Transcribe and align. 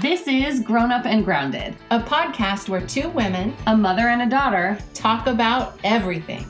This 0.00 0.28
is 0.28 0.60
Grown 0.60 0.92
Up 0.92 1.06
and 1.06 1.24
Grounded, 1.24 1.74
a 1.90 1.98
podcast 1.98 2.68
where 2.68 2.80
two 2.80 3.08
women 3.08 3.56
a 3.66 3.76
mother 3.76 4.10
and 4.10 4.22
a 4.22 4.26
daughter. 4.26 4.78
talk 4.94 5.26
about 5.26 5.76
everything. 5.82 6.46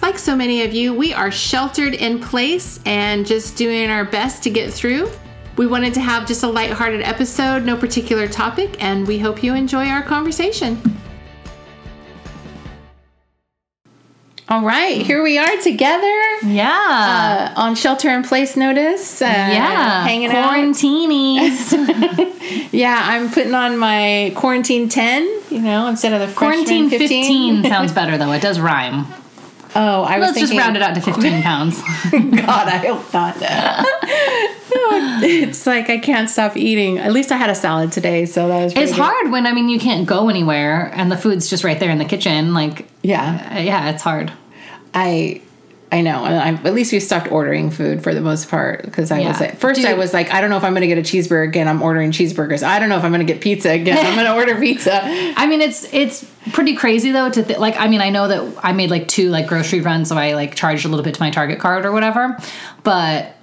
Like 0.00 0.18
so 0.18 0.34
many 0.34 0.62
of 0.62 0.72
you, 0.72 0.94
we 0.94 1.12
are 1.12 1.30
sheltered 1.30 1.92
in 1.92 2.18
place 2.18 2.80
and 2.86 3.26
just 3.26 3.58
doing 3.58 3.90
our 3.90 4.06
best 4.06 4.42
to 4.44 4.50
get 4.50 4.72
through. 4.72 5.10
We 5.58 5.66
wanted 5.66 5.92
to 5.94 6.00
have 6.00 6.26
just 6.26 6.44
a 6.44 6.48
lighthearted 6.48 7.02
episode, 7.02 7.64
no 7.64 7.76
particular 7.76 8.26
topic, 8.26 8.82
and 8.82 9.06
we 9.06 9.18
hope 9.18 9.42
you 9.42 9.54
enjoy 9.54 9.88
our 9.88 10.02
conversation. 10.02 10.80
All 14.54 14.62
right, 14.62 15.02
here 15.04 15.20
we 15.20 15.36
are 15.36 15.56
together 15.62 16.14
Yeah. 16.46 17.50
uh, 17.56 17.60
on 17.60 17.74
shelter 17.74 18.08
in 18.10 18.22
place 18.22 18.56
notice. 18.56 19.20
Uh, 19.20 19.24
yeah. 19.24 20.04
hanging 20.04 20.30
out. 20.30 20.52
Quarantinis. 20.54 22.30
Yeah, 22.70 23.00
I'm 23.02 23.30
putting 23.30 23.54
on 23.54 23.78
my 23.78 24.32
quarantine 24.36 24.88
10, 24.88 25.22
you 25.50 25.60
know, 25.60 25.88
instead 25.88 26.12
of 26.12 26.20
the 26.28 26.32
Quarantine 26.36 26.88
freshman 26.88 27.08
15 27.08 27.64
sounds 27.68 27.90
better 27.92 28.16
though. 28.18 28.30
It 28.32 28.42
does 28.42 28.60
rhyme. 28.60 29.06
oh, 29.74 30.02
I 30.02 30.18
was 30.18 30.28
Let's 30.28 30.38
just 30.40 30.50
thinking, 30.52 30.58
round 30.58 30.76
it 30.76 30.82
out 30.82 30.94
to 30.94 31.00
15 31.00 31.42
pounds. 31.42 31.80
God, 32.12 32.68
I 32.68 32.78
hope 32.86 33.12
not. 33.12 33.36
it's 35.24 35.66
like 35.66 35.88
I 35.90 35.98
can't 35.98 36.28
stop 36.30 36.56
eating. 36.56 36.98
At 36.98 37.12
least 37.12 37.32
I 37.32 37.36
had 37.38 37.48
a 37.50 37.54
salad 37.56 37.90
today, 37.92 38.26
so 38.26 38.46
that 38.48 38.62
was 38.64 38.72
It's 38.76 38.92
good. 38.92 39.00
hard 39.00 39.30
when 39.32 39.46
I 39.46 39.52
mean 39.52 39.68
you 39.68 39.80
can't 39.80 40.06
go 40.06 40.28
anywhere 40.28 40.92
and 40.94 41.10
the 41.10 41.16
food's 41.16 41.48
just 41.50 41.64
right 41.64 41.80
there 41.80 41.90
in 41.90 41.98
the 41.98 42.04
kitchen. 42.04 42.54
Like, 42.54 42.86
Yeah, 43.02 43.50
uh, 43.56 43.60
yeah, 43.60 43.90
it's 43.90 44.02
hard. 44.02 44.32
I 44.94 45.40
I 45.92 46.00
know. 46.00 46.24
and 46.24 46.34
I, 46.34 46.48
at 46.66 46.74
least 46.74 46.92
we 46.92 46.98
stopped 46.98 47.30
ordering 47.30 47.70
food 47.70 48.02
for 48.02 48.14
the 48.14 48.20
most 48.20 48.48
part 48.48 48.82
because 48.84 49.12
I 49.12 49.20
was 49.20 49.40
at 49.40 49.58
first 49.58 49.84
I 49.84 49.94
was 49.94 50.12
like, 50.12 50.32
I 50.32 50.40
don't 50.40 50.50
know 50.50 50.56
if 50.56 50.64
I'm 50.64 50.72
going 50.72 50.80
to 50.80 50.88
get 50.88 50.98
a 50.98 51.02
cheeseburger 51.02 51.46
again. 51.46 51.68
I'm 51.68 51.82
ordering 51.82 52.10
cheeseburgers. 52.10 52.64
I 52.64 52.80
don't 52.80 52.88
know 52.88 52.96
if 52.96 53.04
I'm 53.04 53.12
going 53.12 53.24
to 53.24 53.32
get 53.32 53.40
pizza 53.42 53.70
again. 53.70 54.04
I'm 54.04 54.14
going 54.14 54.26
to 54.32 54.34
order 54.34 54.58
pizza. 54.58 55.00
I 55.04 55.46
mean, 55.46 55.60
it's 55.60 55.86
it's 55.94 56.24
pretty 56.52 56.74
crazy 56.74 57.12
though 57.12 57.30
to 57.30 57.42
th- 57.44 57.58
like. 57.60 57.76
I 57.78 57.86
mean, 57.86 58.00
I 58.00 58.10
know 58.10 58.26
that 58.26 58.64
I 58.64 58.72
made 58.72 58.90
like 58.90 59.06
two 59.06 59.28
like 59.30 59.46
grocery 59.46 59.82
runs, 59.82 60.08
so 60.08 60.16
I 60.16 60.34
like 60.34 60.56
charged 60.56 60.84
a 60.84 60.88
little 60.88 61.04
bit 61.04 61.14
to 61.14 61.20
my 61.20 61.30
Target 61.30 61.60
card 61.60 61.84
or 61.84 61.92
whatever. 61.92 62.38
But 62.82 63.36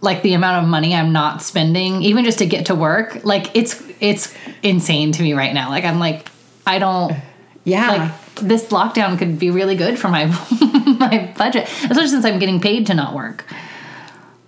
like 0.00 0.22
the 0.22 0.32
amount 0.34 0.64
of 0.64 0.68
money 0.68 0.96
I'm 0.96 1.12
not 1.12 1.40
spending, 1.42 2.02
even 2.02 2.24
just 2.24 2.38
to 2.38 2.46
get 2.46 2.66
to 2.66 2.74
work, 2.74 3.24
like 3.24 3.54
it's 3.54 3.80
it's 4.00 4.34
insane 4.64 5.12
to 5.12 5.22
me 5.22 5.34
right 5.34 5.54
now. 5.54 5.68
Like 5.68 5.84
I'm 5.84 6.00
like, 6.00 6.28
I 6.66 6.80
don't 6.80 7.14
Yeah. 7.62 7.88
like 7.88 8.12
this 8.36 8.64
lockdown 8.68 9.18
could 9.18 9.38
be 9.38 9.50
really 9.52 9.76
good 9.76 9.98
for 10.00 10.08
my 10.08 10.24
my 11.10 11.32
budget, 11.36 11.64
especially 11.64 12.08
since 12.08 12.24
I'm 12.24 12.38
getting 12.38 12.60
paid 12.60 12.86
to 12.88 12.94
not 12.94 13.14
work. 13.14 13.44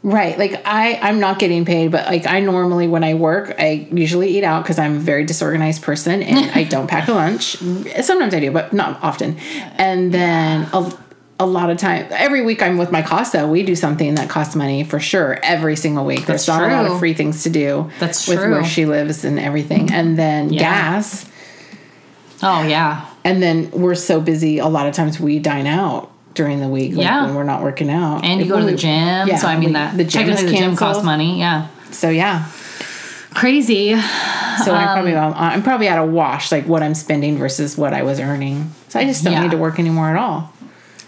Right. 0.02 0.38
Like 0.38 0.60
I 0.66 0.98
I'm 1.00 1.18
not 1.18 1.38
getting 1.38 1.64
paid, 1.64 1.90
but 1.90 2.06
like 2.06 2.26
I 2.26 2.40
normally 2.40 2.86
when 2.88 3.02
I 3.02 3.14
work, 3.14 3.54
I 3.58 3.88
usually 3.90 4.36
eat 4.36 4.44
out 4.44 4.62
because 4.62 4.78
I'm 4.78 4.96
a 4.96 5.00
very 5.00 5.24
disorganized 5.24 5.80
person 5.82 6.22
and 6.22 6.50
I 6.50 6.64
don't 6.74 6.86
pack 6.88 7.08
a 7.08 7.12
lunch. 7.12 7.56
Sometimes 8.02 8.34
I 8.34 8.40
do, 8.40 8.50
but 8.50 8.74
not 8.74 9.02
often. 9.02 9.38
And 9.78 10.12
then 10.12 10.68
a, 10.74 10.92
a 11.40 11.46
lot 11.46 11.70
of 11.70 11.78
time 11.78 12.06
every 12.10 12.42
week 12.42 12.60
I'm 12.60 12.76
with 12.76 12.92
my 12.92 13.00
Casa. 13.00 13.46
We 13.48 13.62
do 13.62 13.74
something 13.74 14.16
that 14.16 14.28
costs 14.28 14.54
money 14.54 14.84
for 14.84 15.00
sure 15.00 15.38
every 15.42 15.74
single 15.74 16.04
week. 16.04 16.26
There's 16.26 16.44
That's 16.44 16.48
not 16.60 16.70
a 16.70 16.82
lot 16.82 16.86
of 16.92 16.98
free 16.98 17.14
things 17.14 17.42
to 17.44 17.48
do 17.50 17.90
That's 17.98 18.28
with 18.28 18.40
true. 18.40 18.50
where 18.50 18.64
she 18.64 18.84
lives 18.84 19.24
and 19.24 19.38
everything. 19.40 19.90
And 19.90 20.18
then 20.18 20.52
Yeah. 20.52 20.60
gas. 20.60 21.24
Oh 22.42 22.62
yeah, 22.62 23.06
And 23.24 23.42
then 23.42 23.70
we're 23.70 23.94
so 23.94 24.20
busy 24.20 24.58
a 24.58 24.66
lot 24.68 24.86
of 24.86 24.92
times 24.94 25.18
we 25.18 25.38
dine 25.38 25.66
out 25.66 26.10
during 26.34 26.60
the 26.60 26.68
week 26.68 26.92
like 26.94 27.04
Yeah. 27.04 27.26
when 27.26 27.34
we're 27.34 27.44
not 27.44 27.62
working 27.62 27.90
out. 27.90 28.24
and 28.24 28.40
you 28.40 28.46
go 28.46 28.58
to 28.58 28.64
the 28.66 28.74
gym. 28.76 29.28
yeah, 29.28 29.36
so 29.36 29.46
I 29.48 29.56
mean 29.56 29.68
we- 29.70 29.72
that 29.74 29.96
the 29.96 30.04
gym 30.04 30.26
technically 30.26 30.52
the 30.52 30.58
gym 30.58 30.76
costs 30.76 31.02
money. 31.04 31.38
Yeah, 31.38 31.68
So 31.90 32.10
yeah. 32.10 32.46
crazy. 33.34 33.94
So 34.64 34.72
I'm 34.72 34.86
probably 34.94 35.14
um, 35.14 35.34
I'm 35.36 35.62
probably 35.62 35.88
at 35.88 35.98
a 35.98 36.04
wash 36.04 36.52
like 36.52 36.66
what 36.66 36.82
I'm 36.82 36.94
spending 36.94 37.36
versus 37.38 37.76
what 37.76 37.92
I 37.92 38.02
was 38.02 38.20
earning. 38.20 38.70
So 38.88 39.00
I 39.00 39.04
just 39.04 39.24
don't 39.24 39.32
Yeah. 39.32 39.42
need 39.42 39.50
to 39.50 39.56
work 39.56 39.78
anymore 39.78 40.08
at 40.10 40.16
all. 40.16 40.52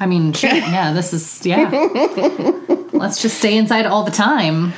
I 0.00 0.06
mean, 0.06 0.32
shit, 0.40 0.52
yeah, 0.56 0.92
this 0.92 1.12
is 1.12 1.44
yeah. 1.46 1.70
Let's 2.92 3.20
just 3.22 3.38
stay 3.38 3.56
inside 3.56 3.86
all 3.86 4.02
the 4.04 4.10
time. 4.10 4.72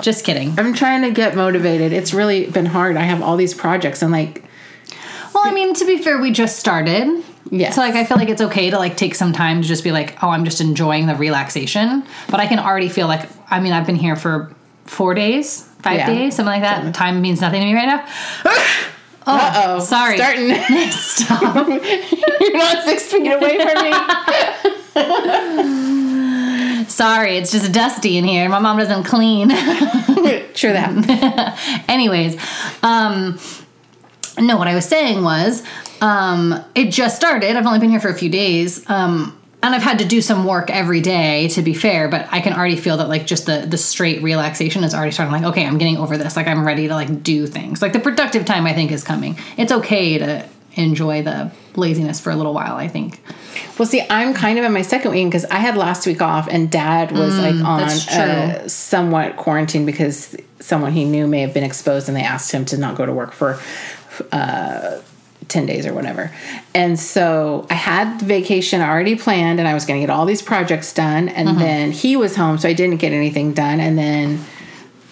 Just 0.00 0.24
kidding. 0.24 0.58
I'm 0.58 0.72
trying 0.72 1.02
to 1.02 1.10
get 1.10 1.36
motivated. 1.36 1.92
It's 1.92 2.14
really 2.14 2.46
been 2.46 2.64
hard. 2.66 2.96
I 2.96 3.02
have 3.02 3.22
all 3.22 3.36
these 3.36 3.52
projects 3.52 4.00
and 4.02 4.10
like 4.12 4.42
Well, 5.34 5.42
I 5.46 5.52
mean, 5.52 5.74
to 5.74 5.84
be 5.84 5.98
fair, 5.98 6.18
we 6.18 6.30
just 6.32 6.58
started. 6.58 7.22
Yes. 7.50 7.74
So 7.74 7.80
like 7.80 7.94
I 7.94 8.04
feel 8.04 8.16
like 8.16 8.28
it's 8.28 8.42
okay 8.42 8.70
to 8.70 8.78
like 8.78 8.96
take 8.96 9.14
some 9.14 9.32
time 9.32 9.62
to 9.62 9.68
just 9.68 9.82
be 9.84 9.92
like, 9.92 10.22
oh, 10.22 10.28
I'm 10.28 10.44
just 10.44 10.60
enjoying 10.60 11.06
the 11.06 11.14
relaxation. 11.14 12.04
But 12.30 12.40
I 12.40 12.46
can 12.46 12.58
already 12.58 12.88
feel 12.88 13.06
like 13.06 13.28
I 13.50 13.60
mean, 13.60 13.72
I've 13.72 13.86
been 13.86 13.96
here 13.96 14.16
for 14.16 14.52
four 14.84 15.14
days, 15.14 15.62
five 15.82 15.98
Yeah. 15.98 16.06
days, 16.06 16.36
something 16.36 16.52
like 16.52 16.62
that. 16.62 16.94
Time 16.94 17.20
means 17.22 17.40
nothing 17.40 17.60
to 17.60 17.66
me 17.66 17.74
right 17.74 17.86
now. 17.86 18.04
uh 19.26 19.62
oh, 19.66 19.80
sorry. 19.80 20.16
starting. 20.16 20.54
Stop. 20.90 21.66
You're 21.68 22.56
not 22.56 22.84
six 22.84 23.04
feet 23.10 23.26
away 23.32 23.58
from 23.58 23.82
me. 23.84 23.92
Sorry, 26.88 27.36
it's 27.36 27.52
just 27.52 27.72
dusty 27.72 28.16
in 28.18 28.24
here. 28.24 28.48
My 28.48 28.58
mom 28.58 28.78
doesn't 28.78 29.04
clean. 29.04 29.48
True 29.50 30.72
that. 30.72 31.84
Anyways, 31.88 32.36
um, 32.82 33.38
no, 34.46 34.56
what 34.56 34.68
I 34.68 34.74
was 34.74 34.86
saying 34.86 35.22
was, 35.22 35.62
um, 36.00 36.64
it 36.74 36.90
just 36.90 37.16
started. 37.16 37.56
I've 37.56 37.66
only 37.66 37.78
been 37.78 37.90
here 37.90 38.00
for 38.00 38.08
a 38.08 38.14
few 38.14 38.30
days. 38.30 38.88
Um, 38.88 39.36
and 39.62 39.74
I've 39.74 39.82
had 39.82 39.98
to 39.98 40.06
do 40.06 40.22
some 40.22 40.46
work 40.46 40.70
every 40.70 41.00
day 41.00 41.48
to 41.48 41.62
be 41.62 41.74
fair, 41.74 42.08
but 42.08 42.26
I 42.30 42.40
can 42.40 42.54
already 42.54 42.76
feel 42.76 42.96
that 42.96 43.08
like 43.08 43.26
just 43.26 43.44
the 43.46 43.66
the 43.68 43.76
straight 43.76 44.22
relaxation 44.22 44.84
is 44.84 44.94
already 44.94 45.10
starting. 45.12 45.32
Like, 45.32 45.44
okay, 45.44 45.66
I'm 45.66 45.76
getting 45.76 45.98
over 45.98 46.16
this. 46.16 46.34
Like, 46.34 46.46
I'm 46.46 46.66
ready 46.66 46.88
to 46.88 46.94
like 46.94 47.22
do 47.22 47.46
things. 47.46 47.82
Like 47.82 47.92
the 47.92 48.00
productive 48.00 48.44
time, 48.46 48.66
I 48.66 48.72
think, 48.72 48.90
is 48.90 49.04
coming. 49.04 49.36
It's 49.58 49.70
okay 49.70 50.16
to 50.18 50.46
enjoy 50.76 51.22
the 51.22 51.50
laziness 51.76 52.20
for 52.20 52.30
a 52.30 52.36
little 52.36 52.54
while. 52.54 52.76
I 52.76 52.88
think. 52.88 53.20
Well, 53.78 53.86
see, 53.86 54.02
I'm 54.08 54.32
kind 54.32 54.58
of 54.58 54.64
in 54.64 54.72
my 54.72 54.82
second 54.82 55.10
week 55.10 55.26
because 55.26 55.44
I 55.46 55.56
had 55.56 55.76
last 55.76 56.06
week 56.06 56.22
off, 56.22 56.48
and 56.50 56.70
Dad 56.70 57.12
was 57.12 57.38
like 57.38 57.56
on 57.56 57.80
Mm, 57.80 58.18
uh, 58.18 58.68
somewhat 58.68 59.36
quarantine 59.36 59.84
because 59.84 60.36
someone 60.60 60.92
he 60.92 61.04
knew 61.04 61.26
may 61.26 61.40
have 61.40 61.52
been 61.52 61.64
exposed, 61.64 62.08
and 62.08 62.16
they 62.16 62.22
asked 62.22 62.52
him 62.52 62.64
to 62.66 62.78
not 62.78 62.96
go 62.96 63.04
to 63.04 63.12
work 63.12 63.32
for 63.32 63.60
uh, 64.32 65.00
ten 65.48 65.66
days 65.66 65.84
or 65.86 65.92
whatever. 65.92 66.30
And 66.74 66.98
so 66.98 67.66
I 67.70 67.74
had 67.74 68.20
vacation 68.22 68.80
already 68.80 69.16
planned, 69.16 69.58
and 69.58 69.66
I 69.68 69.74
was 69.74 69.84
going 69.84 70.00
to 70.00 70.06
get 70.06 70.12
all 70.12 70.26
these 70.26 70.42
projects 70.42 70.92
done, 70.94 71.28
and 71.28 71.48
Mm-hmm. 71.48 71.58
then 71.58 71.92
he 71.92 72.16
was 72.16 72.36
home, 72.36 72.58
so 72.58 72.68
I 72.68 72.72
didn't 72.72 72.98
get 72.98 73.12
anything 73.12 73.52
done, 73.52 73.80
and 73.80 73.96
then. 73.98 74.44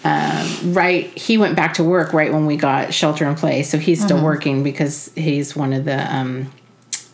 Um, 0.01 0.73
right, 0.73 1.05
he 1.17 1.37
went 1.37 1.57
back 1.57 1.73
to 1.73 1.83
work 1.83 2.13
right 2.13 2.31
when 2.31 2.45
we 2.45 2.55
got 2.55 2.93
shelter 2.93 3.27
in 3.27 3.35
place, 3.35 3.69
so 3.69 3.77
he's 3.77 3.99
Mm-hmm. 3.99 4.07
still 4.07 4.23
working 4.23 4.63
because 4.63 5.11
he's 5.13 5.57
one 5.57 5.73
of 5.73 5.83
the 5.83 6.15
um, 6.15 6.49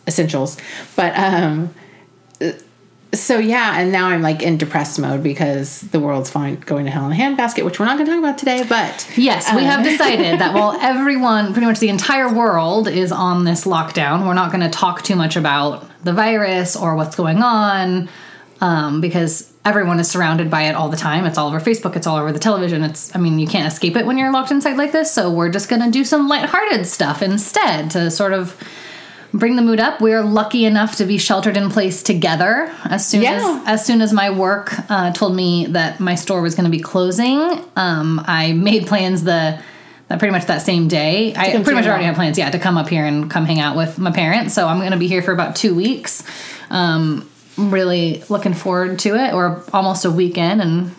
essentials. 0.06 0.56
But 0.94 1.12
um 1.18 1.74
so 3.12 3.38
yeah, 3.38 3.78
and 3.78 3.92
now 3.92 4.08
I'm 4.08 4.22
like 4.22 4.42
in 4.42 4.58
depressed 4.58 4.98
mode 4.98 5.22
because 5.22 5.80
the 5.82 6.00
world's 6.00 6.30
fine 6.30 6.56
going 6.56 6.84
to 6.86 6.90
hell 6.90 7.06
in 7.06 7.12
a 7.12 7.14
handbasket, 7.14 7.64
which 7.64 7.78
we're 7.78 7.86
not 7.86 7.96
going 7.96 8.06
to 8.06 8.12
talk 8.12 8.18
about 8.18 8.38
today. 8.38 8.64
But 8.68 9.08
Yes, 9.16 9.52
we 9.54 9.64
have 9.64 9.84
decided 9.90 10.40
that 10.40 10.54
while 10.54 10.76
everyone, 10.80 11.52
pretty 11.52 11.66
much 11.66 11.78
the 11.78 11.88
entire 11.88 12.32
world, 12.32 12.88
is 12.88 13.12
on 13.12 13.44
this 13.44 13.64
lockdown, 13.64 14.26
we're 14.26 14.34
not 14.34 14.50
going 14.50 14.62
to 14.62 14.70
talk 14.70 15.02
too 15.02 15.16
much 15.16 15.36
about 15.36 15.88
the 16.04 16.12
virus 16.12 16.76
or 16.76 16.96
what's 16.96 17.16
going 17.16 17.42
on 17.42 18.08
um, 18.60 19.00
because 19.00 19.52
everyone 19.64 19.98
is 19.98 20.10
surrounded 20.10 20.50
by 20.50 20.62
it 20.62 20.74
all 20.74 20.88
the 20.88 20.96
time. 20.96 21.24
It's 21.24 21.38
all 21.38 21.48
over 21.48 21.60
Facebook, 21.60 21.96
it's 21.96 22.06
all 22.06 22.16
over 22.16 22.32
the 22.32 22.38
television. 22.38 22.82
It's, 22.82 23.14
I 23.14 23.18
mean, 23.18 23.38
you 23.38 23.46
can't 23.46 23.70
escape 23.72 23.96
it 23.96 24.06
when 24.06 24.18
you're 24.18 24.32
locked 24.32 24.50
inside 24.50 24.76
like 24.76 24.92
this. 24.92 25.12
So 25.12 25.30
we're 25.30 25.50
just 25.50 25.68
going 25.68 25.82
to 25.82 25.90
do 25.90 26.04
some 26.04 26.28
lighthearted 26.28 26.86
stuff 26.86 27.22
instead 27.22 27.90
to 27.92 28.10
sort 28.10 28.32
of 28.32 28.56
bring 29.32 29.56
the 29.56 29.62
mood 29.62 29.80
up. 29.80 30.00
We're 30.00 30.22
lucky 30.22 30.64
enough 30.64 30.96
to 30.96 31.04
be 31.04 31.18
sheltered 31.18 31.56
in 31.56 31.70
place 31.70 32.02
together. 32.02 32.72
As 32.84 33.06
soon 33.06 33.22
Yeah. 33.22 33.62
as 33.66 33.80
as 33.80 33.86
soon 33.86 34.00
as 34.00 34.12
my 34.12 34.30
work 34.30 34.74
uh, 34.90 35.12
told 35.12 35.34
me 35.36 35.66
that 35.70 36.00
my 36.00 36.14
store 36.14 36.40
was 36.42 36.54
going 36.54 36.64
to 36.64 36.70
be 36.70 36.80
closing, 36.80 37.38
um, 37.76 38.22
I 38.26 38.52
made 38.70 38.86
plans 38.86 39.24
the. 39.24 39.58
That 40.08 40.20
pretty 40.20 40.30
much 40.30 40.46
that 40.46 40.62
same 40.62 40.86
day, 40.86 41.34
I 41.34 41.50
pretty 41.50 41.72
much 41.74 41.84
already 41.84 42.04
had 42.04 42.14
plans, 42.14 42.38
yeah, 42.38 42.48
to 42.50 42.60
come 42.60 42.78
up 42.78 42.88
here 42.88 43.04
and 43.04 43.28
come 43.28 43.44
hang 43.44 43.58
out 43.58 43.76
with 43.76 43.98
my 43.98 44.12
parents. 44.12 44.54
So 44.54 44.68
I'm 44.68 44.78
going 44.78 44.92
to 44.92 44.96
be 44.96 45.08
here 45.08 45.20
for 45.20 45.32
about 45.32 45.56
two 45.56 45.74
weeks. 45.74 46.22
Um, 46.70 47.28
really 47.58 48.22
looking 48.28 48.54
forward 48.54 49.00
to 49.00 49.16
it, 49.16 49.34
or 49.34 49.64
almost 49.72 50.04
a 50.04 50.10
weekend, 50.12 50.62
and 50.62 50.94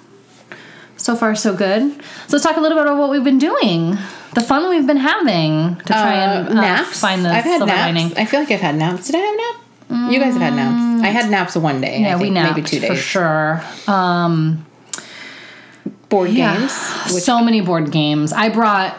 so 0.98 1.16
far 1.16 1.36
so 1.36 1.56
good. 1.56 1.94
So 1.94 2.02
let's 2.34 2.44
talk 2.44 2.58
a 2.58 2.60
little 2.60 2.78
bit 2.78 2.86
about 2.86 2.98
what 3.00 3.10
we've 3.10 3.24
been 3.24 3.38
doing, 3.40 3.92
the 4.34 4.42
fun 4.42 4.70
we've 4.70 4.86
been 4.88 4.98
having 4.98 5.76
to 5.78 5.84
try 5.86 6.14
and 6.14 6.50
uh, 6.50 6.54
naps. 6.54 7.00
find 7.00 7.24
the 7.24 7.30
I've 7.30 7.44
had 7.46 7.58
silver 7.60 7.66
naps. 7.68 7.80
lining. 7.96 8.18
I 8.18 8.26
feel 8.26 8.40
like 8.42 8.52
I've 8.52 8.60
had 8.62 8.76
naps. 8.76 9.08
Did 9.08 9.16
I 9.16 9.20
have 9.20 9.34
a 9.34 9.38
nap? 9.38 10.12
You 10.12 10.20
guys 10.20 10.34
have 10.34 10.42
had 10.42 10.54
naps. 10.54 11.04
I 11.04 11.08
had 11.08 11.32
naps 11.32 11.56
one 11.56 11.80
day. 11.80 12.02
Yeah, 12.02 12.18
I 12.18 12.22
we 12.22 12.30
napped 12.30 12.56
maybe 12.58 12.68
two 12.68 12.80
for 12.82 12.88
days. 12.94 13.00
sure. 13.00 13.64
Um, 13.88 14.66
Board 16.10 16.30
yeah. 16.32 16.58
games. 16.58 16.72
So 17.24 17.42
many 17.42 17.62
board 17.62 17.92
games. 17.92 18.32
I 18.34 18.50
brought 18.50 18.98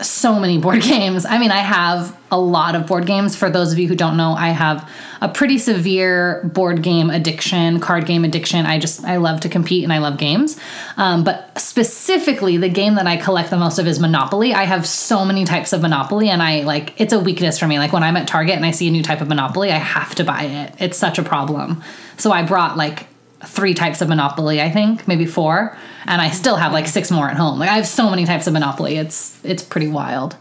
so 0.00 0.38
many 0.38 0.58
board 0.66 0.82
games. 0.82 1.24
I 1.24 1.38
mean, 1.38 1.50
I 1.50 1.58
have 1.58 2.16
a 2.30 2.38
lot 2.38 2.74
of 2.74 2.86
board 2.86 3.06
games. 3.06 3.36
For 3.36 3.48
those 3.48 3.72
of 3.72 3.78
you 3.78 3.86
who 3.86 3.94
don't 3.94 4.16
know, 4.16 4.32
I 4.32 4.48
have 4.48 4.90
a 5.20 5.28
pretty 5.28 5.58
severe 5.58 6.42
board 6.52 6.82
game 6.82 7.08
addiction, 7.08 7.80
card 7.80 8.04
game 8.04 8.24
addiction. 8.24 8.66
I 8.66 8.78
just, 8.78 9.04
I 9.04 9.16
love 9.16 9.40
to 9.40 9.48
compete 9.48 9.84
and 9.84 9.92
I 9.92 9.98
love 9.98 10.18
games. 10.18 10.58
Um, 10.96 11.24
but 11.24 11.56
specifically, 11.58 12.56
the 12.56 12.68
game 12.68 12.96
that 12.96 13.06
I 13.06 13.16
collect 13.16 13.50
the 13.50 13.56
most 13.56 13.78
of 13.78 13.86
is 13.86 14.00
Monopoly. 14.00 14.54
I 14.54 14.64
have 14.64 14.86
so 14.86 15.24
many 15.24 15.44
types 15.44 15.72
of 15.72 15.82
Monopoly, 15.82 16.28
and 16.28 16.42
I 16.42 16.62
like, 16.62 17.00
it's 17.00 17.12
a 17.12 17.20
weakness 17.20 17.58
for 17.58 17.66
me. 17.66 17.78
Like 17.78 17.92
when 17.92 18.02
I'm 18.02 18.16
at 18.16 18.28
Target 18.28 18.56
and 18.56 18.66
I 18.66 18.72
see 18.72 18.88
a 18.88 18.90
new 18.90 19.02
type 19.02 19.20
of 19.20 19.28
Monopoly, 19.28 19.70
I 19.70 19.78
have 19.78 20.14
to 20.16 20.24
buy 20.24 20.42
it. 20.42 20.74
It's 20.78 20.98
such 20.98 21.18
a 21.18 21.22
problem. 21.22 21.82
So 22.16 22.32
I 22.32 22.42
brought 22.42 22.76
like 22.76 23.06
three 23.44 23.74
types 23.74 24.00
of 24.00 24.08
Monopoly, 24.08 24.60
I 24.60 24.70
think, 24.70 25.06
maybe 25.06 25.26
four, 25.26 25.76
and 26.06 26.20
I 26.20 26.30
still 26.30 26.56
have 26.56 26.72
like 26.72 26.86
six 26.86 27.10
more 27.10 27.28
at 27.28 27.36
home. 27.36 27.58
Like 27.58 27.70
I 27.70 27.74
have 27.76 27.86
so 27.86 28.08
many 28.10 28.24
types 28.24 28.46
of 28.46 28.52
Monopoly. 28.52 28.96
It's 28.96 29.38
it's 29.44 29.62
pretty 29.62 29.88
wild. 29.88 30.36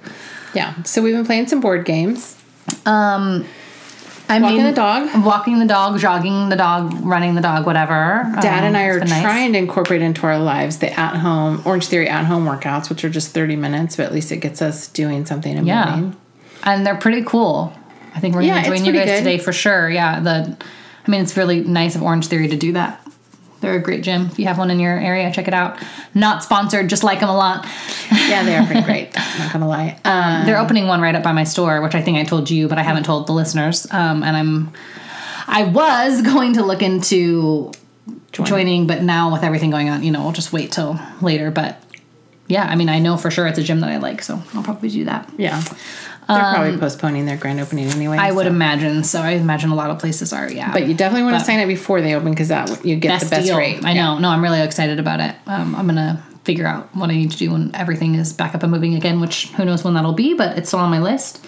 Yeah. 0.54 0.82
So 0.84 1.02
we've 1.02 1.14
been 1.16 1.26
playing 1.26 1.48
some 1.48 1.60
board 1.62 1.86
games. 1.86 2.36
Um, 2.86 3.46
I 4.28 4.40
Walking 4.40 4.58
mean, 4.58 4.66
the 4.66 4.72
dog. 4.74 5.24
walking 5.24 5.60
the 5.60 5.66
dog, 5.68 6.00
jogging 6.00 6.50
the 6.50 6.56
dog, 6.56 6.94
running 7.06 7.36
the 7.36 7.42
dog, 7.42 7.68
whatever. 7.68 8.28
Dad 8.42 8.60
Um, 8.60 8.64
and 8.66 8.78
I 8.78 8.86
are 8.86 9.00
nice. 9.00 9.22
trying 9.22 9.54
to 9.54 9.60
incorporate 9.60 10.02
into 10.02 10.26
our 10.26 10.40
lives 10.40 10.78
the 10.80 10.92
at 11.00 11.18
home 11.18 11.62
Orange 11.64 11.86
Theory 11.88 12.10
at 12.10 12.26
home 12.26 12.46
workouts, 12.48 12.90
which 12.90 13.04
are 13.06 13.10
just 13.10 13.34
30 13.36 13.56
minutes, 13.56 13.98
but 13.98 14.06
at 14.08 14.14
least 14.14 14.32
it 14.32 14.38
gets 14.38 14.64
us 14.64 14.88
doing 14.88 15.28
something 15.28 15.56
and 15.56 15.68
Yeah, 15.68 15.96
moving. 15.96 16.16
and 16.64 16.88
they're 16.88 16.96
pretty 16.96 17.22
cool. 17.24 17.72
I 18.16 18.20
think 18.20 18.34
we're 18.34 18.42
Yeah, 18.42 18.64
gonna 18.64 18.74
it's 18.74 18.82
join 18.84 18.86
you 18.86 18.94
guys 19.00 19.06
good. 19.10 19.18
today 19.20 19.38
for 19.38 19.54
sure. 19.54 19.90
Yeah, 19.92 20.20
the, 20.20 20.58
I 21.08 21.12
mean, 21.12 21.22
it's 21.22 21.38
really 21.38 21.64
nice 21.64 21.96
of 21.96 22.02
Orange 22.02 22.26
Theory 22.26 22.48
to 22.48 22.58
do 22.58 22.74
that. 22.74 23.05
They're 23.66 23.74
a 23.78 23.82
great 23.82 24.04
gym. 24.04 24.28
If 24.28 24.38
you 24.38 24.46
have 24.46 24.60
one 24.60 24.70
in 24.70 24.80
your 24.80 24.96
area, 24.96 25.32
check 25.32 25.48
it 25.48 25.54
out. 25.56 25.80
Not 26.14 26.44
sponsored, 26.44 26.88
just 26.88 27.04
like 27.04 27.20
them 27.20 27.30
a 27.30 27.36
lot. 27.36 27.66
Yeah, 28.12 28.44
they 28.44 28.56
are 28.56 28.66
pretty 28.66 28.82
great. 28.84 29.14
Not 29.40 29.52
gonna 29.54 29.68
lie. 29.68 30.00
Um, 30.06 30.46
They're 30.46 30.60
opening 30.60 30.86
one 30.88 31.02
right 31.02 31.16
up 31.16 31.24
by 31.24 31.32
my 31.32 31.44
store, 31.44 31.82
which 31.82 31.96
I 31.96 32.02
think 32.02 32.18
I 32.20 32.24
told 32.24 32.50
you, 32.52 32.68
but 32.68 32.78
I 32.78 32.84
haven't 32.84 33.04
told 33.04 33.26
the 33.28 33.34
listeners. 33.34 33.88
Um, 33.92 34.24
and 34.24 34.38
I'm, 34.38 34.74
I 35.48 35.64
was 35.64 36.22
going 36.34 36.54
to 36.54 36.64
look 36.64 36.82
into 36.84 37.72
joining, 38.32 38.86
but 38.86 39.02
now 39.02 39.32
with 39.34 39.44
everything 39.44 39.72
going 39.72 39.90
on, 39.90 40.04
you 40.04 40.12
know, 40.12 40.22
we'll 40.24 40.32
just 40.32 40.54
wait 40.54 40.72
till 40.72 41.00
later. 41.22 41.50
But 41.50 41.82
yeah, 42.48 42.66
I 42.66 42.76
mean, 42.76 42.90
I 42.90 43.00
know 43.00 43.18
for 43.18 43.32
sure 43.32 43.48
it's 43.48 43.58
a 43.58 43.64
gym 43.64 43.80
that 43.80 43.90
I 43.90 43.98
like, 43.98 44.22
so 44.22 44.42
I'll 44.54 44.64
probably 44.64 44.90
do 44.90 45.06
that. 45.06 45.28
yeah, 45.38 45.64
they're 46.28 46.54
probably 46.54 46.78
postponing 46.78 47.26
their 47.26 47.38
grand 47.38 47.60
opening 47.60 47.88
anyway. 47.90 48.18
Um, 48.18 48.24
I 48.26 48.32
would 48.32 48.48
imagine. 48.48 49.04
So 49.04 49.22
I 49.22 49.32
imagine 49.32 49.70
a 49.72 49.76
lot 49.76 49.90
of 49.92 50.00
places 50.00 50.34
are. 50.34 50.52
Yeah, 50.52 50.72
But 50.74 50.88
you 50.88 50.94
definitely 50.94 51.24
want 51.24 51.40
to 51.40 51.46
sign 51.46 51.60
up 51.60 51.68
before 51.68 52.02
they 52.02 52.16
open 52.16 52.32
because 52.32 52.48
that 52.50 52.86
you 52.86 52.96
get 52.96 53.10
best 53.10 53.26
the 53.26 53.30
best 53.38 53.48
deal. 53.48 53.58
rate. 53.58 53.84
I 53.86 53.94
know. 53.94 54.18
No, 54.20 54.30
I'm 54.30 54.42
really 54.44 54.62
excited 54.62 55.00
about 55.00 55.20
it. 55.20 55.36
Um, 55.48 55.76
I'm 55.76 55.86
gonna 55.88 56.24
figure 56.44 56.68
out 56.68 56.96
what 56.96 57.10
I 57.10 57.14
need 57.14 57.32
to 57.32 57.38
do 57.38 57.52
when 57.52 57.72
everything 57.74 58.14
is 58.16 58.32
back 58.32 58.54
up 58.54 58.62
and 58.62 58.72
moving 58.72 58.94
again. 58.96 59.20
Which 59.20 59.48
who 59.54 59.66
knows 59.66 59.84
when 59.84 59.94
that'll 59.96 60.14
be, 60.14 60.34
but 60.36 60.58
it's 60.58 60.70
still 60.70 60.80
on 60.80 60.90
my 60.92 61.00
list. 61.00 61.44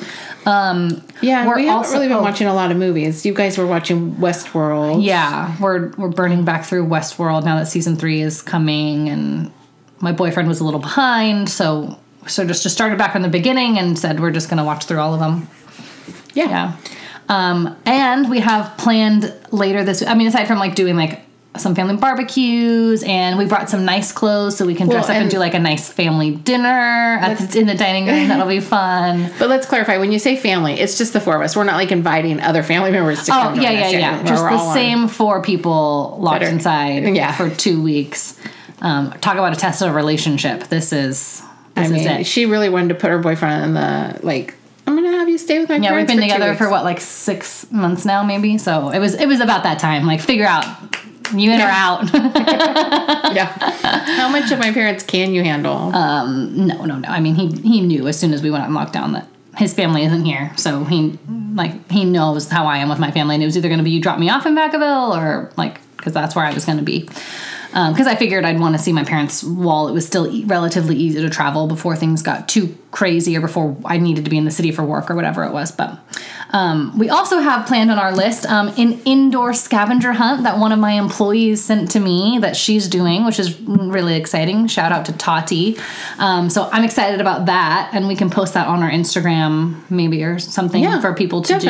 Um, 0.45 1.03
Yeah, 1.21 1.47
We're 1.47 1.55
we 1.57 1.61
haven't 1.65 1.77
also- 1.77 1.93
really 1.93 2.07
been 2.07 2.17
oh. 2.17 2.21
watching 2.21 2.47
a 2.47 2.53
lot 2.53 2.71
of 2.71 2.77
movies. 2.77 3.25
You 3.25 3.33
guys 3.33 3.57
were 3.57 3.67
watching 3.67 4.15
Westworld. 4.15 5.03
yeah, 5.03 5.55
we're 5.59 5.89
we're 5.97 6.07
burning 6.09 6.45
back 6.45 6.65
through 6.65 6.87
Westworld 6.87 7.43
now 7.45 7.57
that 7.57 7.67
season 7.67 7.95
three 7.95 8.21
is 8.21 8.41
coming, 8.41 9.09
and 9.09 9.51
my 9.99 10.11
boyfriend 10.11 10.47
was 10.47 10.59
a 10.59 10.63
little 10.63 10.79
behind, 10.79 11.49
so 11.49 11.97
so 12.29 12.45
just 12.45 12.63
just 12.63 12.75
started 12.75 12.97
back 12.97 13.11
from 13.13 13.21
the 13.21 13.29
beginning 13.29 13.77
and 13.77 13.97
said 13.97 14.19
we're 14.19 14.31
just 14.31 14.49
gonna 14.49 14.65
watch 14.65 14.85
through 14.85 14.99
all 14.99 15.13
of 15.13 15.19
them. 15.19 15.47
yeah, 16.33 16.49
Yeah. 16.49 16.75
Um, 17.29 17.75
and 17.85 18.29
we 18.29 18.39
have 18.39 18.77
planned 18.77 19.33
later 19.51 19.83
this 19.83 20.01
I 20.01 20.13
mean, 20.15 20.27
aside 20.27 20.45
from 20.47 20.59
like 20.59 20.75
doing 20.75 20.95
like 20.95 21.21
some 21.57 21.73
family 21.75 21.95
barbecues 21.97 23.01
and 23.03 23.35
we 23.37 23.45
brought 23.45 23.67
some 23.69 23.83
nice 23.83 24.11
clothes 24.11 24.55
so 24.55 24.65
we 24.65 24.75
can 24.75 24.87
dress 24.87 25.03
Well, 25.07 25.11
up 25.11 25.15
and, 25.15 25.21
and- 25.23 25.31
do 25.31 25.39
like 25.39 25.55
a 25.55 25.59
nice 25.59 25.91
family 25.91 26.31
dinner 26.35 27.19
the, 27.35 27.59
in 27.59 27.65
the 27.67 27.73
dining 27.75 28.05
room. 28.05 28.27
That'll 28.27 28.47
be 28.47 28.59
fun. 28.59 29.31
But 29.39 29.49
let's 29.49 29.65
clarify: 29.65 29.97
when 29.97 30.11
you 30.11 30.19
say 30.19 30.35
family, 30.37 30.73
it's 30.79 30.97
just 30.97 31.13
the 31.13 31.19
four 31.19 31.35
of 31.35 31.41
us. 31.41 31.55
We're 31.55 31.63
not 31.65 31.75
like 31.75 31.91
inviting 31.91 32.39
other 32.39 32.63
family 32.63 32.91
members 32.91 33.25
to 33.25 33.31
Oh, 33.31 33.41
come. 33.41 33.59
Oh 33.59 33.61
yeah, 33.61 33.71
yeah, 33.71 33.89
yeah. 33.89 34.23
Just 34.23 34.43
the 34.43 34.73
same 34.73 35.07
four 35.07 35.41
people 35.41 36.17
locked 36.21 36.41
Better- 36.41 36.53
inside 36.53 37.03
yeah. 37.15 37.31
for 37.35 37.49
two 37.49 37.81
weeks. 37.81 38.39
Um, 38.79 39.11
talk 39.21 39.33
about 39.33 39.53
a 39.53 39.55
test 39.55 39.81
of 39.81 39.89
a 39.89 39.93
relationship. 39.93 40.65
This 40.67 40.93
is 40.93 41.41
I 41.77 41.87
mean, 41.87 42.23
she 42.23 42.45
really 42.45 42.69
wanted 42.69 42.89
to 42.89 42.95
put 42.95 43.09
her 43.09 43.19
boyfriend 43.19 43.63
in 43.63 43.73
the 43.73 44.19
like. 44.23 44.55
I'm 44.85 44.95
gonna 44.95 45.17
have 45.17 45.27
you 45.27 45.37
stay 45.37 45.59
with 45.59 45.67
my 45.67 45.75
Yeah, 45.75 45.95
we've 45.95 46.07
been 46.07 46.17
for 46.17 46.21
together 46.23 46.55
for 46.55 46.69
what, 46.69 46.85
like 46.85 47.01
six 47.01 47.69
months 47.71 48.05
now, 48.05 48.23
maybe. 48.23 48.57
So 48.57 48.89
it 48.89 48.99
was 48.99 49.15
it 49.15 49.27
was 49.27 49.41
about 49.41 49.63
that 49.63 49.79
time. 49.79 50.05
Like 50.05 50.21
figure 50.21 50.45
out 50.45 50.65
you 51.33 51.51
in 51.51 51.59
or 51.59 51.65
out. 51.65 52.09
Yeah. 53.35 53.45
How 54.17 54.29
much 54.29 54.51
of 54.51 54.59
my 54.59 54.71
parents 54.71 55.03
can 55.03 55.33
you 55.33 55.43
handle? 55.43 55.93
Um, 55.93 56.65
no, 56.65 56.85
no, 56.85 56.97
no. 56.97 57.09
I 57.09 57.19
mean, 57.19 57.35
he 57.35 57.51
he 57.61 57.81
knew 57.81 58.07
as 58.07 58.17
soon 58.17 58.33
as 58.33 58.41
we 58.41 58.49
went 58.49 58.63
on 58.63 58.71
lockdown 58.71 59.13
that 59.13 59.27
his 59.57 59.73
family 59.73 60.05
isn't 60.05 60.23
here, 60.23 60.53
so 60.55 60.85
he 60.85 61.19
like 61.53 61.91
he 61.91 62.05
knows 62.05 62.49
how 62.49 62.65
I 62.65 62.77
am 62.77 62.89
with 62.89 62.99
my 62.99 63.11
family, 63.11 63.35
and 63.35 63.43
it 63.43 63.47
was 63.47 63.57
either 63.57 63.67
going 63.67 63.79
to 63.79 63.83
be 63.83 63.91
you 63.91 64.01
drop 64.01 64.17
me 64.19 64.29
off 64.29 64.45
in 64.45 64.55
Vacaville 64.55 65.17
or 65.17 65.51
like 65.57 65.79
because 65.97 66.13
that's 66.13 66.35
where 66.35 66.45
I 66.45 66.53
was 66.53 66.63
going 66.65 66.77
to 66.77 66.83
be. 66.83 67.09
Because 67.91 68.07
I 68.07 68.15
figured 68.15 68.43
I'd 68.43 68.59
want 68.59 68.75
to 68.75 68.81
see 68.81 68.91
my 68.91 69.03
parents 69.03 69.43
while 69.43 69.87
it 69.87 69.91
was 69.93 70.05
still 70.07 70.25
e- 70.33 70.43
relatively 70.45 70.95
easy 70.95 71.21
to 71.21 71.29
travel 71.29 71.67
before 71.67 71.95
things 71.95 72.23
got 72.23 72.49
too 72.49 72.75
crazy 72.89 73.37
or 73.37 73.41
before 73.41 73.77
I 73.85 73.97
needed 73.99 74.23
to 74.25 74.31
be 74.31 74.37
in 74.37 74.45
the 74.45 74.51
city 74.51 74.71
for 74.71 74.83
work 74.83 75.11
or 75.11 75.15
whatever 75.15 75.43
it 75.43 75.51
was. 75.51 75.71
But 75.71 75.99
um, 76.51 76.97
we 76.97 77.09
also 77.09 77.37
have 77.39 77.67
planned 77.67 77.91
on 77.91 77.99
our 77.99 78.11
list 78.15 78.45
um, 78.47 78.69
an 78.77 78.99
indoor 79.05 79.53
scavenger 79.53 80.13
hunt 80.13 80.41
that 80.43 80.57
one 80.57 80.71
of 80.71 80.79
my 80.79 80.93
employees 80.93 81.63
sent 81.63 81.91
to 81.91 81.99
me 81.99 82.39
that 82.41 82.55
she's 82.55 82.87
doing, 82.87 83.25
which 83.25 83.37
is 83.37 83.59
really 83.61 84.15
exciting. 84.15 84.65
Shout 84.67 84.91
out 84.91 85.05
to 85.05 85.13
Tati. 85.13 85.77
Um, 86.17 86.49
so 86.49 86.69
I'm 86.71 86.83
excited 86.83 87.21
about 87.21 87.45
that, 87.45 87.91
and 87.93 88.07
we 88.07 88.15
can 88.15 88.29
post 88.31 88.55
that 88.55 88.67
on 88.67 88.81
our 88.81 88.89
Instagram 88.89 89.81
maybe 89.91 90.23
or 90.23 90.39
something 90.39 90.81
Yeah, 90.81 90.99
for 91.01 91.13
people 91.13 91.41
to 91.43 91.59
do. 91.59 91.69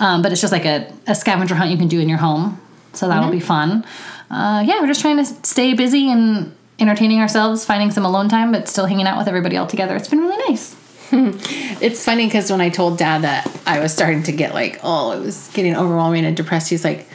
Um, 0.00 0.20
but 0.20 0.32
it's 0.32 0.40
just 0.42 0.52
like 0.52 0.66
a, 0.66 0.92
a 1.06 1.14
scavenger 1.14 1.54
hunt 1.54 1.70
you 1.70 1.78
can 1.78 1.88
do 1.88 2.00
in 2.00 2.08
your 2.10 2.18
home. 2.18 2.60
So 2.92 3.06
that'll 3.08 3.24
Mm-hmm. 3.24 3.32
be 3.32 3.40
fun. 3.40 3.84
Uh, 4.30 4.62
yeah, 4.66 4.80
we're 4.80 4.86
just 4.86 5.00
trying 5.00 5.16
to 5.16 5.24
stay 5.24 5.74
busy 5.74 6.10
and 6.10 6.54
entertaining 6.78 7.20
ourselves, 7.20 7.64
finding 7.64 7.90
some 7.90 8.04
alone 8.04 8.28
time, 8.28 8.52
but 8.52 8.68
still 8.68 8.86
hanging 8.86 9.06
out 9.06 9.18
with 9.18 9.28
everybody 9.28 9.56
all 9.56 9.66
together. 9.66 9.96
It's 9.96 10.08
been 10.08 10.20
really 10.20 10.48
nice. 10.48 10.76
It's 11.80 12.04
funny 12.04 12.26
because 12.26 12.50
when 12.50 12.60
I 12.60 12.70
told 12.70 12.98
dad 12.98 13.22
that 13.22 13.48
I 13.64 13.78
was 13.78 13.92
starting 13.92 14.24
to 14.24 14.32
get 14.32 14.52
like, 14.52 14.80
oh, 14.82 15.12
it 15.12 15.20
was 15.20 15.48
getting 15.54 15.76
overwhelming 15.76 16.24
and 16.24 16.36
depressed, 16.36 16.68
he's 16.68 16.84
like, 16.84 17.08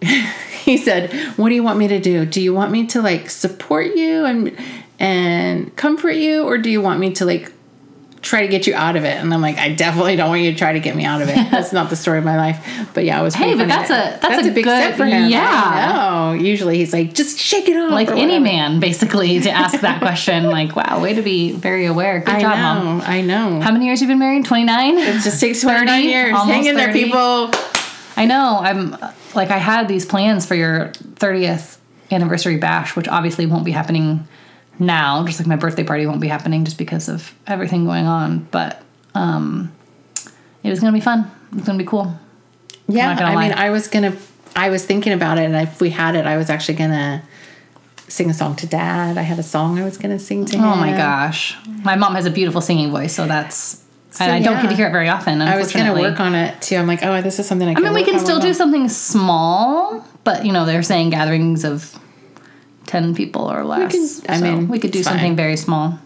he 0.64 0.76
said, 0.76 1.12
"What 1.36 1.48
do 1.48 1.54
you 1.56 1.62
want 1.62 1.78
me 1.78 1.88
to 1.88 2.00
do? 2.00 2.24
Do 2.24 2.40
you 2.40 2.54
want 2.54 2.70
me 2.70 2.86
to 2.88 3.02
like 3.02 3.30
support 3.30 3.94
you 3.96 4.24
and 4.24 4.56
and 4.98 5.74
comfort 5.74 6.12
you, 6.12 6.44
or 6.44 6.56
do 6.56 6.70
you 6.70 6.80
want 6.80 7.00
me 7.00 7.12
to 7.14 7.24
like 7.24 7.52
try 8.22 8.40
to 8.42 8.48
get 8.48 8.66
you 8.66 8.74
out 8.74 8.96
of 8.96 9.04
it?" 9.04 9.16
And 9.18 9.32
I'm 9.34 9.40
like, 9.42 9.58
"I 9.58 9.74
definitely 9.74 10.16
don't 10.16 10.28
want 10.30 10.40
you 10.42 10.52
to 10.52 10.56
try 10.56 10.72
to 10.72 10.80
get 10.80 10.96
me 10.96 11.04
out 11.04 11.20
of 11.20 11.28
it. 11.28 11.34
That's 11.50 11.72
not 11.72 11.90
the 11.90 11.96
story 11.96 12.18
of 12.18 12.24
my 12.24 12.36
life." 12.36 12.88
But 12.94 13.04
yeah, 13.04 13.18
I 13.18 13.22
was. 13.22 13.34
Hey, 13.34 13.54
but 13.54 13.68
that's 13.68 13.90
a- 13.90 14.18
that's 14.20 14.46
a 14.46 14.50
big 14.50 14.64
good- 14.64 14.82
step 14.82 14.96
for 14.96 15.04
him. 15.04 15.30
yeah. 15.30 15.42
I 15.44 16.32
know. 16.32 16.32
Usually 16.42 16.78
he's 16.78 16.92
like, 16.92 17.12
"Just 17.14 17.38
shake 17.38 17.68
it 17.68 17.76
off," 17.76 17.90
Like 17.92 18.08
any 18.10 18.20
whatever. 18.38 18.40
man, 18.44 18.80
basically, 18.80 19.40
to 19.40 19.50
ask 19.50 19.80
that 19.80 20.00
question. 20.06 20.44
Like, 20.50 20.74
wow, 20.76 21.00
way 21.00 21.14
to 21.14 21.22
be 21.22 21.52
very 21.52 21.86
aware. 21.86 22.20
Good 22.20 22.34
I 22.36 22.40
job, 22.40 22.56
know. 22.56 22.84
mom. 22.84 23.02
I 23.04 23.20
know. 23.20 23.60
How 23.60 23.72
many 23.72 23.86
years 23.86 24.00
you've 24.00 24.08
been 24.08 24.18
married? 24.18 24.44
29? 24.44 24.98
it 24.98 25.12
just 25.22 25.40
takes 25.40 25.60
29 25.60 25.86
30, 25.86 26.02
years. 26.08 26.36
Hang 26.36 26.64
in 26.66 26.76
there, 26.76 26.92
people. 26.92 27.50
I 28.16 28.26
know. 28.26 28.58
I'm 28.62 28.96
like 29.34 29.50
I 29.50 29.56
had 29.58 29.88
these 29.88 30.04
plans 30.04 30.44
for 30.46 30.54
your 30.54 30.88
30th 31.14 31.78
anniversary 32.10 32.58
bash, 32.58 32.94
which 32.94 33.08
obviously 33.08 33.46
won't 33.46 33.64
be 33.64 33.70
happening 33.72 34.26
now. 34.78 35.24
Just 35.26 35.40
like 35.40 35.46
my 35.46 35.56
birthday 35.56 35.84
party 35.84 36.06
won't 36.06 36.20
be 36.20 36.28
happening 36.28 36.64
just 36.64 36.78
because 36.78 37.08
of 37.08 37.34
everything 37.46 37.84
going 37.84 38.06
on. 38.06 38.46
But 38.50 38.82
um, 39.14 39.72
it 40.62 40.70
was 40.70 40.80
gonna 40.80 40.92
be 40.92 41.00
fun. 41.00 41.30
It's 41.56 41.66
gonna 41.66 41.78
be 41.78 41.84
cool. 41.84 42.14
Yeah, 42.88 43.16
I 43.18 43.34
lie. 43.34 43.48
mean, 43.48 43.52
I 43.52 43.70
was 43.70 43.88
gonna, 43.88 44.16
I 44.56 44.70
was 44.70 44.84
thinking 44.84 45.12
about 45.12 45.38
it, 45.38 45.44
and 45.44 45.56
if 45.56 45.80
we 45.80 45.90
had 45.90 46.14
it, 46.14 46.26
I 46.26 46.36
was 46.36 46.50
actually 46.50 46.74
gonna 46.74 47.22
sing 48.08 48.28
a 48.28 48.34
song 48.34 48.56
to 48.56 48.66
Dad. 48.66 49.16
I 49.16 49.22
had 49.22 49.38
a 49.38 49.42
song 49.42 49.78
I 49.78 49.84
was 49.84 49.96
gonna 49.98 50.18
sing 50.18 50.44
to 50.46 50.56
him. 50.56 50.64
Oh 50.64 50.76
my 50.76 50.92
gosh, 50.92 51.56
my 51.84 51.96
mom 51.96 52.14
has 52.14 52.26
a 52.26 52.30
beautiful 52.30 52.60
singing 52.60 52.90
voice, 52.90 53.14
so 53.14 53.26
that's. 53.26 53.82
and 54.20 54.30
I 54.30 54.40
don't 54.40 54.60
get 54.60 54.68
to 54.68 54.76
hear 54.76 54.88
it 54.88 54.92
very 54.92 55.08
often. 55.08 55.40
I 55.40 55.56
was 55.56 55.72
gonna 55.72 55.94
work 55.94 56.20
on 56.20 56.34
it 56.34 56.60
too. 56.60 56.76
I'm 56.76 56.86
like, 56.86 57.02
oh, 57.02 57.22
this 57.22 57.38
is 57.38 57.46
something 57.46 57.68
I. 57.68 57.72
I 57.72 57.80
mean, 57.80 57.94
we 57.94 58.04
can 58.04 58.18
still 58.18 58.40
do 58.40 58.52
something 58.52 58.88
small, 58.88 60.06
but 60.24 60.44
you 60.44 60.52
know, 60.52 60.64
they're 60.64 60.82
saying 60.82 61.10
gatherings 61.10 61.64
of 61.64 61.98
ten 62.92 63.14
people 63.14 63.50
or 63.50 63.64
less. 63.64 63.92
can- 63.92 64.30
I 64.34 64.38
So 64.38 64.44
mean, 64.44 64.68
we 64.68 64.78
could 64.78 64.90
do 64.90 65.02
something 65.02 65.30
fine. 65.32 65.36
very 65.36 65.56
small, 65.56 65.98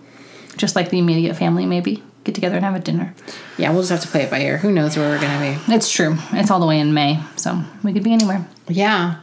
just 0.56 0.76
like 0.76 0.90
the 0.90 0.98
immediate 0.98 1.34
family. 1.36 1.66
Maybe 1.66 2.02
get 2.24 2.34
together 2.34 2.56
and 2.56 2.64
have 2.64 2.74
a 2.76 2.80
dinner. 2.80 3.12
Yeah, 3.58 3.70
we'll 3.72 3.82
just 3.82 3.90
have 3.90 4.00
to 4.02 4.08
play 4.08 4.22
it 4.22 4.30
by 4.30 4.40
ear. 4.40 4.58
Who 4.58 4.70
knows 4.72 4.96
where 4.96 5.08
we're 5.10 5.20
gonna 5.20 5.40
be? 5.66 5.74
It's 5.74 5.90
true. 5.90 6.16
It's 6.32 6.50
all 6.50 6.60
the 6.60 6.66
way 6.66 6.78
in 6.80 6.94
May, 6.94 7.18
so 7.36 7.60
we 7.82 7.92
could 7.92 8.02
be 8.04 8.12
anywhere. 8.12 8.46
Yeah, 8.68 9.16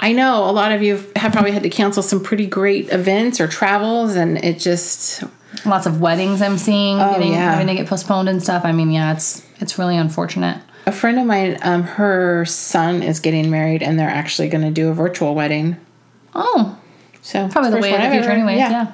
I 0.00 0.12
know 0.12 0.48
a 0.48 0.52
lot 0.52 0.70
of 0.72 0.82
you 0.82 1.02
have 1.16 1.32
probably 1.32 1.50
had 1.52 1.62
to 1.64 1.70
cancel 1.70 2.02
some 2.02 2.20
pretty 2.22 2.46
great 2.46 2.92
events 2.92 3.40
or 3.40 3.48
travels, 3.48 4.14
and 4.16 4.38
it 4.44 4.58
just 4.60 5.24
Lots 5.66 5.86
of 5.86 6.00
weddings 6.00 6.40
I'm 6.40 6.56
seeing 6.58 6.98
getting, 6.98 7.30
Oh, 7.30 7.32
yeah. 7.32 7.50
having 7.52 7.66
to 7.68 7.74
get 7.74 7.86
postponed 7.88 8.28
and 8.28 8.40
stuff. 8.40 8.64
I 8.64 8.70
mean, 8.72 8.90
yeah, 8.92 9.12
it's 9.12 9.42
it's 9.60 9.76
really 9.78 9.96
unfortunate. 9.96 10.58
a 10.86 10.92
friend 10.92 11.18
of 11.18 11.26
mine, 11.26 11.58
um, 11.62 11.82
her 11.82 12.44
son 12.44 13.02
is 13.02 13.18
getting 13.20 13.50
married, 13.50 13.82
and 13.82 13.98
they're 13.98 14.08
actually 14.22 14.48
gonna 14.48 14.70
do 14.70 14.88
a 14.88 14.94
virtual 14.94 15.34
wedding. 15.34 15.76
Oh, 16.34 16.76
So 17.28 17.46
probably 17.48 17.72
the 17.72 17.76
way 17.80 17.94
of 17.94 18.00
the 18.00 18.08
future, 18.08 18.22
ever- 18.24 18.32
anyways. 18.32 18.58
Yeah. 18.58 18.92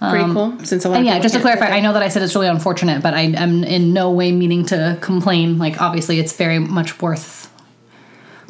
pretty 0.00 0.32
cool. 0.32 0.58
Since 0.64 0.84
a 0.84 0.88
lot. 0.88 1.04
Yeah, 1.04 1.20
just 1.20 1.36
to 1.36 1.40
clarify, 1.40 1.66
I 1.68 1.78
know 1.78 1.92
that 1.92 2.02
I 2.02 2.08
said 2.08 2.22
it's 2.24 2.34
really 2.34 2.48
unfortunate, 2.48 3.00
but 3.00 3.14
I 3.14 3.20
am 3.20 3.62
in 3.62 3.92
no 3.92 4.10
way 4.10 4.32
meaning 4.32 4.66
to 4.66 4.98
complain. 5.00 5.56
Like, 5.56 5.80
obviously, 5.80 6.18
it's 6.18 6.32
very 6.32 6.58
much 6.58 7.00
worth 7.00 7.48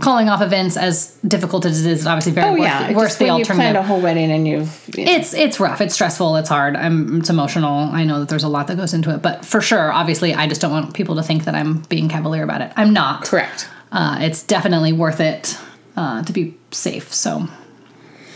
calling 0.00 0.30
off 0.30 0.40
events 0.40 0.78
as 0.78 1.16
difficult 1.28 1.66
as 1.66 1.84
it 1.84 1.92
is. 1.92 2.06
Obviously, 2.06 2.32
very 2.32 2.48
Oh 2.48 2.52
worth, 2.52 2.62
yeah, 2.62 2.92
worth 2.94 3.08
just 3.08 3.18
the 3.18 3.26
when 3.26 3.38
you 3.40 3.44
planned 3.44 3.60
alternative. 3.76 3.84
a 3.84 3.86
whole 3.86 4.00
wedding 4.00 4.30
and 4.32 4.48
you've 4.48 4.88
it's 4.96 5.34
it's 5.34 5.60
rough. 5.60 5.82
It's 5.82 5.92
stressful. 5.92 6.36
It's 6.36 6.48
hard. 6.48 6.74
I'm 6.74 7.18
it's 7.20 7.28
emotional. 7.28 7.90
I 7.92 8.04
know 8.04 8.20
that 8.20 8.30
there's 8.30 8.42
a 8.44 8.48
lot 8.48 8.68
that 8.68 8.76
goes 8.78 8.94
into 8.94 9.14
it, 9.14 9.20
but 9.20 9.44
for 9.44 9.60
sure, 9.60 9.92
obviously, 9.92 10.32
I 10.32 10.46
just 10.48 10.62
don't 10.62 10.72
want 10.72 10.94
people 10.94 11.16
to 11.16 11.22
think 11.22 11.44
that 11.44 11.54
I'm 11.54 11.80
being 11.90 12.08
cavalier 12.08 12.42
about 12.42 12.62
it. 12.62 12.72
I'm 12.74 12.94
not. 12.94 13.24
correct. 13.26 13.68
Uh, 13.92 14.16
it's 14.22 14.42
definitely 14.42 14.94
worth 14.94 15.20
it 15.20 15.58
uh, 15.94 16.22
to 16.22 16.32
be 16.32 16.56
safe. 16.70 17.12
So. 17.12 17.48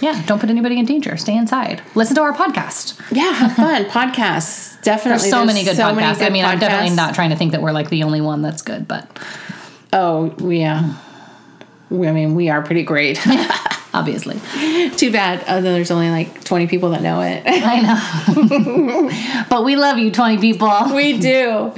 Yeah, 0.00 0.22
don't 0.26 0.38
put 0.38 0.50
anybody 0.50 0.78
in 0.78 0.84
danger. 0.84 1.16
Stay 1.16 1.36
inside. 1.36 1.82
Listen 1.94 2.14
to 2.16 2.22
our 2.22 2.32
podcast. 2.32 3.00
Yeah, 3.10 3.32
have 3.32 3.54
fun. 3.54 3.84
Podcasts 3.90 4.80
definitely. 4.82 5.18
There's 5.22 5.30
so 5.30 5.44
many 5.44 5.64
good 5.64 5.76
so 5.76 5.92
many 5.94 6.06
podcasts. 6.06 6.20
I 6.22 6.24
good 6.26 6.32
mean, 6.32 6.44
I'm 6.44 6.58
definitely 6.58 6.94
not 6.96 7.14
trying 7.14 7.30
to 7.30 7.36
think 7.36 7.52
that 7.52 7.62
we're 7.62 7.72
like 7.72 7.90
the 7.90 8.04
only 8.04 8.20
one 8.20 8.42
that's 8.42 8.62
good, 8.62 8.86
but 8.86 9.08
Oh 9.92 10.34
yeah. 10.40 10.94
We, 11.90 12.06
I 12.06 12.12
mean, 12.12 12.34
we 12.34 12.50
are 12.50 12.62
pretty 12.62 12.82
great. 12.82 13.18
obviously. 13.94 14.34
Too 14.96 15.10
bad. 15.10 15.42
Uh, 15.44 15.60
there's 15.60 15.90
only 15.90 16.10
like 16.10 16.44
20 16.44 16.66
people 16.66 16.90
that 16.90 17.02
know 17.02 17.20
it. 17.22 17.42
I 17.46 17.80
know. 17.80 19.44
but 19.48 19.64
we 19.64 19.76
love 19.76 19.98
you, 19.98 20.10
20 20.10 20.38
people. 20.38 20.70
we 20.94 21.18
do. 21.18 21.72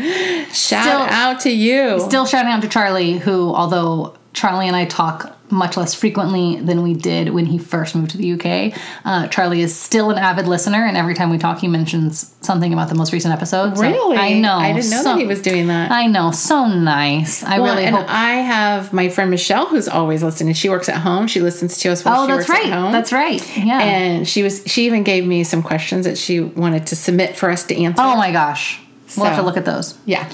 Shout 0.53 0.85
Still- 0.85 1.01
out 1.01 1.41
to 1.41 1.51
you. 1.51 2.01
Still 2.01 2.27
shouting 2.27 2.51
out 2.53 2.63
to 2.63 2.69
Charlie, 2.69 3.19
who, 3.19 3.55
although 3.55 4.15
Charlie 4.33 4.67
and 4.67 4.77
I 4.77 4.85
talk 4.85 5.37
much 5.51 5.77
less 5.77 5.95
frequently 5.95 6.61
than 6.61 6.83
we 6.83 6.95
did 6.95 7.31
when 7.31 7.47
he 7.47 7.59
first 7.59 7.95
moved 7.95 8.11
to 8.13 8.17
the 8.19 8.33
UK, 8.33 8.73
uh, 9.05 9.29
Charlie 9.29 9.61
is 9.61 9.75
still 9.79 10.11
an 10.11 10.19
avid 10.19 10.47
listener, 10.47 10.85
and 10.85 10.97
every 10.97 11.15
time 11.15 11.31
we 11.31 11.39
talk, 11.39 11.59
he 11.59 11.69
mentions 11.69 12.35
something 12.41 12.73
about 12.73 12.89
the 12.89 12.95
most 12.95 13.13
recent 13.13 13.35
episode. 13.35 13.77
So 13.77 13.83
really? 13.83 14.17
I 14.17 14.39
know. 14.39 14.55
I 14.55 14.73
didn't 14.73 14.91
know 14.91 15.03
so- 15.03 15.13
that 15.13 15.19
he 15.19 15.27
was 15.27 15.43
doing 15.43 15.67
that. 15.69 15.91
I 15.91 16.07
know. 16.07 16.31
So 16.31 16.67
nice. 16.67 17.43
I 17.43 17.59
Well, 17.59 17.75
really 17.75 17.87
and 17.87 17.97
hope. 17.97 18.07
I 18.09 18.35
have 18.37 18.93
my 18.93 19.09
friend 19.09 19.31
Michelle 19.31 19.67
who's 19.67 19.89
always 19.89 20.23
listening. 20.23 20.55
She 20.55 20.69
works 20.69 20.89
at 20.89 20.97
home. 20.97 21.27
She 21.27 21.41
listens 21.41 21.79
to 21.79 21.91
us 21.91 22.05
while 22.05 22.23
oh, 22.23 22.27
that's 22.27 22.49
right. 22.49 22.67
at 22.67 22.73
home. 22.73 22.93
That's 22.93 23.13
right. 23.13 23.57
Yeah. 23.57 23.81
and 23.81 24.29
she 24.29 24.43
was 24.43 24.63
she 24.67 24.87
even 24.87 25.03
gave 25.03 25.27
me 25.27 25.45
some 25.45 25.63
questions 25.63 26.07
that 26.07 26.17
she 26.19 26.41
wanted 26.41 26.87
to 26.89 26.97
submit 26.97 27.37
for 27.37 27.51
us 27.51 27.65
to 27.65 27.77
answer. 27.77 28.03
oh 28.03 28.17
my 28.17 28.33
gosh. 28.33 28.81
We'll 29.17 29.27
have 29.27 29.37
to 29.39 29.43
look 29.43 29.57
at 29.57 29.65
those. 29.65 29.99
Yeah. 30.07 30.29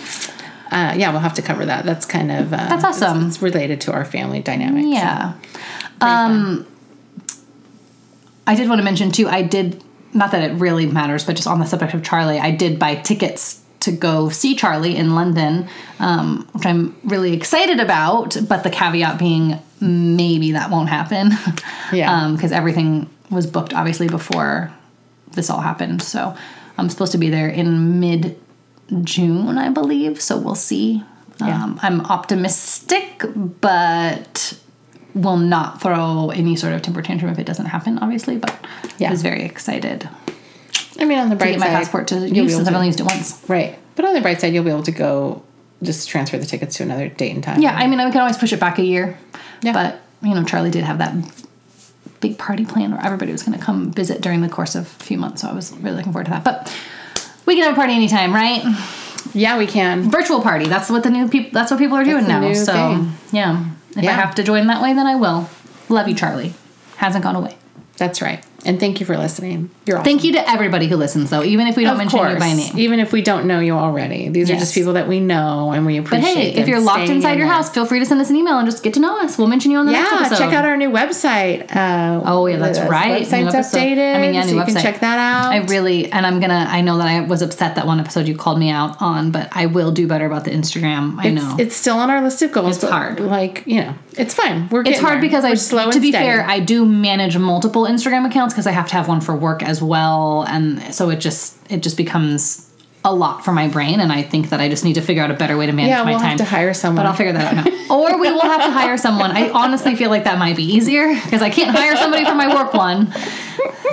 Uh, 0.70 0.94
yeah, 0.96 1.10
we'll 1.10 1.20
have 1.20 1.34
to 1.34 1.42
cover 1.42 1.64
that. 1.66 1.84
That's 1.84 2.04
kind 2.06 2.30
of 2.32 2.52
uh, 2.52 2.56
That's 2.68 2.84
awesome. 2.84 3.26
It's, 3.26 3.36
it's 3.36 3.42
related 3.42 3.80
to 3.82 3.92
our 3.92 4.04
family 4.04 4.40
dynamic. 4.40 4.84
so 4.84 4.90
Yeah. 4.90 5.32
pretty 6.00 6.14
fun. 6.14 6.66
I 8.46 8.54
did 8.54 8.68
want 8.68 8.78
to 8.80 8.84
mention 8.84 9.10
too. 9.12 9.28
I 9.28 9.42
did 9.42 9.82
not 10.12 10.30
that 10.32 10.42
it 10.50 10.54
really 10.54 10.86
matters, 10.86 11.24
but 11.24 11.36
just 11.36 11.48
on 11.48 11.58
the 11.58 11.66
subject 11.66 11.92
of 11.94 12.02
Charlie, 12.02 12.38
I 12.38 12.50
did 12.50 12.78
buy 12.78 12.94
tickets 12.94 13.62
to 13.80 13.92
go 13.92 14.28
see 14.30 14.54
Charlie 14.56 14.96
in 14.96 15.14
London, 15.14 15.68
um, 15.98 16.48
which 16.52 16.64
I'm 16.64 16.96
really 17.04 17.32
excited 17.34 17.80
about. 17.80 18.36
But 18.48 18.62
the 18.62 18.70
caveat 18.70 19.18
being 19.18 19.58
maybe 19.80 20.52
that 20.52 20.70
won't 20.70 20.88
happen. 20.88 21.30
Yeah. 21.92 22.30
Because 22.36 22.50
everything 22.52 23.08
was 23.30 23.46
booked 23.46 23.74
obviously 23.74 24.08
before 24.08 24.72
this 25.32 25.50
all 25.50 25.60
happened. 25.60 26.02
So 26.02 26.34
I'm 26.78 26.88
supposed 26.88 27.12
to 27.12 27.18
be 27.18 27.28
there 27.30 27.48
in 27.48 28.00
mid 28.00 28.38
June, 29.02 29.58
I 29.58 29.68
believe. 29.70 30.20
So 30.20 30.36
we'll 30.38 30.54
see. 30.54 31.02
Yeah. 31.40 31.62
Um, 31.64 31.78
I'm 31.82 32.00
optimistic, 32.02 33.22
but 33.60 34.58
will 35.14 35.36
not 35.36 35.80
throw 35.82 36.30
any 36.30 36.56
sort 36.56 36.72
of 36.74 36.82
temper 36.82 37.02
tantrum 37.02 37.30
if 37.30 37.38
it 37.38 37.46
doesn't 37.46 37.66
happen, 37.66 37.98
obviously. 37.98 38.36
But 38.36 38.54
Yeah. 38.98 39.08
I 39.08 39.10
was 39.10 39.22
very 39.22 39.42
excited 39.44 40.08
I 40.98 41.04
mean, 41.04 41.18
on 41.18 41.28
the 41.28 41.34
to 41.34 41.38
bright 41.38 41.50
get 41.52 41.60
my 41.60 41.66
side, 41.66 41.72
passport 41.76 42.08
to 42.08 42.28
use 42.28 42.54
since 42.54 42.68
I've 42.68 42.74
only 42.74 42.86
used 42.86 43.00
it 43.00 43.04
once. 43.06 43.42
right. 43.48 43.78
But 43.96 44.04
on 44.04 44.14
the 44.14 44.20
bright 44.20 44.40
side, 44.40 44.52
you'll 44.54 44.64
be 44.64 44.70
able 44.70 44.82
to 44.84 44.92
go 44.92 45.42
just 45.82 46.08
transfer 46.08 46.38
the 46.38 46.46
tickets 46.46 46.76
to 46.76 46.82
another 46.82 47.08
date 47.08 47.34
and 47.34 47.42
time. 47.44 47.60
Yeah, 47.62 47.74
I 47.76 47.86
mean, 47.86 48.00
I 48.00 48.10
can 48.10 48.20
always 48.20 48.38
push 48.38 48.52
it 48.52 48.60
back 48.60 48.78
a 48.78 48.82
year. 48.84 49.18
Yeah. 49.62 49.72
But, 49.72 50.00
you 50.22 50.34
know, 50.34 50.44
Charlie 50.44 50.70
did 50.70 50.84
have 50.84 50.98
that 50.98 51.14
big 52.20 52.38
party 52.38 52.64
plan 52.64 52.92
where 52.92 53.04
everybody 53.04 53.32
was 53.32 53.42
going 53.42 53.58
to 53.58 53.62
come 53.64 53.90
visit 53.92 54.20
during 54.22 54.40
the 54.40 54.48
course 54.48 54.74
of 54.74 54.82
a 54.84 55.04
few 55.04 55.18
months. 55.18 55.42
So 55.42 55.48
I 55.48 55.52
was 55.52 55.72
really 55.72 55.96
looking 55.96 56.12
forward 56.12 56.26
to 56.26 56.30
that. 56.32 56.44
But 56.44 56.74
we 57.46 57.54
can 57.54 57.64
have 57.64 57.72
a 57.72 57.76
party 57.76 57.94
anytime, 57.94 58.34
right? 58.34 58.62
yeah, 59.32 59.56
we 59.56 59.66
can. 59.66 60.10
Virtual 60.10 60.40
party. 60.42 60.66
That's 60.66 60.90
what 60.90 61.02
the 61.02 61.10
new 61.10 61.28
people, 61.28 61.50
that's 61.52 61.70
what 61.70 61.78
people 61.78 61.96
are 61.96 62.04
doing 62.04 62.26
now. 62.26 62.52
So, 62.52 62.72
thing. 62.72 63.12
yeah. 63.32 63.64
If 63.90 64.04
I 64.04 64.12
have 64.12 64.34
to 64.34 64.42
join 64.42 64.66
that 64.66 64.82
way, 64.82 64.92
then 64.92 65.06
I 65.06 65.16
will. 65.16 65.48
Love 65.88 66.08
you, 66.08 66.14
Charlie. 66.14 66.52
Hasn't 66.96 67.24
gone 67.24 67.36
away. 67.36 67.56
That's 67.96 68.20
right. 68.20 68.44
And 68.66 68.80
thank 68.80 69.00
you 69.00 69.06
for 69.06 69.16
listening. 69.16 69.70
You're 69.86 69.98
awesome. 69.98 70.04
Thank 70.04 70.24
you 70.24 70.32
to 70.32 70.50
everybody 70.50 70.88
who 70.88 70.96
listens, 70.96 71.30
though, 71.30 71.42
even 71.42 71.66
if 71.68 71.76
we 71.76 71.84
don't 71.84 71.92
Of 71.92 71.98
mention 71.98 72.18
you 72.18 72.38
by 72.38 72.52
name. 72.52 72.78
even 72.78 72.98
if 73.00 73.12
we 73.12 73.22
don't 73.22 73.46
know 73.46 73.60
you 73.60 73.72
already, 73.74 74.28
these 74.28 74.50
are 74.50 74.56
just 74.56 74.74
people 74.74 74.94
that 74.94 75.06
we 75.08 75.20
know 75.20 75.72
and 75.72 75.86
we 75.86 75.96
appreciate. 75.98 76.34
But 76.34 76.42
hey, 76.42 76.54
if 76.54 76.68
you're 76.68 76.80
locked 76.80 77.08
inside 77.08 77.32
in 77.34 77.38
your 77.38 77.46
house, 77.48 77.70
feel 77.70 77.86
free 77.86 78.00
to 78.00 78.06
send 78.06 78.20
us 78.20 78.28
an 78.30 78.36
email 78.36 78.58
and 78.58 78.66
just 78.68 78.82
get 78.82 78.94
to 78.94 79.00
know 79.00 79.20
us. 79.20 79.38
We'll 79.38 79.46
mention 79.46 79.70
you 79.70 79.78
on 79.78 79.86
the 79.86 79.92
next 79.92 80.10
yeah, 80.10 80.18
episode. 80.26 80.38
check 80.38 80.52
out 80.52 80.64
our 80.64 80.76
new 80.76 80.90
website. 80.90 81.74
Uh, 81.74 82.22
Oh 82.24 82.46
yeah, 82.46 82.56
that's 82.56 82.80
right. 82.80 83.20
New 83.20 83.26
Website's 83.26 83.72
updated. 83.72 84.14
I 84.16 84.20
mean, 84.20 84.34
yeah, 84.34 84.42
so 84.42 84.50
you 84.50 84.56
website. 84.56 84.66
can 84.66 84.82
check 84.82 85.00
that 85.00 85.18
out. 85.18 85.52
I 85.52 85.58
really, 85.58 86.10
and 86.10 86.26
I'm 86.26 86.40
gonna. 86.40 86.66
I 86.68 86.80
know 86.80 86.98
that 86.98 87.06
I 87.06 87.20
was 87.20 87.42
upset 87.42 87.76
that 87.76 87.86
one 87.86 88.00
episode 88.00 88.26
you 88.26 88.36
called 88.36 88.58
me 88.58 88.70
out 88.70 89.00
on, 89.00 89.30
but 89.30 89.48
I 89.52 89.66
will 89.66 89.92
do 89.92 90.06
better 90.08 90.26
about 90.26 90.44
the 90.44 90.50
Instagram. 90.50 91.18
I 91.18 91.28
it's, 91.28 91.34
know 91.42 91.56
it's 91.58 91.76
still 91.76 91.96
on 91.98 92.10
our 92.10 92.20
list 92.22 92.42
of 92.42 92.52
goals. 92.52 92.76
It's 92.82 92.90
hard. 92.90 93.20
Like 93.20 93.62
you 93.66 93.80
know, 93.82 93.94
it's 94.16 94.34
fine. 94.34 94.68
We're 94.70 94.82
it's 94.82 94.98
hard 94.98 95.14
there. 95.16 95.20
because 95.22 95.44
I, 95.44 95.50
We're 95.50 95.56
slow 95.56 95.90
to 95.90 96.00
be 96.00 96.10
steady. 96.10 96.26
fair, 96.26 96.42
I 96.42 96.60
do 96.60 96.84
manage 96.84 97.36
multiple 97.38 97.84
Instagram 97.84 98.26
accounts 98.26 98.54
because 98.56 98.66
I 98.66 98.70
have 98.70 98.88
to 98.88 98.94
have 98.94 99.06
one 99.06 99.20
for 99.20 99.36
work 99.36 99.62
as 99.62 99.82
well, 99.82 100.46
and 100.48 100.94
so 100.94 101.10
it 101.10 101.16
just 101.20 101.58
it 101.70 101.82
just 101.82 101.98
becomes 101.98 102.66
a 103.04 103.14
lot 103.14 103.44
for 103.44 103.52
my 103.52 103.68
brain, 103.68 104.00
and 104.00 104.10
I 104.10 104.22
think 104.22 104.48
that 104.48 104.60
I 104.60 104.70
just 104.70 104.82
need 104.82 104.94
to 104.94 105.02
figure 105.02 105.22
out 105.22 105.30
a 105.30 105.34
better 105.34 105.58
way 105.58 105.66
to 105.66 105.72
manage 105.72 105.90
yeah, 105.90 106.02
my 106.02 106.12
we'll 106.12 106.20
time. 106.20 106.30
have 106.30 106.38
to 106.38 106.44
hire 106.46 106.72
someone. 106.72 107.04
But 107.04 107.08
I'll 107.10 107.14
figure 107.14 107.34
that 107.34 107.54
out 107.54 107.64
now. 107.66 107.94
Or 107.94 108.18
we 108.18 108.30
will 108.30 108.40
have 108.40 108.62
to 108.62 108.70
hire 108.70 108.96
someone. 108.96 109.30
I 109.30 109.50
honestly 109.50 109.94
feel 109.94 110.08
like 110.08 110.24
that 110.24 110.38
might 110.38 110.56
be 110.56 110.64
easier 110.64 111.14
because 111.14 111.42
I 111.42 111.50
can't 111.50 111.76
hire 111.76 111.94
somebody 111.96 112.24
for 112.24 112.34
my 112.34 112.52
work 112.52 112.72
one. 112.74 113.12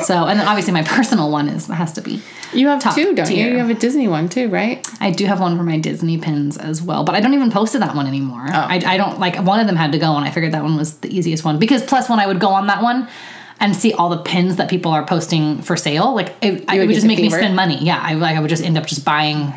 So, 0.06 0.26
and 0.26 0.40
then 0.40 0.48
obviously 0.48 0.74
my 0.74 0.82
personal 0.82 1.30
one 1.30 1.48
is 1.48 1.68
has 1.68 1.94
to 1.94 2.02
be. 2.02 2.22
you 2.54 2.68
have 2.68 2.82
two, 2.96 3.14
don't 3.14 3.28
tier. 3.28 3.48
you? 3.48 3.54
You 3.54 3.60
have 3.60 3.70
a 3.70 3.76
Disney 3.76 4.08
one 4.08 4.30
too, 4.30 4.50
right? 4.50 4.84
I 5.00 5.12
do 5.12 5.26
have 5.26 5.40
one 5.40 5.58
for 5.58 5.64
my 5.64 5.78
Disney 5.78 6.18
pins 6.18 6.58
as 6.58 6.82
well, 6.82 7.04
but 7.04 7.14
I 7.14 7.20
don't 7.20 7.34
even 7.36 7.52
post 7.52 7.74
to 7.74 7.80
that 7.80 7.96
one 7.96 8.08
anymore. 8.08 8.46
Oh. 8.48 8.52
I, 8.52 8.82
I 8.84 8.98
don't 8.98 9.20
like 9.20 9.36
one 9.46 9.60
of 9.60 9.68
them 9.68 9.76
had 9.76 9.92
to 9.92 10.00
go, 10.00 10.16
and 10.16 10.26
I 10.26 10.32
figured 10.32 10.54
that 10.54 10.64
one 10.64 10.76
was 10.76 10.98
the 10.98 11.16
easiest 11.16 11.46
one 11.46 11.60
because 11.60 11.84
plus 11.84 12.10
when 12.10 12.20
I 12.20 12.26
would 12.26 12.40
go 12.40 12.50
on 12.50 12.66
that 12.68 12.82
one 12.82 13.08
and 13.64 13.76
see 13.76 13.94
all 13.94 14.10
the 14.10 14.18
pins 14.18 14.58
that 14.58 14.70
people 14.70 14.92
are 14.92 15.06
posting 15.06 15.62
for 15.62 15.76
sale, 15.76 16.14
like 16.14 16.36
it, 16.42 16.66
I, 16.68 16.78
it 16.78 16.88
would 16.88 16.94
just 16.94 17.08
make 17.08 17.18
me 17.18 17.30
spend 17.30 17.56
money. 17.56 17.78
Yeah, 17.82 18.00
I 18.00 18.14
like 18.14 18.36
I 18.36 18.40
would 18.42 18.50
just 18.50 18.64
end 18.64 18.78
up 18.78 18.86
just 18.86 19.04
buying 19.06 19.54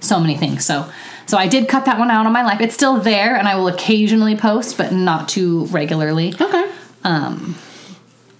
so 0.00 0.18
many 0.18 0.36
things. 0.36 0.64
So. 0.64 0.90
So 1.26 1.38
I 1.38 1.46
did 1.46 1.68
cut 1.68 1.84
that 1.84 1.96
one 1.96 2.10
out 2.10 2.26
of 2.26 2.32
my 2.32 2.42
life. 2.42 2.60
It's 2.60 2.74
still 2.74 2.96
there, 2.96 3.36
and 3.36 3.46
I 3.46 3.54
will 3.54 3.68
occasionally 3.68 4.34
post, 4.34 4.76
but 4.76 4.92
not 4.92 5.28
too 5.28 5.66
regularly 5.66 6.34
Okay. 6.40 6.68
Um, 7.04 7.54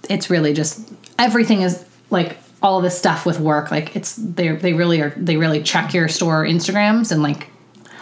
it's 0.09 0.29
really 0.29 0.51
just 0.53 0.91
everything 1.17 1.61
is 1.61 1.85
like 2.09 2.37
all 2.61 2.77
of 2.77 2.83
this 2.83 2.97
stuff 2.97 3.25
with 3.25 3.39
work 3.39 3.71
like 3.71 3.95
it's 3.95 4.15
they 4.17 4.49
they 4.49 4.73
really 4.73 4.99
are 5.01 5.13
they 5.15 5.37
really 5.37 5.63
check 5.63 5.93
your 5.93 6.07
store 6.07 6.43
instagrams 6.43 7.11
and 7.11 7.23
like 7.23 7.47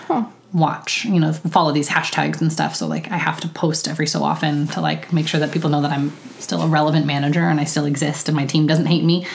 Huh. 0.07 0.25
Watch 0.53 1.05
you 1.05 1.19
know 1.19 1.31
follow 1.31 1.71
these 1.71 1.87
hashtags 1.89 2.41
and 2.41 2.51
stuff 2.51 2.75
so 2.75 2.87
like 2.87 3.11
i 3.11 3.17
have 3.17 3.39
to 3.39 3.47
post 3.49 3.87
every 3.87 4.07
so 4.07 4.23
often 4.23 4.65
to 4.67 4.81
like 4.81 5.13
make 5.13 5.27
sure 5.27 5.39
that 5.39 5.51
people 5.51 5.69
know 5.69 5.81
that 5.81 5.91
i'm 5.91 6.11
still 6.39 6.61
a 6.63 6.67
relevant 6.67 7.05
manager 7.05 7.41
and 7.47 7.59
i 7.59 7.63
still 7.63 7.85
exist 7.85 8.27
and 8.27 8.35
my 8.35 8.45
team 8.47 8.65
doesn't 8.65 8.87
hate 8.87 9.03
me 9.03 9.25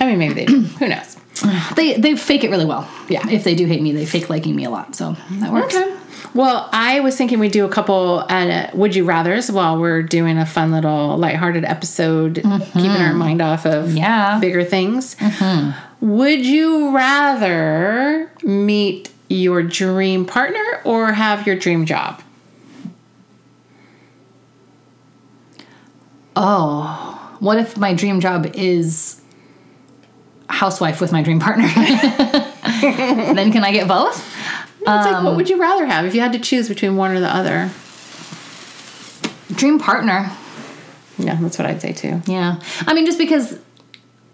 I 0.00 0.06
mean, 0.06 0.18
maybe 0.18 0.34
they 0.34 0.46
do. 0.46 0.60
Who 0.62 0.88
knows? 0.88 1.16
they 1.76 1.94
they 1.96 2.16
fake 2.16 2.42
it 2.44 2.50
really 2.50 2.64
well 2.64 2.88
Yeah. 3.08 3.28
if 3.28 3.44
they 3.44 3.54
do 3.54 3.66
hate 3.66 3.82
me 3.82 3.92
they 3.92 4.06
fake 4.06 4.28
liking 4.30 4.54
me 4.56 4.64
a 4.64 4.70
lot 4.70 4.94
so 4.96 5.16
that 5.32 5.52
works 5.52 5.74
Okay. 5.76 5.96
Well, 6.34 6.68
I 6.72 7.00
was 7.00 7.14
thinking 7.16 7.40
we'd 7.40 7.52
do 7.52 7.66
a 7.66 7.68
couple 7.68 8.24
uh, 8.28 8.68
would 8.72 8.94
you 8.96 9.04
rather's 9.04 9.50
while 9.52 9.78
we're 9.78 10.02
doing 10.02 10.38
a 10.38 10.46
fun 10.46 10.70
little 10.72 11.18
lighthearted 11.18 11.64
episode, 11.64 12.36
keeping 12.36 12.90
our 12.90 13.12
mind 13.12 13.42
off 13.42 13.66
of 13.66 13.86
Mm-hmm. 13.88 13.96
Yeah. 13.98 14.30
Mm-hmm. 14.30 14.40
bigger 14.40 14.64
things. 14.64 15.14
Would 16.00 16.46
you 16.46 16.94
rather 16.96 18.30
meet 18.42 19.10
your 19.32 19.62
dream 19.62 20.24
partner 20.26 20.80
or 20.84 21.12
have 21.12 21.46
your 21.46 21.56
dream 21.56 21.86
job? 21.86 22.20
oh 26.34 27.36
what 27.40 27.58
if 27.58 27.76
my 27.76 27.92
dream 27.92 28.20
job 28.20 28.46
is 28.54 29.20
housewife 30.48 30.98
with 31.00 31.12
my 31.12 31.22
dream 31.22 31.38
partner 31.38 31.66
then 31.74 33.52
can 33.52 33.62
i 33.64 33.70
get 33.72 33.86
both 33.86 34.16
It's 34.78 34.86
like, 34.88 35.06
Um, 35.14 35.24
what 35.24 35.36
would 35.36 35.50
you 35.50 35.60
rather 35.60 35.84
have 35.86 36.04
if 36.06 36.14
you 36.14 36.20
had 36.22 36.32
to 36.32 36.38
choose 36.38 36.68
between 36.68 36.96
one 36.96 37.10
or 37.10 37.20
the 37.20 37.28
other? 37.34 37.70
dream 39.54 39.78
partner 39.78 40.30
Yeah, 41.18 41.36
that's 41.40 41.58
what 41.58 41.66
I'd 41.66 41.82
say 41.82 41.92
too. 41.92 42.22
yeah 42.26 42.60
i 42.86 42.94
mean 42.94 43.04
just 43.06 43.18
because 43.18 43.58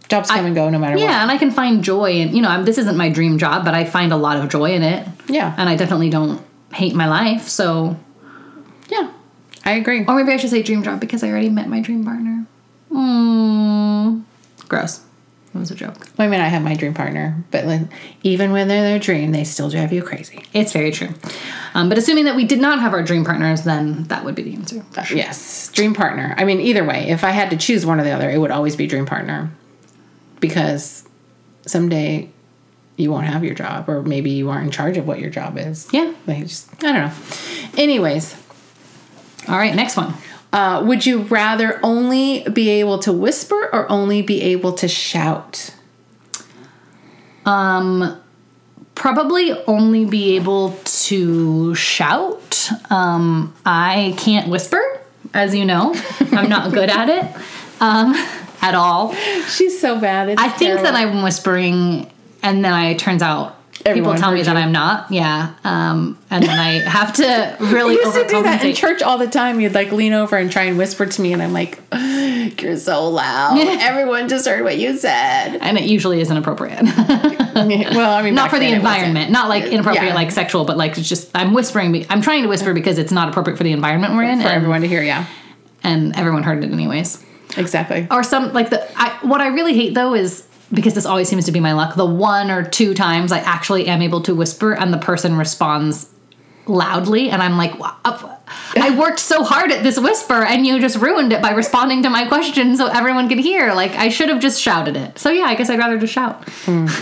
Jobs 0.08 0.30
come 0.30 0.46
and 0.46 0.54
go 0.54 0.70
no 0.70 0.78
matter 0.78 0.96
yeah 0.96 1.20
and 1.22 1.30
i 1.30 1.36
can 1.36 1.50
find 1.50 1.84
joy 1.84 2.12
in 2.12 2.34
you 2.34 2.40
know 2.42 2.48
I'm, 2.48 2.64
this 2.64 2.78
isn't 2.78 2.96
my 2.96 3.10
dream 3.10 3.36
job 3.38 3.64
but 3.64 3.74
i 3.74 3.84
find 3.84 4.10
a 4.12 4.16
lot 4.16 4.36
of 4.38 4.48
joy 4.48 4.72
in 4.72 4.82
it. 4.82 5.06
Yeah. 5.28 5.54
and 5.58 5.68
i 5.68 5.76
definitely 5.76 6.08
don't 6.10 6.40
hate 6.72 6.94
my 6.94 7.06
life 7.06 7.46
so 7.48 7.96
Yeah. 8.88 9.12
I 9.66 9.72
agree. 9.72 10.04
or 10.06 10.14
maybe 10.16 10.32
i 10.32 10.36
should 10.38 10.50
say 10.50 10.62
dream 10.62 10.82
job 10.82 10.98
because 11.00 11.22
i 11.22 11.28
already 11.28 11.50
met 11.50 11.68
my 11.68 11.80
dream 11.80 12.04
partner 12.04 12.46
mm, 12.90 14.22
gross 14.68 15.00
It 15.54 15.58
was 15.58 15.70
a 15.70 15.74
joke. 15.74 16.08
I 16.18 16.26
mean, 16.28 16.40
I 16.40 16.48
have 16.48 16.62
my 16.62 16.74
dream 16.74 16.92
partner, 16.94 17.42
but 17.50 17.64
like, 17.64 17.80
even 18.22 18.52
when 18.52 18.68
they're 18.68 18.82
their 18.82 18.98
dream, 18.98 19.32
they 19.32 19.44
still 19.44 19.70
drive 19.70 19.92
you 19.92 20.02
crazy. 20.02 20.44
It's 20.52 20.72
very 20.72 20.90
true. 20.92 21.08
Um, 21.74 21.88
but 21.88 21.96
assuming 21.98 22.26
that 22.26 22.36
we 22.36 22.44
did 22.44 22.60
not 22.60 22.78
have 22.80 22.92
our 22.92 23.02
dream 23.02 23.24
partners, 23.24 23.62
then 23.64 24.04
that 24.04 24.24
would 24.24 24.34
be 24.34 24.42
the 24.42 24.54
answer. 24.54 24.84
Yes, 25.10 25.70
dream 25.72 25.94
partner. 25.94 26.34
I 26.36 26.44
mean, 26.44 26.60
either 26.60 26.84
way, 26.84 27.08
if 27.08 27.24
I 27.24 27.30
had 27.30 27.48
to 27.50 27.56
choose 27.56 27.84
one 27.86 27.98
or 27.98 28.04
the 28.04 28.10
other, 28.10 28.28
it 28.30 28.38
would 28.38 28.50
always 28.50 28.76
be 28.76 28.86
dream 28.86 29.06
partner, 29.06 29.50
because 30.40 31.07
someday 31.66 32.28
you 32.97 33.11
won't 33.12 33.26
have 33.26 33.45
your 33.45 33.54
job, 33.54 33.88
or 33.88 34.02
maybe 34.02 34.30
you 34.30 34.50
aren't 34.50 34.64
in 34.66 34.71
charge 34.71 34.97
of 34.97 35.07
what 35.07 35.21
your 35.21 35.30
job 35.30 35.57
is. 35.57 35.88
Yeah. 35.92 36.12
Like, 36.26 36.47
just 36.47 36.73
I 36.85 36.92
don't 36.92 36.95
know. 36.95 37.12
Anyways, 37.76 38.35
All 39.49 39.57
right, 39.57 39.75
next 39.75 39.97
one. 39.97 40.14
uh, 40.52 40.83
would 40.85 41.07
you 41.07 41.23
rather 41.23 41.78
only 41.85 42.42
be 42.52 42.68
able 42.71 42.99
to 43.00 43.12
whisper 43.12 43.68
or 43.73 43.90
only 43.90 44.23
be 44.23 44.42
able 44.42 44.73
to 44.75 44.88
shout? 44.88 45.75
Um, 47.47 48.21
probably 48.95 49.52
only 49.66 50.04
be 50.04 50.37
able 50.37 50.73
to 50.85 51.75
shout. 51.75 52.71
Um, 52.90 53.54
I 53.64 54.14
can't 54.18 54.49
whisper, 54.49 54.83
as 55.33 55.54
you 55.54 55.64
know. 55.64 55.95
I'm 56.33 56.49
not 56.49 56.73
good 56.73 56.90
at 56.90 57.09
it 57.09 57.25
um, 57.80 58.12
at 58.60 58.74
all. 58.74 59.14
She's 59.48 59.80
so 59.80 60.00
bad. 60.00 60.28
It's 60.30 60.40
I 60.40 60.48
think 60.48 60.80
that 60.82 60.94
I'm 60.94 61.22
whispering, 61.22 62.10
and 62.42 62.64
then 62.64 62.72
I 62.72 62.90
it 62.90 62.98
turns 62.98 63.22
out 63.22 63.56
Everyone 63.86 64.14
people 64.16 64.20
tell 64.20 64.32
me 64.32 64.38
heard 64.38 64.46
that. 64.46 64.56
I'm 64.56 64.72
not. 64.72 65.10
Yeah, 65.10 65.54
um, 65.64 66.18
and 66.30 66.42
then 66.42 66.58
I 66.58 66.80
have 66.88 67.12
to 67.14 67.56
really 67.72 67.94
You 67.94 68.00
used 68.00 68.14
to 68.16 68.26
do 68.26 68.42
that 68.42 68.64
in 68.64 68.74
church 68.74 69.02
all 69.02 69.18
the 69.18 69.28
time. 69.28 69.60
You'd 69.60 69.74
like 69.74 69.92
lean 69.92 70.12
over 70.12 70.36
and 70.36 70.50
try 70.50 70.64
and 70.64 70.76
whisper 70.76 71.06
to 71.06 71.22
me, 71.22 71.32
and 71.32 71.42
I'm 71.42 71.52
like, 71.52 71.80
"You're 72.60 72.76
so 72.76 73.08
loud. 73.08 73.58
Everyone 73.80 74.28
just 74.28 74.46
heard 74.46 74.64
what 74.64 74.78
you 74.78 74.96
said." 74.96 75.58
and 75.60 75.78
it 75.78 75.84
usually 75.84 76.20
isn't 76.20 76.36
appropriate. 76.36 76.82
well, 77.54 78.14
I 78.14 78.22
mean, 78.22 78.34
not 78.34 78.50
for 78.50 78.58
the 78.58 78.66
then 78.66 78.80
it 78.80 78.82
wasn't. 78.82 78.96
environment, 78.96 79.30
not 79.30 79.48
like 79.48 79.64
inappropriate, 79.64 80.08
Yeah. 80.08 80.14
like 80.14 80.30
sexual, 80.32 80.64
but 80.64 80.76
like 80.76 80.98
it's 80.98 81.08
just 81.08 81.30
I'm 81.34 81.54
whispering. 81.54 82.04
I'm 82.10 82.20
trying 82.20 82.42
to 82.42 82.48
whisper 82.48 82.74
because 82.74 82.98
it's 82.98 83.12
not 83.12 83.28
appropriate 83.28 83.56
for 83.56 83.64
the 83.64 83.72
environment 83.72 84.14
we're 84.14 84.24
in, 84.24 84.40
for 84.40 84.48
and, 84.48 84.56
everyone 84.56 84.80
to 84.80 84.88
hear. 84.88 85.02
Yeah, 85.02 85.26
and 85.84 86.16
everyone 86.16 86.42
heard 86.42 86.64
it 86.64 86.72
anyways. 86.72 87.24
Exactly. 87.56 88.06
or 88.10 88.22
some 88.22 88.52
like 88.52 88.70
the 88.70 88.86
I, 88.96 89.18
what 89.22 89.40
I 89.40 89.48
really 89.48 89.74
hate 89.74 89.94
though 89.94 90.14
is 90.14 90.46
because 90.72 90.94
this 90.94 91.06
always 91.06 91.28
seems 91.28 91.46
to 91.46 91.52
be 91.52 91.60
my 91.60 91.72
luck. 91.72 91.94
The 91.94 92.06
one 92.06 92.50
or 92.50 92.62
two 92.62 92.94
times 92.94 93.32
I 93.32 93.38
actually 93.38 93.86
am 93.86 94.02
able 94.02 94.20
to 94.22 94.34
whisper 94.34 94.74
and 94.74 94.92
the 94.92 94.98
person 94.98 95.36
responds 95.36 96.08
loudly, 96.66 97.30
and 97.30 97.42
I'm 97.42 97.56
like, 97.56 97.72
I 98.76 98.96
worked 98.98 99.18
so 99.18 99.42
hard 99.42 99.72
at 99.72 99.82
this 99.82 99.98
whisper, 99.98 100.44
and 100.44 100.66
you 100.66 100.78
just 100.80 100.98
ruined 100.98 101.32
it 101.32 101.40
by 101.40 101.52
responding 101.52 102.02
to 102.02 102.10
my 102.10 102.26
question 102.26 102.76
so 102.76 102.86
everyone 102.86 103.28
could 103.28 103.38
hear. 103.38 103.72
Like 103.74 103.92
I 103.92 104.08
should 104.08 104.28
have 104.28 104.40
just 104.40 104.60
shouted 104.60 104.96
it. 104.96 105.18
So 105.18 105.30
yeah, 105.30 105.44
I 105.44 105.54
guess 105.54 105.70
I'd 105.70 105.78
rather 105.78 105.98
just 105.98 106.12
shout. 106.12 106.48
Hmm. 106.64 106.86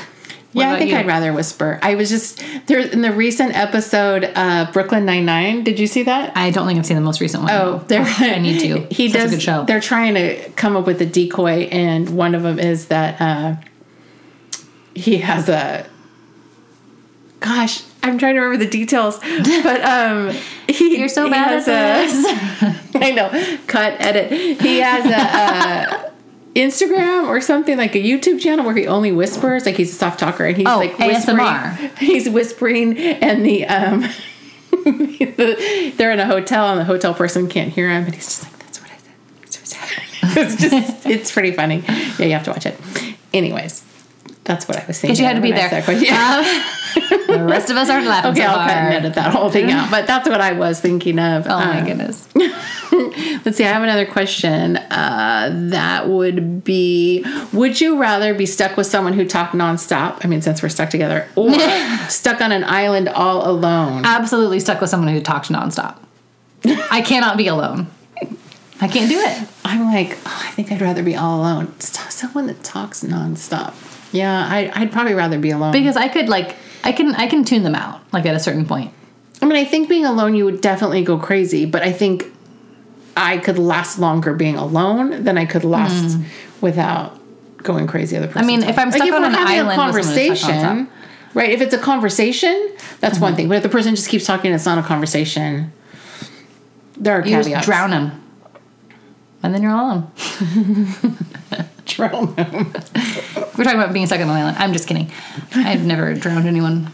Yeah, 0.63 0.73
I 0.73 0.79
think 0.79 0.91
you? 0.91 0.97
I'd 0.97 1.07
rather 1.07 1.33
whisper. 1.33 1.79
I 1.83 1.95
was 1.97 2.09
just 2.09 2.43
there 2.67 2.81
in 2.81 3.03
the 3.03 3.13
recent 3.13 3.55
episode, 3.57 4.31
uh, 4.35 4.71
Brooklyn 4.73 5.05
Nine 5.05 5.25
Nine. 5.27 5.65
Did 5.65 5.79
you 5.79 5.87
see 5.87 6.03
that? 6.05 6.37
I 6.37 6.51
don't 6.51 6.67
think 6.67 6.79
I've 6.79 6.87
seen 6.87 6.97
the 6.97 7.03
most 7.03 7.21
recent 7.21 7.43
one. 7.43 7.53
Oh, 7.53 7.85
they're, 7.89 8.03
I 8.07 8.39
need 8.39 8.61
to. 8.61 8.81
He 8.95 9.09
Such 9.09 9.21
does. 9.21 9.33
a 9.33 9.35
good 9.37 9.43
show. 9.43 9.65
They're 9.65 9.81
trying 9.81 10.15
to 10.15 10.49
come 10.57 10.77
up 10.77 10.87
with 10.87 11.01
a 11.03 11.07
decoy, 11.07 11.69
and 11.71 12.11
one 12.17 12.35
of 12.35 12.43
them 12.43 12.59
is 12.59 12.87
that 12.89 13.21
uh, 13.21 13.57
he 14.95 15.19
has 15.19 15.49
a. 15.49 15.87
Gosh, 17.41 17.83
I'm 18.03 18.17
trying 18.19 18.35
to 18.37 18.41
remember 18.41 18.65
the 18.65 18.71
details, 18.71 19.19
but 19.63 19.85
um, 19.85 20.35
he, 20.69 20.99
You're 20.99 21.09
so 21.09 21.29
bad 21.29 21.69
at 21.69 21.69
a- 21.69 22.99
I 23.05 23.11
know. 23.11 23.59
Cut. 23.67 23.95
Edit. 24.01 24.33
He 24.61 24.79
has 24.81 25.05
a. 25.05 25.97
Uh, 25.99 26.06
Instagram 26.57 27.29
or 27.29 27.41
something 27.41 27.77
like 27.79 27.95
a 27.95 28.03
YouTube 28.03 28.41
channel 28.41 28.65
where 28.65 28.75
he 28.75 28.87
only 28.87 29.13
whispers, 29.13 29.65
like 29.67 29.77
he's 29.77 29.93
a 29.93 29.95
soft 29.95 30.19
talker, 30.19 30.45
and 30.45 30.57
he's 30.57 30.67
Oh, 30.67 30.79
like 30.79 30.99
whispering. 30.99 31.39
ASMR. 31.39 31.99
He's 31.99 32.29
whispering, 32.29 32.99
and 32.99 33.45
the 33.45 33.67
um, 33.67 34.01
the, 34.71 35.93
they're 35.97 36.11
in 36.13 36.21
a 36.21 36.27
hotel, 36.27 36.69
and 36.71 36.81
the 36.81 36.85
hotel 36.85 37.15
person 37.15 37.49
can't 37.49 37.73
hear 37.73 37.89
him, 37.91 38.05
and 38.05 38.15
he's 38.15 38.25
just 38.27 38.43
like, 38.45 38.59
"That's 38.59 38.81
what 38.81 38.91
I 38.91 38.97
said." 38.97 39.15
That's 39.43 39.57
what 39.75 39.83
I 39.83 40.29
said." 40.35 40.37
it's 40.53 40.63
just, 40.63 41.07
it's 41.07 41.33
pretty 41.33 41.53
funny. 41.53 41.83
Yeah, 42.19 42.27
you 42.27 42.33
have 42.33 42.45
to 42.45 42.51
watch 42.51 42.67
it. 42.67 42.79
Anyways, 43.33 43.83
that's 44.47 44.67
what 44.69 44.79
I 44.79 44.85
was 44.87 44.99
thinking. 45.01 45.13
Guess 45.15 45.21
you 45.21 45.27
had 45.27 45.37
to 45.37 45.43
be 45.43 45.53
there. 45.53 45.69
said 45.69 45.83
that 45.83 45.85
question. 45.85 46.07
Yeah. 46.07 47.37
the 47.39 47.45
rest 47.45 47.69
of 47.71 47.77
us 47.77 47.91
aren't 47.91 48.07
laughing 48.07 48.31
okay, 48.33 48.41
so 48.43 48.47
I'll 48.47 48.67
cut 48.67 48.77
and 48.77 48.95
edit 48.95 49.15
that 49.15 49.33
whole 49.35 49.51
thing 49.51 49.71
out. 49.71 49.91
But 49.91 50.07
that's 50.07 50.29
what 50.29 50.41
I 50.41 50.53
was 50.53 50.81
thinking 50.81 51.19
of. 51.19 51.47
Oh 51.47 51.51
my 51.59 51.81
Um, 51.81 51.87
goodness. 51.87 52.27
Let's 53.45 53.59
see, 53.59 53.65
I 53.65 53.69
have 53.73 53.83
another 53.83 54.07
question. 54.07 54.77
Uh, 54.77 55.51
that 55.71 56.09
would 56.09 56.65
be 56.65 57.25
Would 57.53 57.81
you 57.81 57.99
rather 58.01 58.33
be 58.33 58.47
stuck 58.47 58.77
with 58.77 58.87
someone 58.87 59.13
who 59.13 59.27
talked 59.27 59.55
nonstop? 59.55 60.25
I 60.25 60.29
mean, 60.29 60.41
since 60.41 60.63
we're 60.63 60.69
stuck 60.71 60.89
together, 60.91 61.29
or 61.37 61.51
stuck 62.09 62.41
on 62.41 62.53
an 62.53 62.65
island 62.65 63.09
all 63.09 63.49
alone? 63.51 64.05
absolutely 64.07 64.61
stuck 64.61 64.81
with 64.81 64.89
someone 64.89 65.13
who 65.13 65.21
talks 65.21 65.49
nonstop. 65.49 65.97
I 66.91 67.03
cannot 67.03 67.37
be 67.37 67.49
alone. 67.49 67.89
I 68.81 68.89
can't 68.89 69.09
do 69.11 69.19
it. 69.19 69.49
I'm 69.65 69.85
like, 69.87 70.19
oh, 70.27 70.43
I 70.47 70.51
think 70.53 70.71
I'd 70.73 70.81
rather 70.83 71.03
be 71.03 71.17
all 71.17 71.41
alone. 71.41 71.79
Someone 71.81 72.47
that 72.47 72.63
talks 72.63 73.03
nonstop. 73.05 73.75
Yeah, 74.13 74.47
I, 74.49 74.71
I'd 74.75 74.93
probably 74.93 75.15
rather 75.15 75.39
be 75.39 75.51
alone. 75.51 75.73
Because 75.73 75.97
I 75.97 76.09
could 76.09 76.29
like 76.29 76.55
I 76.85 76.93
can 76.93 77.15
I 77.17 77.27
can 77.27 77.45
tune 77.45 77.63
them 77.65 77.75
out 77.75 78.01
like 78.13 78.25
at 78.27 78.35
a 78.35 78.41
certain 78.41 78.65
point. 78.67 78.93
I 79.43 79.47
mean, 79.47 79.57
I 79.57 79.65
think 79.65 79.89
being 79.89 80.05
alone, 80.07 80.35
you 80.35 80.45
would 80.45 80.61
definitely 80.61 81.03
go 81.05 81.19
crazy, 81.19 81.67
but 81.67 81.83
I 81.83 81.93
think 81.93 82.25
I 83.17 83.39
could 83.39 83.59
last 83.59 83.99
longer 83.99 84.35
being 84.35 84.57
alone 84.57 85.25
than 85.25 85.37
I 85.39 85.45
could 85.47 85.65
last 85.65 86.19
without 86.61 87.19
going 87.63 87.87
crazy. 87.87 88.17
Other 88.17 88.27
person. 88.29 88.43
Hmm. 88.43 88.47
mean, 88.47 88.63
if 88.63 88.79
I'm 88.79 88.91
stuck 88.93 89.11
on 89.13 89.25
an 89.25 89.35
island 89.35 89.77
someone 89.77 89.95
who's 89.95 90.07
stuck 90.07 90.27
conversation, 90.27 90.89
right? 91.35 91.51
If 91.51 91.61
it's 91.61 91.75
a 91.75 91.79
conversation, 91.79 92.71
that's 93.01 93.15
Mm-hmm. 93.17 93.23
one 93.23 93.35
thing. 93.37 93.49
But 93.49 93.57
if 93.59 93.63
the 93.63 93.69
person 93.69 93.95
just 93.95 94.09
keeps 94.09 94.25
talking, 94.25 94.53
it's 94.53 94.65
not 94.67 94.79
a 94.79 94.83
conversation. 94.83 95.73
There 96.97 97.15
are 97.19 97.27
You 97.27 97.37
just 97.37 97.49
caveats. 97.49 97.67
drown 97.67 97.91
them. 97.91 98.23
And 99.43 99.53
then 99.55 99.63
you're 99.63 99.73
alone. 99.73 100.11
Drown 101.87 102.35
them. 102.35 102.73
We're 103.57 103.65
talking 103.65 103.81
about 103.81 103.93
being 103.93 104.07
stuck 104.07 104.21
on 104.21 104.29
an 104.29 104.31
island. 104.37 104.57
I'm 104.59 104.73
just 104.73 104.87
kidding. 104.89 105.11
I've 105.55 105.85
never 105.85 106.15
drowned 106.15 106.47
anyone. 106.47 106.91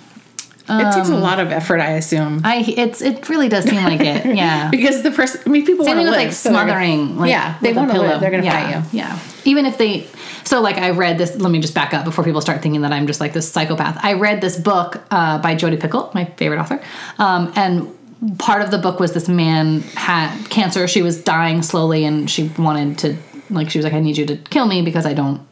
it 0.68 0.92
takes 0.94 1.08
a 1.08 1.14
Um, 1.14 1.20
lot 1.20 1.40
of 1.40 1.50
effort, 1.50 1.80
I 1.80 1.92
assume. 1.92 2.42
I 2.44 2.58
it's 2.76 3.00
it 3.02 3.28
really 3.28 3.48
does 3.48 3.64
seem 3.64 3.82
like 3.82 4.00
it. 4.00 4.26
Yeah. 4.36 4.70
because 4.70 5.02
the 5.02 5.10
person, 5.10 5.40
I 5.46 5.48
mean, 5.50 5.66
people 5.66 5.84
Same 5.84 5.96
want 5.96 6.06
to 6.06 6.10
with 6.10 6.18
live. 6.18 6.26
like 6.26 6.32
so 6.34 6.50
they're 6.50 6.58
gonna- 6.58 6.72
smothering. 6.72 7.18
Like, 7.18 7.30
Yeah, 7.30 7.58
they 7.62 7.72
want 7.72 7.90
to 7.90 8.00
live. 8.00 8.20
They're 8.20 8.30
gonna 8.30 8.44
yeah, 8.44 8.80
fight 8.82 8.92
you. 8.92 8.98
Yeah. 9.00 9.18
Even 9.44 9.66
if 9.66 9.76
they, 9.78 10.06
so 10.44 10.60
like 10.60 10.76
I 10.78 10.90
read 10.90 11.18
this. 11.18 11.34
Let 11.36 11.50
me 11.50 11.58
just 11.60 11.74
back 11.74 11.94
up 11.94 12.04
before 12.04 12.22
people 12.22 12.40
start 12.40 12.62
thinking 12.62 12.82
that 12.82 12.92
I'm 12.92 13.06
just 13.06 13.18
like 13.20 13.32
this 13.32 13.50
psychopath. 13.50 13.98
I 14.02 14.12
read 14.12 14.40
this 14.40 14.56
book 14.58 15.02
uh, 15.10 15.38
by 15.38 15.54
Jodi 15.56 15.78
Picoult, 15.78 16.14
my 16.14 16.26
favorite 16.36 16.58
author, 16.60 16.80
um, 17.18 17.52
and 17.56 18.38
part 18.38 18.62
of 18.62 18.70
the 18.70 18.78
book 18.78 19.00
was 19.00 19.12
this 19.14 19.28
man 19.28 19.80
had 19.96 20.44
cancer. 20.48 20.86
She 20.86 21.02
was 21.02 21.20
dying 21.22 21.62
slowly, 21.62 22.04
and 22.04 22.30
she 22.30 22.52
wanted 22.56 22.98
to 22.98 23.16
like 23.54 23.70
she 23.70 23.78
was 23.78 23.84
like, 23.84 23.94
I 23.94 24.00
need 24.00 24.16
you 24.16 24.26
to 24.26 24.36
kill 24.36 24.66
me 24.66 24.82
because 24.82 25.06
I 25.06 25.14
don't. 25.14 25.46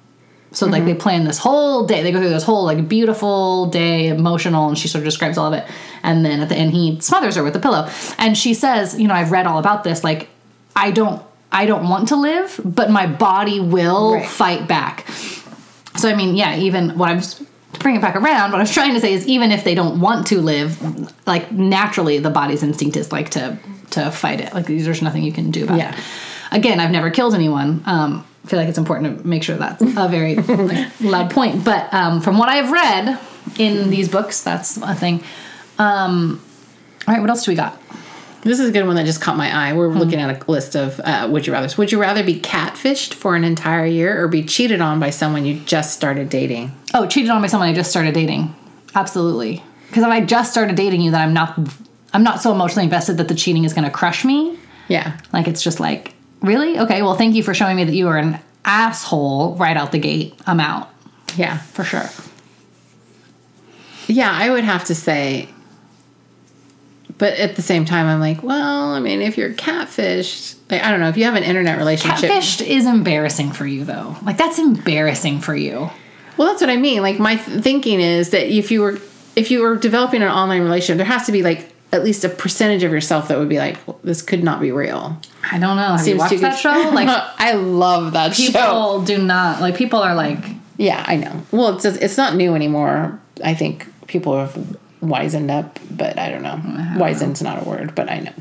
So 0.52 0.66
like 0.66 0.84
they 0.84 0.92
mm-hmm. 0.92 1.00
plan 1.00 1.24
this 1.24 1.38
whole 1.38 1.86
day. 1.86 2.02
They 2.02 2.10
go 2.10 2.18
through 2.18 2.30
this 2.30 2.42
whole 2.42 2.64
like 2.64 2.88
beautiful 2.88 3.66
day, 3.66 4.08
emotional, 4.08 4.68
and 4.68 4.76
she 4.76 4.88
sort 4.88 5.00
of 5.00 5.04
describes 5.04 5.38
all 5.38 5.52
of 5.52 5.54
it. 5.54 5.64
And 6.02 6.24
then 6.24 6.40
at 6.40 6.48
the 6.48 6.56
end, 6.56 6.72
he 6.72 7.00
smothers 7.00 7.36
her 7.36 7.44
with 7.44 7.54
a 7.54 7.60
pillow. 7.60 7.88
And 8.18 8.36
she 8.36 8.54
says, 8.54 8.98
you 8.98 9.06
know, 9.06 9.14
I've 9.14 9.30
read 9.30 9.46
all 9.46 9.58
about 9.58 9.84
this. 9.84 10.02
Like, 10.02 10.28
I 10.74 10.90
don't, 10.90 11.22
I 11.52 11.66
don't 11.66 11.88
want 11.88 12.08
to 12.08 12.16
live, 12.16 12.60
but 12.64 12.90
my 12.90 13.06
body 13.06 13.60
will 13.60 14.14
Right. 14.14 14.26
fight 14.26 14.66
back. 14.66 15.06
So 15.96 16.08
I 16.08 16.16
mean, 16.16 16.36
yeah, 16.36 16.56
even 16.56 16.98
what 16.98 17.08
I'm 17.10 17.20
to 17.20 17.78
bring 17.80 17.96
it 17.96 18.02
back 18.02 18.16
around. 18.16 18.50
What 18.50 18.58
I 18.58 18.62
was 18.62 18.72
trying 18.72 18.94
to 18.94 19.00
say 19.00 19.12
is, 19.12 19.26
even 19.26 19.52
if 19.52 19.64
they 19.64 19.74
don't 19.74 20.00
want 20.00 20.26
to 20.28 20.40
live, 20.40 20.80
like 21.26 21.52
naturally, 21.52 22.18
the 22.18 22.30
body's 22.30 22.62
instinct 22.62 22.96
is 22.96 23.12
like 23.12 23.30
to 23.30 23.58
to 23.90 24.10
fight 24.10 24.40
it. 24.40 24.54
Like 24.54 24.66
there's 24.66 25.02
nothing 25.02 25.22
you 25.22 25.32
can 25.32 25.50
do 25.50 25.64
about 25.64 25.78
Yeah. 25.78 25.94
it. 25.94 26.04
Again, 26.52 26.80
I've 26.80 26.90
never 26.90 27.10
killed 27.10 27.34
anyone. 27.34 27.82
Um, 27.86 28.26
I 28.44 28.48
feel 28.48 28.58
like 28.58 28.68
it's 28.68 28.78
important 28.78 29.18
to 29.18 29.26
make 29.26 29.42
sure 29.42 29.56
that's 29.56 29.82
a 29.82 30.08
very 30.08 30.34
like, 30.36 31.00
loud 31.00 31.30
point. 31.30 31.64
But 31.64 31.92
um, 31.92 32.20
from 32.20 32.38
what 32.38 32.48
I've 32.48 32.70
read 32.70 33.18
in 33.58 33.90
these 33.90 34.08
books, 34.08 34.42
that's 34.42 34.76
a 34.78 34.94
thing. 34.94 35.22
Um, 35.78 36.42
all 37.06 37.14
right, 37.14 37.20
what 37.20 37.30
else 37.30 37.44
do 37.44 37.52
we 37.52 37.56
got? 37.56 37.80
This 38.42 38.58
is 38.58 38.70
a 38.70 38.72
good 38.72 38.86
one 38.86 38.96
that 38.96 39.04
just 39.04 39.20
caught 39.20 39.36
my 39.36 39.54
eye. 39.54 39.72
Hmm. 39.72 39.76
We're 39.76 39.88
looking 39.88 40.20
at 40.20 40.42
a 40.42 40.50
list 40.50 40.74
of 40.74 40.98
uh, 41.00 41.28
would 41.30 41.46
you 41.46 41.52
rather. 41.52 41.68
Would 41.76 41.92
you 41.92 42.00
rather 42.00 42.24
be 42.24 42.40
catfished 42.40 43.14
for 43.14 43.36
an 43.36 43.44
entire 43.44 43.84
year 43.84 44.22
or 44.22 44.28
be 44.28 44.42
cheated 44.42 44.80
on 44.80 44.98
by 44.98 45.10
someone 45.10 45.44
you 45.44 45.60
just 45.60 45.94
started 45.94 46.30
dating? 46.30 46.72
Oh, 46.94 47.06
cheated 47.06 47.30
on 47.30 47.42
by 47.42 47.48
someone 47.48 47.68
I 47.68 47.74
just 47.74 47.90
started 47.90 48.14
dating. 48.14 48.54
Absolutely. 48.94 49.62
Because 49.88 50.04
if 50.04 50.08
I 50.08 50.20
just 50.20 50.50
started 50.52 50.76
dating 50.76 51.02
you, 51.02 51.10
then 51.10 51.20
I'm 51.20 51.34
not 51.34 51.58
I'm 52.12 52.22
not 52.22 52.40
so 52.40 52.52
emotionally 52.52 52.84
invested 52.84 53.18
that 53.18 53.28
the 53.28 53.34
cheating 53.34 53.64
is 53.64 53.72
going 53.72 53.84
to 53.84 53.90
crush 53.90 54.24
me. 54.24 54.58
Yeah. 54.88 55.18
Like 55.32 55.46
it's 55.46 55.62
just 55.62 55.80
like, 55.80 56.14
really? 56.42 56.79
Okay, 56.79 57.03
well, 57.03 57.14
thank 57.14 57.35
you 57.35 57.42
for 57.42 57.55
showing 57.55 57.76
me 57.76 57.85
that 57.85 57.94
you 57.94 58.09
are 58.09 58.18
an 58.18 58.38
asshole 58.64 59.55
right 59.57 59.76
out 59.76 59.92
the 59.92 59.98
gate. 59.98 60.35
I'm 60.46 60.61
out 60.61 60.90
Yeah. 61.37 61.59
for 61.59 61.85
sure. 61.85 62.09
Yeah, 64.07 64.31
I 64.33 64.50
would 64.50 64.64
have 64.64 64.85
to 64.87 64.94
say 64.94 65.48
But 67.18 67.35
at 67.35 67.55
the 67.57 67.61
same 67.62 67.85
time, 67.85 68.07
I'm 68.07 68.18
like, 68.18 68.42
well, 68.42 68.94
I 68.94 69.00
mean, 69.00 69.20
if 69.20 69.37
you're 69.37 69.53
catfished, 69.53 70.55
like, 70.70 70.83
I 70.83 70.90
don't 70.90 71.00
know, 71.00 71.09
if 71.11 71.18
you 71.18 71.24
have 71.24 71.35
an 71.35 71.42
internet 71.42 71.76
relationship. 71.76 72.31
Catfished 72.31 72.66
is 72.66 72.87
embarrassing 72.87 73.53
for 73.53 73.66
you 73.66 73.85
though. 73.85 74.16
Like 74.22 74.38
that's 74.38 74.59
embarrassing 74.59 75.40
for 75.40 75.55
you. 75.55 75.90
Well, 76.38 76.48
that's 76.48 76.62
what 76.62 76.70
I 76.70 76.76
mean. 76.76 77.03
Like 77.03 77.18
my 77.18 77.37
th- 77.37 77.62
thinking 77.62 78.00
is 78.00 78.31
that 78.31 78.46
if 78.50 78.70
you 78.70 78.81
were 78.81 78.98
if 79.37 79.50
you 79.50 79.61
were 79.61 79.76
developing 79.76 80.22
an 80.22 80.29
online 80.29 80.62
relationship, 80.62 80.96
there 80.96 81.05
has 81.07 81.26
to 81.26 81.33
be 81.33 81.42
like 81.42 81.69
at 81.92 82.05
least 82.05 82.24
a 82.24 82.29
percentage 82.29 82.83
of 82.85 82.92
yourself 82.92 83.29
that 83.29 83.38
would 83.38 83.48
be 83.48 83.59
like, 83.59 83.76
well, 83.87 83.98
this 84.05 84.22
could 84.22 84.44
not 84.44 84.61
be 84.61 84.70
real. 84.70 85.20
I 85.50 85.59
don't 85.59 85.76
know. 85.76 85.83
Have 85.83 86.00
you 86.00 86.05
Seems 86.05 86.18
watched 86.18 86.40
that 86.40 86.59
show? 86.59 86.90
Like 86.94 87.09
I 87.38 87.53
love 87.53 88.12
that 88.12 88.35
show. 88.35 88.46
people 88.46 89.03
do 89.03 89.18
not 89.18 89.61
like 89.61 89.76
people 89.76 90.00
are 90.00 90.14
like 90.14 90.38
Yeah, 90.76 91.05
I 91.07 91.16
know. 91.16 91.42
Well, 91.50 91.76
it's 91.76 91.85
it's 91.85 92.16
not 92.16 92.37
new 92.37 92.55
anymore. 92.55 93.20
I 93.42 93.55
think 93.55 93.87
people 94.07 94.38
have 94.38 94.76
wizened 95.00 95.50
up, 95.50 95.79
but 95.90 96.18
I 96.18 96.31
don't 96.31 96.42
know. 96.42 96.61
Wizened's 96.98 97.42
not 97.42 97.64
a 97.64 97.68
word, 97.68 97.94
but 97.94 98.11
I 98.11 98.20
know. 98.20 98.33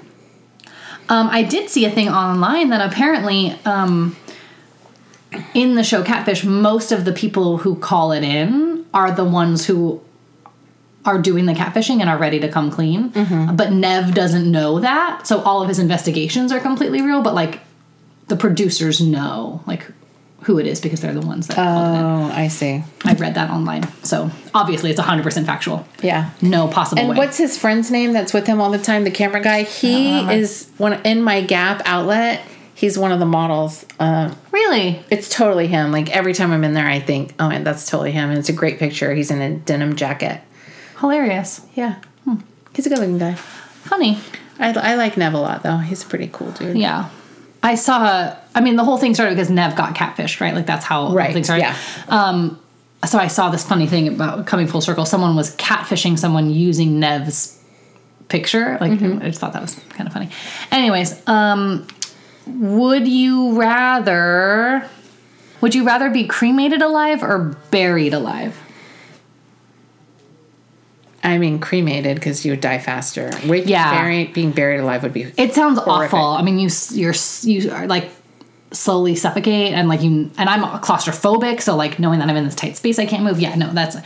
Um, 1.07 1.27
I 1.31 1.41
did 1.41 1.69
see 1.69 1.85
a 1.85 1.89
thing 1.89 2.09
online 2.09 2.69
that 2.69 2.91
apparently 2.91 3.57
um, 3.65 4.15
in 5.53 5.75
the 5.75 5.83
show 5.83 6.03
Catfish, 6.03 6.43
most 6.43 6.91
of 6.91 7.05
the 7.05 7.11
people 7.11 7.57
who 7.57 7.75
call 7.75 8.11
it 8.11 8.23
in 8.23 8.85
are 8.93 9.11
the 9.11 9.23
ones 9.23 9.65
who 9.65 10.01
are 11.05 11.17
doing 11.21 11.45
the 11.45 11.53
catfishing 11.53 12.01
and 12.01 12.09
are 12.09 12.17
ready 12.17 12.39
to 12.41 12.49
come 12.49 12.69
clean. 12.71 13.09
But 13.55 13.71
Nev 13.71 14.13
doesn't 14.13 14.49
know 14.49 14.79
that, 14.79 15.25
so 15.27 15.41
all 15.41 15.61
of 15.61 15.67
his 15.67 15.79
investigations 15.79 16.51
are 16.51 16.59
completely 16.59 17.01
real. 17.01 17.21
But 17.21 17.33
like 17.33 17.59
the 18.27 18.35
producers 18.35 19.01
know 19.01 19.63
like 19.65 19.85
who 20.43 20.57
it 20.57 20.65
is 20.65 20.79
because 20.79 21.01
they're 21.01 21.13
the 21.13 21.25
ones 21.25 21.47
that 21.47 21.55
call 21.55 21.93
it 21.93 21.97
in. 21.97 22.03
Oh, 22.05 22.31
I 22.33 22.47
see. 22.47 22.81
I 23.03 23.13
read 23.13 23.35
that 23.35 23.49
online, 23.49 23.87
so 24.03 24.29
obviously 24.53 24.89
it's 24.91 24.99
hundred 24.99 25.23
percent 25.23 25.45
factual. 25.45 25.85
Yeah. 26.01 26.29
No 26.41 26.67
possible 26.67 27.01
And 27.01 27.09
way. 27.09 27.17
what's 27.17 27.37
his 27.37 27.57
friend's 27.57 27.91
name 27.91 28.13
that's 28.13 28.33
with 28.33 28.47
him 28.47 28.61
all 28.61 28.69
the 28.71 28.77
time? 28.77 29.03
The 29.03 29.11
camera 29.11 29.41
guy. 29.41 29.63
He 29.63 30.19
is 30.31 30.69
one 30.77 30.93
in 31.05 31.21
my 31.21 31.41
Gap 31.41 31.81
outlet. 31.85 32.41
He's 32.75 32.97
one 32.97 33.11
of 33.11 33.19
the 33.19 33.25
models. 33.25 33.85
Uh, 33.99 34.33
really? 34.51 35.03
it's 35.09 35.27
totally 35.27 35.67
him. 35.67 35.91
Like 35.91 36.09
every 36.15 36.33
time 36.33 36.51
I'm 36.53 36.63
in 36.63 36.73
there, 36.73 36.87
I 36.87 37.01
think, 37.01 37.33
oh, 37.37 37.49
man, 37.49 37.65
that's 37.65 37.89
totally 37.89 38.11
him. 38.13 38.29
And 38.29 38.39
it's 38.39 38.47
a 38.47 38.53
great 38.53 38.79
picture. 38.79 39.13
He's 39.13 39.31
in 39.31 39.41
a 39.41 39.57
denim 39.57 39.97
jacket. 39.97 40.39
Hilarious. 40.99 41.61
Yeah, 41.75 41.95
he's 42.73 42.85
a 42.85 42.89
good 42.89 42.99
looking 42.99 43.17
guy. 43.17 43.35
Funny. 43.35 44.19
I, 44.59 44.73
I 44.73 44.95
like 44.95 45.15
Nev 45.17 45.33
a 45.33 45.37
lot 45.39 45.63
though. 45.63 45.77
He's 45.77 46.03
a 46.03 46.07
pretty 46.07 46.29
cool 46.31 46.51
dude. 46.51 46.77
Yeah. 46.77 47.09
I 47.63 47.75
saw, 47.75 48.35
I 48.55 48.61
mean, 48.61 48.75
the 48.77 48.83
whole 48.85 48.97
thing 48.97 49.13
started 49.13 49.35
because 49.35 49.49
Nev 49.49 49.75
got 49.75 49.95
catfished, 49.95 50.39
right? 50.41 50.53
Like 50.53 50.65
that's 50.65 50.85
how 50.85 51.13
Right, 51.13 51.25
whole 51.25 51.33
thing 51.33 51.43
started. 51.43 51.63
yeah. 51.63 51.75
Um, 52.07 52.59
so 53.05 53.17
I 53.17 53.27
saw 53.27 53.49
this 53.49 53.65
funny 53.65 53.87
thing 53.87 54.07
about 54.09 54.45
coming 54.47 54.67
full 54.67 54.81
circle. 54.81 55.05
Someone 55.05 55.35
was 55.35 55.55
catfishing 55.57 56.17
someone 56.19 56.49
using 56.51 56.99
Nev's 56.99 57.57
picture. 58.27 58.77
Like, 58.79 58.91
Mm-hmm. 58.93 59.21
I 59.23 59.25
just 59.27 59.39
thought 59.39 59.53
that 59.53 59.61
was 59.61 59.75
kind 59.89 60.07
of 60.07 60.13
funny. 60.13 60.29
Anyways, 60.71 61.25
um, 61.27 61.87
would 62.47 63.07
you 63.07 63.57
rather, 63.59 64.87
would 65.61 65.73
you 65.75 65.85
rather 65.85 66.09
be 66.09 66.25
cremated 66.27 66.81
alive 66.81 67.23
or 67.23 67.55
buried 67.71 68.13
alive? 68.13 68.57
I 71.23 71.37
mean, 71.37 71.59
cremated 71.59 72.15
because 72.15 72.45
you 72.45 72.51
would 72.53 72.61
die 72.61 72.79
faster. 72.79 73.29
Wait, 73.45 73.65
Yeah. 73.67 73.91
buried, 73.91 74.33
being 74.33 74.51
buried 74.51 74.79
alive 74.79 75.03
would 75.03 75.13
be. 75.13 75.27
It 75.37 75.53
sounds 75.53 75.79
Horrific. 75.79 76.13
awful. 76.13 76.27
I 76.37 76.41
mean, 76.41 76.59
you 76.59 76.69
you're 76.91 77.13
you 77.41 77.71
are 77.71 77.87
like 77.87 78.09
slowly 78.71 79.15
suffocate 79.15 79.73
and 79.73 79.89
like 79.89 80.01
you 80.03 80.29
and 80.37 80.47
I'm 80.49 80.61
claustrophobic, 80.81 81.59
so 81.61 81.75
like 81.75 81.97
knowing 81.99 82.19
that 82.19 82.29
I'm 82.29 82.35
in 82.35 82.45
this 82.45 82.55
tight 82.55 82.77
space, 82.77 82.99
I 82.99 83.05
can't 83.05 83.23
move. 83.23 83.39
Yeah, 83.39 83.55
no, 83.55 83.71
that's 83.73 83.97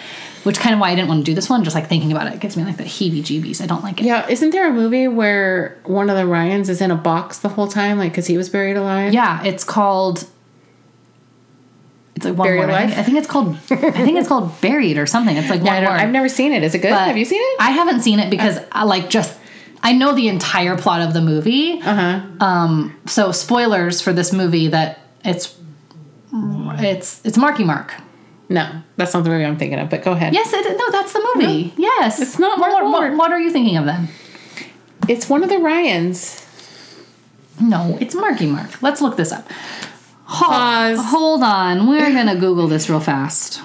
which 0.43 0.57
kind 0.59 0.73
of 0.73 0.79
why 0.79 0.89
I 0.91 0.95
didn't 0.95 1.07
want 1.07 1.19
to 1.21 1.29
do 1.31 1.35
this 1.35 1.49
one. 1.49 1.63
Just 1.63 1.75
like 1.75 1.87
thinking 1.87 2.11
about 2.11 2.33
it 2.33 2.39
gives 2.39 2.57
me 2.57 2.63
like 2.63 2.77
the 2.77 2.83
heebie-jeebies. 2.83 3.61
I 3.61 3.65
don't 3.65 3.83
like 3.83 3.99
it. 4.01 4.05
Yeah, 4.05 4.27
isn't 4.27 4.49
there 4.51 4.69
a 4.69 4.73
movie 4.73 5.07
where 5.07 5.77
one 5.85 6.09
of 6.09 6.17
the 6.17 6.25
Ryans 6.25 6.69
is 6.69 6.81
in 6.81 6.91
a 6.91 6.95
box 6.95 7.39
the 7.39 7.49
whole 7.49 7.67
time, 7.67 7.97
like 7.97 8.11
because 8.11 8.27
he 8.27 8.37
was 8.37 8.49
buried 8.49 8.75
alive? 8.77 9.13
Yeah, 9.13 9.43
it's 9.43 9.63
called. 9.63 10.25
It's 12.15 12.25
like 12.25 12.37
one 12.37 12.47
Buried 12.47 12.59
word. 12.59 12.69
I 12.69 12.85
think, 12.87 12.97
I 12.99 13.03
think 13.03 13.17
it's 13.17 13.27
called. 13.27 13.55
I 13.71 13.91
think 14.03 14.17
it's 14.19 14.27
called 14.27 14.61
buried 14.61 14.97
or 14.97 15.05
something. 15.05 15.35
It's 15.35 15.49
like 15.49 15.63
Yeah, 15.63 15.75
one 15.81 15.83
word. 15.83 15.99
I've 15.99 16.11
never 16.11 16.29
seen 16.29 16.51
it. 16.51 16.63
Is 16.63 16.75
it 16.75 16.79
good? 16.79 16.91
But 16.91 17.07
Have 17.07 17.17
you 17.17 17.25
seen 17.25 17.41
it? 17.41 17.57
I 17.59 17.71
haven't 17.71 18.01
seen 18.01 18.19
it 18.19 18.29
because 18.29 18.59
I 18.71 18.83
like 18.83 19.09
just 19.09 19.37
I 19.81 19.93
know 19.93 20.13
the 20.13 20.27
entire 20.27 20.77
plot 20.77 21.01
of 21.01 21.13
the 21.13 21.21
movie. 21.21 21.81
Uh 21.81 21.95
huh. 21.95 22.45
Um, 22.45 22.99
so 23.05 23.31
spoilers 23.31 23.99
for 24.01 24.13
this 24.13 24.31
movie 24.31 24.67
that 24.69 24.99
it's 25.25 25.57
it's 26.33 27.25
it's 27.25 27.37
Marky 27.37 27.63
Mark. 27.63 27.93
No, 28.49 28.81
that's 28.97 29.13
not 29.13 29.23
the 29.23 29.29
movie 29.29 29.45
I'm 29.45 29.57
thinking 29.57 29.79
of. 29.79 29.89
But 29.89 30.03
go 30.03 30.11
ahead. 30.11 30.33
Yes, 30.33 30.53
it, 30.53 30.77
no, 30.77 30.91
that's 30.91 31.13
the 31.13 31.31
movie. 31.35 31.73
Yes, 31.77 32.21
It's 32.21 32.37
not 32.37 32.59
What, 32.59 32.71
Mark 32.71 32.83
what, 32.83 32.91
what, 33.11 33.17
what 33.17 33.31
are 33.31 33.39
you 33.39 33.51
thinking 33.51 33.77
of 33.77 33.85
then? 33.85 34.09
It's 35.07 35.27
one 35.27 35.43
of 35.43 35.49
the 35.49 35.57
Ryans. 35.57 36.45
No, 37.59 37.97
it's 37.99 38.15
Marky 38.15 38.45
Mark. 38.47 38.81
Let's 38.81 39.01
look 39.01 39.15
this 39.15 39.31
up. 39.31 39.47
Ho- 40.33 40.47
Pause. 40.47 40.99
Hold 41.11 41.43
on, 41.43 41.87
we're 41.87 42.11
gonna 42.11 42.35
Google 42.35 42.67
this 42.67 42.89
real 42.89 42.99
fast. 42.99 43.61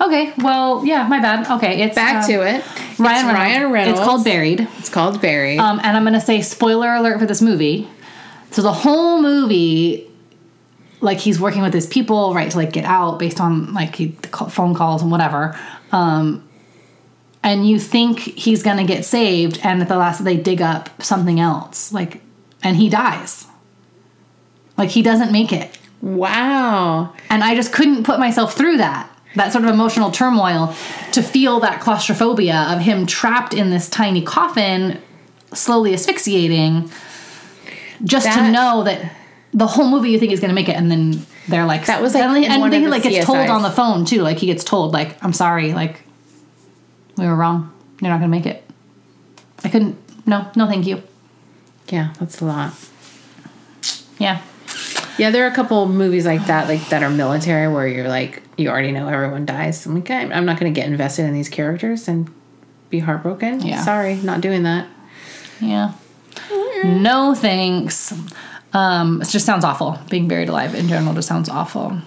Okay, 0.00 0.32
well, 0.38 0.84
yeah, 0.86 1.06
my 1.06 1.20
bad. 1.20 1.48
Okay, 1.58 1.82
it's 1.82 1.94
Back 1.94 2.24
um, 2.24 2.30
to 2.30 2.36
it. 2.40 2.40
Ryan 2.42 2.60
it's 2.64 3.00
Reynolds. 3.00 3.34
Ryan 3.34 3.72
Reynolds. 3.72 3.98
It's 4.00 4.06
called 4.08 4.24
Buried. 4.24 4.68
It's 4.78 4.88
called 4.88 5.20
Buried. 5.20 5.58
Um, 5.58 5.78
and 5.84 5.94
I'm 5.96 6.04
gonna 6.04 6.20
say 6.20 6.40
spoiler 6.40 6.94
alert 6.94 7.18
for 7.18 7.26
this 7.26 7.42
movie. 7.42 7.86
So 8.50 8.62
the 8.62 8.72
whole 8.72 9.20
movie, 9.20 10.10
like 11.02 11.18
he's 11.18 11.38
working 11.38 11.60
with 11.60 11.74
his 11.74 11.86
people, 11.86 12.32
right, 12.34 12.50
to 12.50 12.56
like 12.56 12.72
get 12.72 12.86
out 12.86 13.18
based 13.18 13.40
on 13.40 13.74
like 13.74 13.94
he, 13.96 14.06
the 14.06 14.28
call, 14.28 14.48
phone 14.48 14.74
calls 14.74 15.02
and 15.02 15.10
whatever. 15.10 15.58
Um, 15.92 16.48
and 17.42 17.68
you 17.68 17.78
think 17.78 18.20
he's 18.20 18.62
gonna 18.62 18.84
get 18.84 19.04
saved, 19.04 19.60
and 19.62 19.80
at 19.80 19.88
the 19.88 19.96
last 19.96 20.24
they 20.24 20.36
dig 20.36 20.60
up 20.60 21.02
something 21.02 21.40
else, 21.40 21.92
like, 21.92 22.20
and 22.62 22.76
he 22.76 22.88
dies. 22.88 23.46
Like 24.76 24.90
he 24.90 25.02
doesn't 25.02 25.32
make 25.32 25.52
it, 25.52 25.78
wow. 26.00 27.12
and 27.28 27.42
I 27.42 27.54
just 27.54 27.72
couldn't 27.72 28.04
put 28.04 28.18
myself 28.18 28.54
through 28.54 28.78
that. 28.78 29.08
That 29.36 29.52
sort 29.52 29.64
of 29.64 29.70
emotional 29.70 30.10
turmoil 30.10 30.74
to 31.12 31.22
feel 31.22 31.60
that 31.60 31.80
claustrophobia 31.80 32.66
of 32.70 32.80
him 32.80 33.06
trapped 33.06 33.54
in 33.54 33.70
this 33.70 33.88
tiny 33.88 34.22
coffin, 34.22 35.00
slowly 35.54 35.94
asphyxiating, 35.94 36.90
just 38.02 38.26
to 38.26 38.50
know 38.50 38.82
that 38.84 39.12
the 39.52 39.66
whole 39.66 39.88
movie 39.88 40.10
you 40.10 40.18
think 40.18 40.30
he's 40.30 40.40
gonna 40.40 40.52
make 40.52 40.68
it, 40.68 40.76
and 40.76 40.90
then 40.90 41.26
they're 41.48 41.66
like, 41.66 41.86
That 41.86 42.02
was, 42.02 42.14
like, 42.14 42.24
and, 42.24 42.44
and 42.44 42.72
then 42.72 42.82
he 42.82 42.88
like 42.88 43.02
gets 43.02 43.24
told 43.24 43.48
on 43.48 43.62
the 43.62 43.70
phone 43.70 44.04
too, 44.04 44.22
like 44.22 44.38
he 44.38 44.46
gets 44.46 44.64
told 44.64 44.92
like, 44.92 45.22
I'm 45.22 45.32
sorry, 45.32 45.72
like 45.72 46.00
we 47.20 47.26
were 47.26 47.36
wrong, 47.36 47.70
you're 48.00 48.10
not 48.10 48.16
gonna 48.18 48.28
make 48.28 48.46
it. 48.46 48.64
I 49.62 49.68
couldn't. 49.68 49.96
No, 50.26 50.50
no, 50.56 50.66
thank 50.66 50.86
you. 50.86 51.02
Yeah, 51.88 52.12
that's 52.18 52.40
a 52.40 52.44
lot. 52.44 52.72
Yeah, 54.18 54.40
Yeah, 55.18 55.30
there 55.30 55.44
are 55.44 55.50
a 55.50 55.54
couple 55.54 55.86
movies 55.88 56.24
like 56.26 56.46
that, 56.46 56.68
like 56.68 56.88
that 56.90 57.02
are 57.02 57.10
military, 57.10 57.72
where 57.72 57.86
you're 57.86 58.08
like, 58.08 58.42
you 58.56 58.68
already 58.68 58.92
know 58.92 59.08
everyone 59.08 59.44
dies. 59.46 59.84
I'm 59.86 59.94
like, 59.94 60.10
I'm 60.10 60.32
I'm 60.32 60.44
not 60.44 60.58
going 60.60 60.72
to 60.72 60.78
get 60.80 60.88
invested 60.88 61.24
in 61.24 61.34
these 61.34 61.48
characters 61.48 62.06
and 62.08 62.30
be 62.90 62.98
heartbroken. 63.00 63.60
Yeah. 63.60 63.82
Sorry, 63.82 64.16
not 64.16 64.40
doing 64.40 64.62
that. 64.64 64.86
yeah. 65.60 65.94
No 66.84 67.34
thanks. 67.34 68.12
Um, 68.72 69.20
it 69.22 69.28
just 69.28 69.44
sounds 69.46 69.64
awful. 69.64 69.98
Being 70.10 70.28
buried 70.28 70.48
alive 70.48 70.74
in 70.74 70.86
general 70.88 71.12
just 71.14 71.28
sounds 71.28 71.48
awful. 71.48 71.98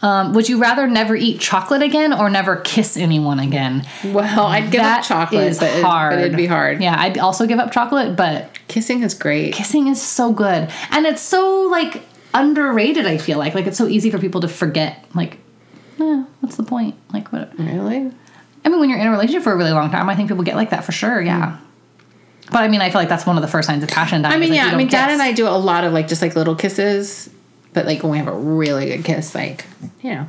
Um, 0.00 0.32
would 0.34 0.48
you 0.48 0.60
rather 0.60 0.86
never 0.86 1.16
eat 1.16 1.40
chocolate 1.40 1.82
again 1.82 2.12
or 2.12 2.30
never 2.30 2.56
kiss 2.56 2.96
anyone 2.96 3.40
again? 3.40 3.84
Well, 4.04 4.46
I'd 4.46 4.70
give 4.70 4.80
That 4.80 5.00
up 5.00 5.04
chocolate, 5.06 5.48
is 5.48 5.58
but, 5.58 5.72
it, 5.74 5.82
hard. 5.84 6.12
but 6.12 6.20
it'd 6.20 6.36
be 6.36 6.46
hard. 6.46 6.80
Yeah, 6.80 6.94
I'd 6.96 7.18
also 7.18 7.46
give 7.46 7.58
up 7.58 7.72
chocolate, 7.72 8.14
but 8.16 8.56
Kissing 8.68 9.02
is 9.02 9.14
great. 9.14 9.54
kissing 9.54 9.88
is 9.88 10.00
so 10.00 10.32
good, 10.32 10.70
and 10.90 11.04
it's 11.06 11.22
so 11.22 11.62
like 11.70 12.02
underrated. 12.32 13.06
I 13.06 13.18
feel 13.18 13.38
like 13.38 13.54
like 13.54 13.66
it's 13.66 13.78
so 13.78 13.88
easy 13.88 14.10
for 14.10 14.18
people 14.18 14.40
to 14.42 14.48
forget. 14.48 15.04
Like, 15.14 15.38
eh, 16.00 16.24
what's 16.40 16.56
the 16.56 16.62
point? 16.62 16.94
Like, 17.12 17.32
what? 17.32 17.58
Really? 17.58 18.12
I 18.64 18.68
mean, 18.68 18.78
when 18.80 18.90
you're 18.90 18.98
in 18.98 19.06
a 19.06 19.10
relationship 19.10 19.42
for 19.42 19.52
a 19.52 19.56
really 19.56 19.72
long 19.72 19.90
time, 19.90 20.08
I 20.08 20.14
think 20.14 20.28
people 20.28 20.44
get 20.44 20.54
like 20.54 20.70
that 20.70 20.84
for 20.84 20.92
sure. 20.92 21.20
Yeah. 21.20 21.58
But 22.52 22.62
I 22.62 22.68
mean, 22.68 22.80
I 22.82 22.90
feel 22.90 23.00
like 23.00 23.08
that's 23.08 23.26
one 23.26 23.36
of 23.36 23.42
the 23.42 23.48
first 23.48 23.66
signs 23.66 23.82
of 23.82 23.88
passion. 23.90 24.24
I 24.24 24.36
mean, 24.38 24.52
yeah. 24.54 24.66
I 24.66 24.76
mean, 24.76 24.88
Dad 24.88 25.10
and 25.10 25.20
I 25.20 25.32
do 25.32 25.46
a 25.48 25.50
lot 25.58 25.82
of 25.84 25.92
like 25.92 26.06
just 26.08 26.22
like 26.22 26.36
little 26.36 26.54
kisses, 26.54 27.28
but 27.78 27.86
like 27.86 28.02
when 28.02 28.10
we 28.10 28.18
have 28.18 28.26
a 28.26 28.32
really 28.32 28.86
good 28.86 29.04
kiss, 29.04 29.36
like 29.36 29.64
you 30.02 30.10
know, 30.10 30.26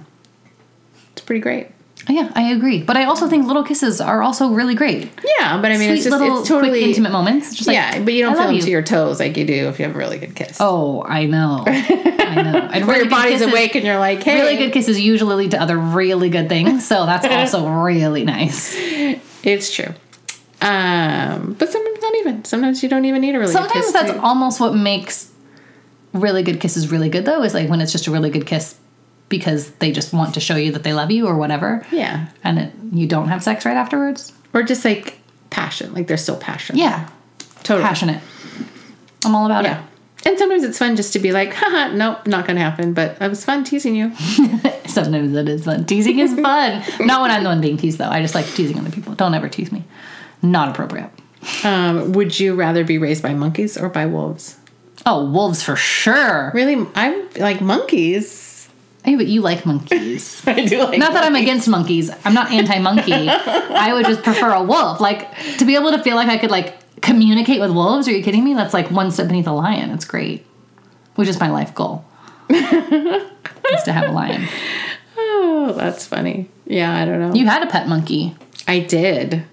it's 1.13 1.21
pretty 1.21 1.41
great. 1.41 1.69
Yeah, 2.07 2.31
I 2.35 2.51
agree. 2.51 2.83
But 2.83 2.95
I 2.95 3.05
also 3.05 3.27
think 3.27 3.47
little 3.47 3.63
kisses 3.63 3.99
are 3.99 4.21
also 4.21 4.49
really 4.51 4.75
great. 4.75 5.09
Yeah, 5.39 5.59
but 5.59 5.71
I 5.71 5.77
mean, 5.77 5.89
Sweet 5.89 5.93
it's 5.95 6.03
just 6.03 6.19
little, 6.19 6.39
it's 6.39 6.47
totally 6.47 6.69
quick, 6.79 6.83
intimate 6.83 7.11
moments. 7.11 7.47
It's 7.47 7.57
Just 7.57 7.67
like, 7.67 7.73
yeah, 7.73 8.03
but 8.03 8.13
you 8.13 8.21
don't 8.23 8.33
feel 8.33 8.41
love 8.41 8.47
them 8.49 8.55
you. 8.57 8.61
to 8.61 8.69
your 8.69 8.83
toes 8.83 9.19
like 9.19 9.35
you 9.35 9.45
do 9.45 9.67
if 9.67 9.79
you 9.79 9.85
have 9.85 9.95
a 9.95 9.97
really 9.97 10.19
good 10.19 10.35
kiss. 10.35 10.57
Oh, 10.59 11.03
I 11.03 11.25
know. 11.25 11.63
I 11.67 12.41
know. 12.43 12.69
And 12.71 12.87
really 12.87 12.99
your 12.99 13.09
body's 13.09 13.39
kisses- 13.39 13.47
awake 13.51 13.75
and 13.75 13.83
you're 13.83 13.97
like, 13.97 14.21
hey, 14.21 14.41
Really 14.41 14.57
good 14.57 14.73
kisses 14.73 14.99
usually 14.99 15.35
lead 15.35 15.51
to 15.51 15.61
other 15.61 15.77
really 15.77 16.29
good 16.29 16.49
things, 16.49 16.87
so 16.87 17.07
that's 17.07 17.25
also 17.53 17.67
really 17.67 18.23
nice. 18.23 18.75
It's 19.43 19.73
true. 19.73 19.93
Um, 20.61 21.55
but 21.57 21.69
sometimes 21.71 21.99
not 22.01 22.15
even. 22.15 22.45
Sometimes 22.45 22.83
you 22.83 22.89
don't 22.89 23.05
even 23.05 23.21
need 23.21 23.33
a 23.33 23.39
really 23.39 23.53
good 23.53 23.59
Sometimes 23.59 23.91
that's 23.91 24.11
almost 24.19 24.59
what 24.59 24.75
makes 24.75 25.31
really 26.13 26.43
good 26.43 26.59
kiss 26.59 26.77
is 26.77 26.91
really 26.91 27.09
good, 27.09 27.25
though, 27.25 27.43
is 27.43 27.53
like 27.53 27.69
when 27.69 27.81
it's 27.81 27.91
just 27.91 28.07
a 28.07 28.11
really 28.11 28.29
good 28.29 28.45
kiss 28.45 28.77
because 29.29 29.71
they 29.73 29.91
just 29.91 30.11
want 30.13 30.33
to 30.33 30.39
show 30.39 30.55
you 30.55 30.71
that 30.71 30.83
they 30.83 30.93
love 30.93 31.11
you 31.11 31.27
or 31.27 31.37
whatever. 31.37 31.85
Yeah. 31.91 32.27
And 32.43 32.57
it, 32.59 32.73
you 32.91 33.07
don't 33.07 33.27
have 33.27 33.43
sex 33.43 33.63
right 33.65 33.77
afterwards. 33.77 34.33
Or 34.53 34.63
just 34.63 34.83
like 34.83 35.19
passion. 35.51 35.93
Like 35.93 36.07
they're 36.07 36.17
still 36.17 36.37
passionate. 36.37 36.79
Yeah, 36.79 37.09
Totally. 37.63 37.83
passionate. 37.83 38.21
I'm 39.25 39.35
all 39.35 39.45
about 39.45 39.65
it. 39.65 39.77
And 40.25 40.37
sometimes 40.37 40.63
it's 40.63 40.77
fun 40.77 40.95
just 40.97 41.13
to 41.13 41.19
be 41.19 41.31
like, 41.31 41.53
haha, 41.53 41.93
nope, 41.93 42.27
not 42.27 42.45
gonna 42.45 42.59
happen. 42.59 42.93
But 42.93 43.21
it 43.21 43.29
was 43.29 43.45
fun 43.45 43.63
teasing 43.63 43.95
you. 43.95 44.13
Sometimes 44.85 45.33
it 45.35 45.47
is 45.47 45.63
fun. 45.63 45.85
Teasing 45.85 46.19
is 46.19 46.33
fun. 46.33 46.83
Not 47.05 47.21
when 47.21 47.31
I'm 47.31 47.43
the 47.43 47.49
one 47.49 47.61
being 47.61 47.77
teased 47.77 47.99
though. 47.99 48.09
I 48.09 48.21
just 48.21 48.35
like 48.35 48.45
teasing 48.47 48.77
other 48.79 48.91
people. 48.91 49.13
Don't 49.15 49.33
ever 49.33 49.47
tease 49.47 49.71
me. 49.71 49.85
Not 50.41 50.69
appropriate. 50.69 51.09
Um, 51.63 52.11
would 52.13 52.37
you 52.37 52.55
rather 52.55 52.83
be 52.83 52.97
raised 52.97 53.23
by 53.23 53.33
monkeys 53.33 53.77
or 53.77 53.87
by 53.87 54.07
wolves? 54.07 54.57
Oh, 55.11 55.25
wolves 55.25 55.63
for 55.63 55.75
sure. 55.75 56.51
Really, 56.53 56.85
I'm 56.93 57.27
like 57.37 57.61
monkeys. 57.61 58.69
Hey, 59.03 59.15
but 59.15 59.25
you 59.25 59.41
like 59.41 59.65
monkeys. 59.65 60.43
I 60.47 60.65
do 60.65 60.83
like. 60.83 60.99
Not 60.99 61.13
that 61.13 61.23
I'm 61.23 61.35
against 61.35 61.67
monkeys. 61.67 62.11
I'm 62.23 62.35
not 62.35 62.51
anti-monkey. 62.51 63.11
I 63.29 63.91
would 63.91 64.05
just 64.05 64.21
prefer 64.21 64.53
a 64.53 64.61
wolf. 64.61 65.01
Like 65.01 65.35
to 65.57 65.65
be 65.65 65.73
able 65.73 65.89
to 65.93 66.03
feel 66.03 66.15
like 66.15 66.27
I 66.27 66.37
could 66.37 66.51
like 66.51 67.01
communicate 67.01 67.59
with 67.59 67.71
wolves. 67.71 68.07
Are 68.07 68.11
you 68.11 68.23
kidding 68.23 68.43
me? 68.43 68.53
That's 68.53 68.71
like 68.71 68.91
one 68.91 69.09
step 69.09 69.25
beneath 69.25 69.47
a 69.47 69.51
lion. 69.51 69.89
It's 69.89 70.05
great. 70.05 70.45
Which 71.15 71.27
is 71.27 71.39
my 71.39 71.49
life 71.49 71.73
goal. 71.73 72.05
is 72.49 73.83
to 73.85 73.91
have 73.91 74.09
a 74.09 74.11
lion. 74.11 74.47
Oh, 75.17 75.73
that's 75.75 76.05
funny. 76.05 76.51
Yeah, 76.65 76.95
I 76.95 77.05
don't 77.05 77.19
know. 77.19 77.33
You 77.33 77.47
had 77.47 77.63
a 77.63 77.67
pet 77.67 77.87
monkey. 77.87 78.35
I 78.67 78.79
did. 78.79 79.43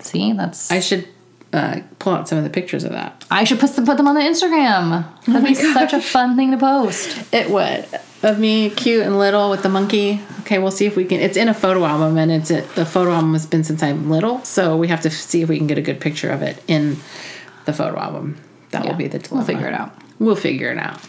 See, 0.00 0.32
that's 0.32 0.72
I, 0.72 0.80
should 0.80 1.06
uh, 1.54 1.80
pull 1.98 2.12
out 2.12 2.28
some 2.28 2.36
of 2.36 2.44
the 2.44 2.50
pictures 2.50 2.84
of 2.84 2.92
that. 2.92 3.24
I 3.30 3.44
should 3.44 3.60
put 3.60 3.74
them 3.76 3.86
put 3.86 3.96
them 3.96 4.08
on 4.08 4.14
the 4.14 4.20
Instagram. 4.20 5.06
That'd 5.26 5.42
my 5.42 5.48
be 5.48 5.54
such 5.54 5.92
a 5.92 6.00
fun 6.00 6.36
thing 6.36 6.50
to 6.50 6.58
post. 6.58 7.32
It 7.32 7.48
would 7.50 7.86
of 8.22 8.38
me, 8.38 8.70
cute 8.70 9.06
and 9.06 9.18
little 9.18 9.50
with 9.50 9.62
the 9.62 9.68
monkey. 9.68 10.20
Okay, 10.40 10.58
we'll 10.58 10.70
see 10.70 10.86
if 10.86 10.96
we 10.96 11.04
can. 11.04 11.20
It's 11.20 11.36
in 11.36 11.48
a 11.48 11.54
photo 11.54 11.84
album, 11.84 12.18
and 12.18 12.32
it's 12.32 12.50
it, 12.50 12.68
the 12.74 12.84
photo 12.84 13.12
album 13.12 13.34
has 13.34 13.46
been 13.46 13.64
since 13.64 13.82
I'm 13.82 14.10
little, 14.10 14.44
so 14.44 14.76
we 14.76 14.88
have 14.88 15.02
to 15.02 15.10
see 15.10 15.42
if 15.42 15.48
we 15.48 15.56
can 15.58 15.66
get 15.66 15.78
a 15.78 15.82
good 15.82 16.00
picture 16.00 16.30
of 16.30 16.42
it 16.42 16.62
in 16.66 16.96
the 17.66 17.72
photo 17.72 17.98
album. 17.98 18.40
That 18.70 18.84
will 18.84 18.94
be 18.94 19.06
the 19.06 19.20
dilemma. 19.20 19.46
We'll 19.46 19.56
figure 19.56 19.68
it 19.68 19.74
out. 19.74 19.92
We'll 20.18 20.36
figure 20.36 20.72
it 20.72 20.78
out. 20.78 21.00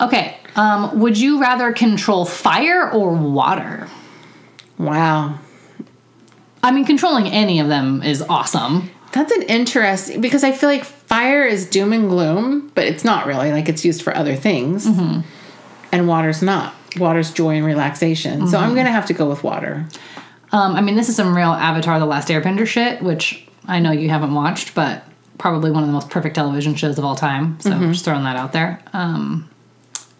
Okay. 0.00 0.36
Um, 0.54 1.00
would 1.00 1.18
you 1.18 1.40
rather 1.40 1.72
control 1.72 2.24
fire 2.24 2.90
or 2.90 3.12
water? 3.12 3.88
Wow, 4.78 5.40
I 6.62 6.72
mean, 6.72 6.84
controlling 6.84 7.28
any 7.28 7.60
of 7.60 7.68
them 7.68 8.02
is 8.02 8.22
awesome. 8.22 8.90
That's 9.18 9.32
an 9.32 9.42
interesting 9.42 10.20
because 10.20 10.44
I 10.44 10.52
feel 10.52 10.68
like 10.68 10.84
fire 10.84 11.44
is 11.44 11.68
doom 11.68 11.92
and 11.92 12.08
gloom, 12.08 12.70
but 12.74 12.84
it's 12.84 13.04
not 13.04 13.26
really. 13.26 13.52
Like 13.52 13.68
it's 13.68 13.84
used 13.84 14.02
for 14.02 14.16
other 14.16 14.36
things, 14.36 14.86
and 15.92 16.08
water's 16.08 16.42
not. 16.42 16.74
Water's 16.98 17.32
joy 17.32 17.56
and 17.56 17.64
relaxation. 17.66 18.46
So 18.48 18.58
I'm 18.58 18.74
gonna 18.74 18.90
have 18.92 19.06
to 19.06 19.12
go 19.14 19.28
with 19.28 19.44
water. 19.44 19.86
Um, 20.52 20.74
I 20.76 20.80
mean, 20.80 20.96
this 20.96 21.08
is 21.08 21.16
some 21.16 21.36
real 21.36 21.50
Avatar: 21.52 21.98
The 21.98 22.06
Last 22.06 22.28
Airbender 22.28 22.66
shit, 22.66 23.02
which 23.02 23.46
I 23.66 23.78
know 23.80 23.90
you 23.92 24.08
haven't 24.08 24.34
watched, 24.34 24.74
but 24.74 25.04
probably 25.36 25.70
one 25.70 25.82
of 25.82 25.88
the 25.88 25.92
most 25.92 26.10
perfect 26.10 26.34
television 26.34 26.74
shows 26.74 26.98
of 26.98 27.04
all 27.04 27.14
time. 27.14 27.60
So 27.60 27.70
Mm-hmm. 27.70 27.92
just 27.92 28.04
throwing 28.04 28.24
that 28.24 28.36
out 28.36 28.52
there. 28.52 28.80
Um, 28.92 29.48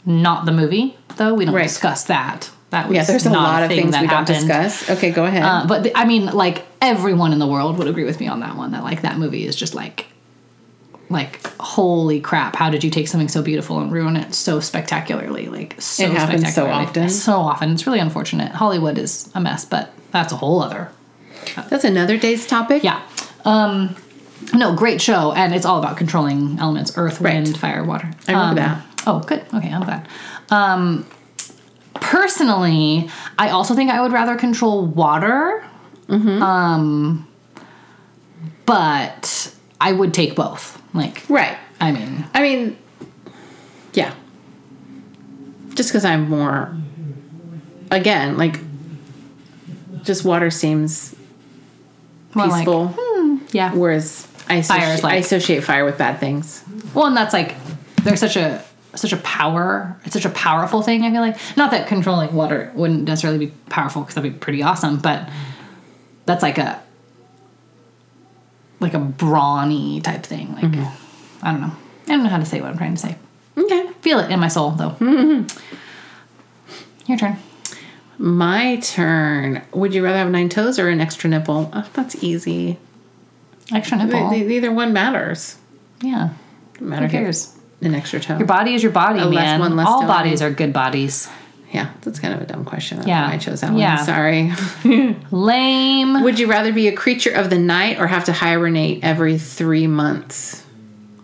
not 0.06 0.44
the 0.46 0.52
movie, 0.52 0.96
though. 1.16 1.34
We 1.34 1.44
don't 1.44 1.54
Right. 1.54 1.64
discuss 1.64 2.04
that. 2.04 2.50
That 2.70 2.88
was 2.88 2.96
Yeah, 2.96 3.04
there's 3.04 3.24
a 3.26 3.30
lot 3.30 3.62
of 3.62 3.68
thing 3.68 3.80
things 3.84 3.92
that 3.92 4.02
we 4.02 4.08
don't 4.08 4.26
discuss. 4.26 4.88
Okay, 4.90 5.10
go 5.10 5.24
ahead. 5.24 5.42
Uh, 5.42 5.64
but 5.66 5.82
the, 5.84 5.96
I 5.98 6.04
mean, 6.04 6.26
like 6.26 6.64
everyone 6.80 7.32
in 7.32 7.38
the 7.38 7.46
world 7.46 7.78
would 7.78 7.88
agree 7.88 8.04
with 8.04 8.20
me 8.20 8.28
on 8.28 8.40
that 8.40 8.56
one. 8.56 8.72
That 8.72 8.84
like 8.84 9.02
that 9.02 9.18
movie 9.18 9.44
is 9.46 9.56
just 9.56 9.74
like, 9.74 10.06
like 11.10 11.44
holy 11.58 12.20
crap! 12.20 12.56
How 12.56 12.70
did 12.70 12.84
you 12.84 12.90
take 12.90 13.08
something 13.08 13.28
so 13.28 13.42
beautiful 13.42 13.78
and 13.80 13.90
ruin 13.92 14.16
it 14.16 14.34
so 14.34 14.60
spectacularly? 14.60 15.48
Like 15.48 15.80
so 15.80 16.04
It 16.04 16.10
happens 16.12 16.54
so 16.54 16.66
often. 16.66 17.08
So 17.08 17.32
often. 17.36 17.72
It's 17.72 17.86
really 17.86 17.98
unfortunate. 18.00 18.52
Hollywood 18.52 18.98
is 18.98 19.30
a 19.34 19.40
mess, 19.40 19.64
but 19.64 19.92
that's 20.10 20.32
a 20.32 20.36
whole 20.36 20.60
other 20.62 20.90
That's 21.70 21.84
another 21.84 22.16
day's 22.18 22.46
topic. 22.46 22.82
yeah. 22.84 23.02
Um, 23.44 23.96
no, 24.54 24.74
great 24.74 25.00
show, 25.02 25.32
and 25.32 25.54
it's 25.54 25.66
all 25.66 25.78
about 25.78 25.96
controlling 25.96 26.58
elements: 26.58 26.92
earth, 26.96 27.20
Right. 27.20 27.34
wind, 27.34 27.56
fire, 27.58 27.84
water. 27.84 28.10
I 28.26 28.32
remember 28.32 28.60
Um, 28.62 28.66
that. 28.68 28.82
Oh, 29.06 29.18
good. 29.20 29.44
Okay, 29.54 29.70
I'm 29.70 29.82
glad. 29.84 30.06
Um, 30.50 31.06
personally, 31.94 33.08
I 33.38 33.50
also 33.50 33.74
think 33.74 33.90
I 33.90 34.00
would 34.00 34.12
rather 34.12 34.36
control 34.36 34.86
water. 34.86 35.64
Mm-hmm. 36.08 36.42
Um, 36.42 37.28
but 38.66 39.54
I 39.80 39.92
would 39.92 40.12
take 40.14 40.34
both. 40.34 40.80
Like, 40.94 41.22
Right. 41.28 41.56
I 41.80 41.92
mean, 41.92 42.24
I 42.34 42.42
mean, 42.42 42.76
yeah. 43.92 44.12
Just 45.74 45.90
because 45.90 46.04
I'm 46.04 46.28
more, 46.28 46.74
again, 47.90 48.36
like, 48.36 48.58
just 50.02 50.24
water 50.24 50.50
seems 50.50 51.14
more 52.34 52.46
like 52.46 52.60
peaceful, 52.64 52.94
yeah. 53.52 53.72
whereas 53.74 54.26
I 54.48 54.62
Fire 54.62 54.78
associate, 54.78 54.94
is 54.94 55.02
like- 55.04 55.12
I 55.12 55.16
associate 55.16 55.64
fire 55.64 55.84
with 55.84 55.98
bad 55.98 56.18
things. 56.18 56.64
Well, 56.94 57.06
and 57.06 57.16
that's 57.16 57.32
like 57.34 57.54
there's 58.02 58.18
such 58.20 58.36
a 58.36 58.64
such 58.94 59.12
a 59.12 59.18
power. 59.18 59.96
It's 60.04 60.14
such 60.14 60.24
a 60.24 60.30
powerful 60.30 60.82
thing. 60.82 61.02
I 61.04 61.10
feel 61.12 61.20
like 61.20 61.36
not 61.56 61.70
that 61.72 61.86
controlling 61.86 62.32
water 62.34 62.72
wouldn't 62.74 63.04
necessarily 63.04 63.38
be 63.46 63.52
powerful 63.68 64.02
because 64.02 64.14
that'd 64.14 64.32
be 64.32 64.36
pretty 64.38 64.62
awesome, 64.62 64.98
but 64.98 65.28
that's 66.28 66.42
like 66.42 66.58
a 66.58 66.80
like 68.80 68.94
a 68.94 68.98
brawny 68.98 70.00
type 70.00 70.22
thing. 70.24 70.54
Like 70.54 70.64
mm-hmm. 70.66 71.44
I 71.46 71.50
don't 71.50 71.60
know. 71.60 71.72
I 72.06 72.10
don't 72.10 72.22
know 72.22 72.28
how 72.28 72.38
to 72.38 72.44
say 72.44 72.60
what 72.60 72.70
I'm 72.70 72.78
trying 72.78 72.94
to 72.94 73.00
say. 73.00 73.16
Okay. 73.56 73.88
Feel 74.02 74.20
it 74.20 74.30
in 74.30 74.38
my 74.38 74.48
soul 74.48 74.70
though. 74.70 74.94
Your 77.06 77.18
turn. 77.18 77.38
My 78.18 78.76
turn. 78.76 79.62
Would 79.72 79.94
you 79.94 80.04
rather 80.04 80.18
have 80.18 80.30
nine 80.30 80.48
toes 80.48 80.78
or 80.78 80.88
an 80.88 81.00
extra 81.00 81.30
nipple? 81.30 81.70
Oh, 81.72 81.88
that's 81.94 82.22
easy. 82.22 82.78
Extra 83.72 83.98
nipple. 83.98 84.30
Neither 84.30 84.70
one 84.72 84.92
matters. 84.92 85.56
yeah. 86.00 86.30
Doesn't 86.74 86.88
matter 86.88 87.06
Who 87.06 87.12
cares? 87.12 87.56
An 87.80 87.94
extra 87.94 88.20
toe. 88.20 88.38
Your 88.38 88.46
body 88.46 88.74
is 88.74 88.82
your 88.82 88.92
body, 88.92 89.20
less 89.20 89.34
man. 89.34 89.60
one, 89.60 89.76
less 89.76 89.86
All 89.86 90.02
toe. 90.02 90.06
bodies 90.06 90.42
are 90.42 90.50
good 90.50 90.72
bodies. 90.72 91.28
Yeah, 91.70 91.92
that's 92.02 92.18
kind 92.18 92.32
of 92.34 92.40
a 92.40 92.46
dumb 92.46 92.64
question. 92.64 92.98
I 93.00 93.04
Yeah. 93.06 93.28
I 93.28 93.36
chose 93.38 93.60
that 93.60 93.70
one. 93.70 93.78
Yeah. 93.78 93.96
Sorry. 94.04 94.52
Lame. 95.30 96.22
Would 96.22 96.38
you 96.38 96.46
rather 96.48 96.72
be 96.72 96.88
a 96.88 96.92
creature 96.92 97.30
of 97.30 97.50
the 97.50 97.58
night 97.58 97.98
or 97.98 98.06
have 98.06 98.24
to 98.24 98.32
hibernate 98.32 99.04
every 99.04 99.38
three 99.38 99.86
months? 99.86 100.64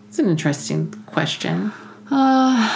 It's 0.09 0.19
an 0.19 0.29
interesting 0.29 0.91
question. 1.07 1.71
Uh, 2.11 2.69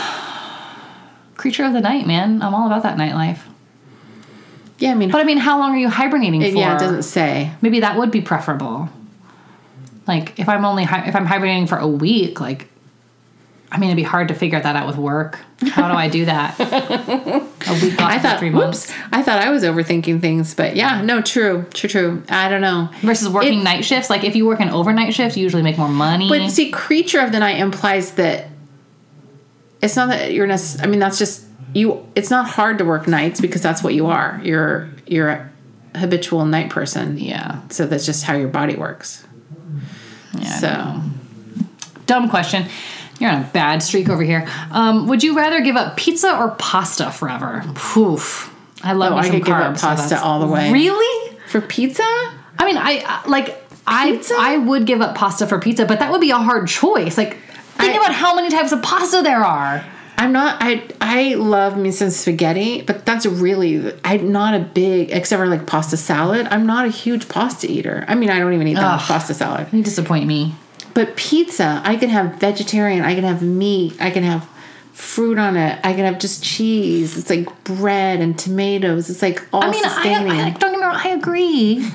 creature 1.36 1.64
of 1.64 1.74
the 1.74 1.82
night, 1.82 2.08
man. 2.08 2.42
I'm 2.42 2.54
all 2.56 2.66
about 2.68 2.84
that 2.84 2.98
nightlife. 2.98 3.40
Yeah, 4.80 4.92
I 4.92 4.96
mean, 4.96 5.12
But 5.12 5.22
I 5.22 5.24
mean, 5.26 5.38
how 5.38 5.60
long 5.60 5.72
are 5.74 5.78
you 5.78 5.90
hibernating 5.90 6.42
it, 6.42 6.54
for? 6.54 6.58
yeah, 6.60 6.76
it 6.76 6.80
doesn't 6.80 7.04
say. 7.04 7.52
Maybe 7.62 7.82
that 7.82 7.98
would 7.98 8.12
be 8.12 8.22
preferable. 8.22 8.90
Like 10.08 10.40
if 10.40 10.50
I'm 10.50 10.66
only 10.66 10.86
hi- 10.86 11.06
if 11.08 11.16
I'm 11.16 11.26
hibernating 11.26 11.68
for 11.68 11.78
a 11.78 11.88
week, 11.88 12.40
like 12.40 12.69
I 13.72 13.78
mean, 13.78 13.90
it'd 13.92 13.98
be 13.98 14.04
hard 14.04 14.30
to 14.30 14.34
figure 14.34 14.60
that 14.60 14.76
out 14.76 14.88
with 14.88 14.98
work. 14.98 15.38
How 15.70 15.88
do 15.92 15.94
I 15.98 16.10
do 16.10 16.26
that? 16.26 16.60
a 16.60 17.74
week 17.84 17.94
off 18.02 18.10
I 18.12 18.18
thought, 18.18 18.40
three 18.40 18.50
whoops, 18.50 18.90
months 18.90 18.94
I 19.12 19.22
thought 19.22 19.40
I 19.40 19.52
was 19.52 19.64
overthinking 19.64 20.22
things, 20.22 20.56
but 20.56 20.76
yeah, 20.76 21.02
no, 21.02 21.22
true, 21.22 21.66
true, 21.74 21.90
true. 21.90 22.24
I 22.30 22.50
don't 22.50 22.62
know. 22.62 22.90
versus 23.02 23.30
working 23.30 23.60
It's- 23.60 23.64
night 23.64 23.86
shifts. 23.86 24.10
Like 24.10 24.24
if 24.24 24.36
you 24.36 24.46
work 24.48 24.60
an 24.60 24.70
overnight 24.70 25.14
shift, 25.14 25.38
you 25.38 25.44
usually 25.44 25.62
make 25.64 25.78
more 25.78 25.88
money. 25.90 26.30
But 26.30 26.50
see, 26.50 26.72
creature 26.72 27.20
of 27.20 27.32
the 27.32 27.40
night 27.40 27.60
implies 27.60 28.14
that 28.14 28.48
it's 29.82 29.96
not 29.96 30.10
that 30.10 30.34
you're 30.34 30.48
necess- 30.48 30.84
I 30.84 30.88
mean, 30.88 31.00
that's 31.00 31.20
just 31.20 31.46
you. 31.74 32.06
It's 32.16 32.30
not 32.32 32.48
hard 32.50 32.80
to 32.80 32.86
work 32.86 33.08
nights 33.08 33.40
because 33.40 33.62
that's 33.62 33.84
what 33.84 33.94
you 33.94 34.08
are. 34.08 34.42
You're 34.44 34.90
you're 35.06 35.30
a 35.30 35.50
habitual 35.96 36.46
night 36.46 36.70
person. 36.70 37.18
yeah. 37.20 37.62
So 37.70 37.86
that's 37.86 38.06
just 38.06 38.24
how 38.24 38.36
your 38.36 38.48
body 38.50 38.76
works. 38.76 39.26
Yeah. 40.34 40.58
So 40.58 41.02
dumb 42.08 42.30
question. 42.30 42.68
You're 43.20 43.30
on 43.32 43.42
a 43.44 43.50
bad 43.54 43.84
streak 43.84 44.10
over 44.10 44.24
here. 44.24 44.48
Um, 44.72 45.08
would 45.08 45.24
you 45.24 45.36
rather 45.36 45.62
give 45.62 45.76
up 45.76 45.98
pizza 45.98 46.38
or 46.38 46.52
pasta 46.52 47.12
forever? 47.12 47.64
Poof. 47.76 48.54
I 48.82 48.94
love 48.94 49.14
Oh, 49.14 49.18
I 49.18 49.30
could 49.30 49.44
give 49.44 49.54
up 49.54 49.74
carbs. 49.74 49.80
so 49.80 49.88
pasta 49.88 50.22
all 50.24 50.40
the 50.40 50.48
way. 50.48 50.72
Really? 50.72 51.36
for 51.48 51.62
pizza, 51.62 52.04
I 52.04 52.66
mean, 52.66 52.78
I 52.78 53.24
like 53.28 53.56
I 53.88 54.12
Pizza? 54.12 54.36
I 54.38 54.58
would 54.58 54.86
give 54.86 55.02
up 55.02 55.16
pasta 55.16 55.48
for 55.48 55.60
pizza, 55.60 55.86
but 55.86 56.00
that 56.00 56.12
would 56.12 56.22
be 56.22 56.30
a 56.32 56.38
hard 56.38 56.68
choice. 56.68 57.18
Like 57.18 57.38
think 57.78 57.94
I- 57.96 57.98
about 57.98 58.14
how 58.14 58.36
many 58.36 58.50
types 58.50 58.72
of 58.72 58.82
pasta 58.84 59.22
there 59.24 59.44
are. 59.44 59.84
I'm 60.18 60.32
not. 60.34 60.58
I 60.62 60.84
I 61.02 61.36
love 61.36 61.78
me 61.78 61.92
some 61.92 62.10
spaghetti, 62.10 62.82
but 62.82 63.06
that's 63.06 63.26
really. 63.26 63.94
I'm 64.04 64.32
not 64.32 64.54
a 64.54 64.60
big 64.60 65.12
except 65.12 65.40
for 65.40 65.48
like 65.48 65.66
pasta 65.66 65.96
salad. 65.98 66.46
I'm 66.52 66.66
not 66.68 66.86
a 66.86 66.90
huge 66.90 67.30
pasta 67.30 67.72
eater. 67.72 68.04
I 68.08 68.16
mean, 68.16 68.30
I 68.30 68.38
don't 68.40 68.54
even 68.54 68.68
eat 68.68 68.74
that 68.76 68.98
much 68.98 69.06
pasta 69.08 69.34
salad. 69.34 69.68
You 69.72 69.82
disappoint 69.82 70.28
me. 70.28 70.54
But 71.00 71.16
pizza, 71.16 71.82
I 71.86 71.96
can 71.96 72.10
have 72.10 72.36
vegetarian. 72.42 73.06
I 73.06 73.16
can 73.16 73.24
have 73.24 73.42
meat. 73.42 73.96
I 74.02 74.12
can 74.12 74.24
have 74.24 74.44
fruit 74.92 75.38
on 75.40 75.56
it. 75.56 75.80
I 75.82 75.94
can 75.94 76.04
have 76.04 76.20
just 76.20 76.44
cheese. 76.44 77.18
It's 77.18 77.30
like 77.30 77.48
bread 77.64 78.20
and 78.20 78.38
tomatoes. 78.38 79.10
It's 79.10 79.22
like 79.22 79.48
all 79.54 79.64
I 79.64 79.72
mean, 79.72 79.86
I, 79.86 79.88
sustaining. 79.88 80.32
I 80.32 80.50
don't 80.50 80.72
get 80.74 80.78
me 80.78 80.84
wrong, 80.86 80.96
I 80.98 81.10
agree. 81.12 81.90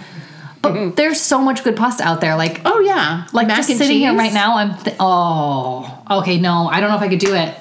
But 0.62 0.97
there's 0.97 1.21
so 1.21 1.38
much 1.43 1.64
good 1.64 1.77
pasta 1.77 2.03
out 2.03 2.23
there. 2.23 2.35
Like 2.35 2.62
oh 2.64 2.81
yeah, 2.81 3.27
like 3.35 3.47
Mac 3.47 3.59
just 3.59 3.77
sitting 3.77 3.99
here 3.99 4.14
right 4.17 4.33
now, 4.33 4.57
I'm 4.57 4.75
th- 4.83 4.97
oh 4.99 6.03
okay 6.11 6.40
no, 6.40 6.69
I 6.69 6.81
don't 6.81 6.88
know 6.88 6.97
if 6.97 7.03
I 7.03 7.09
could 7.09 7.19
do 7.19 7.35
it. 7.35 7.55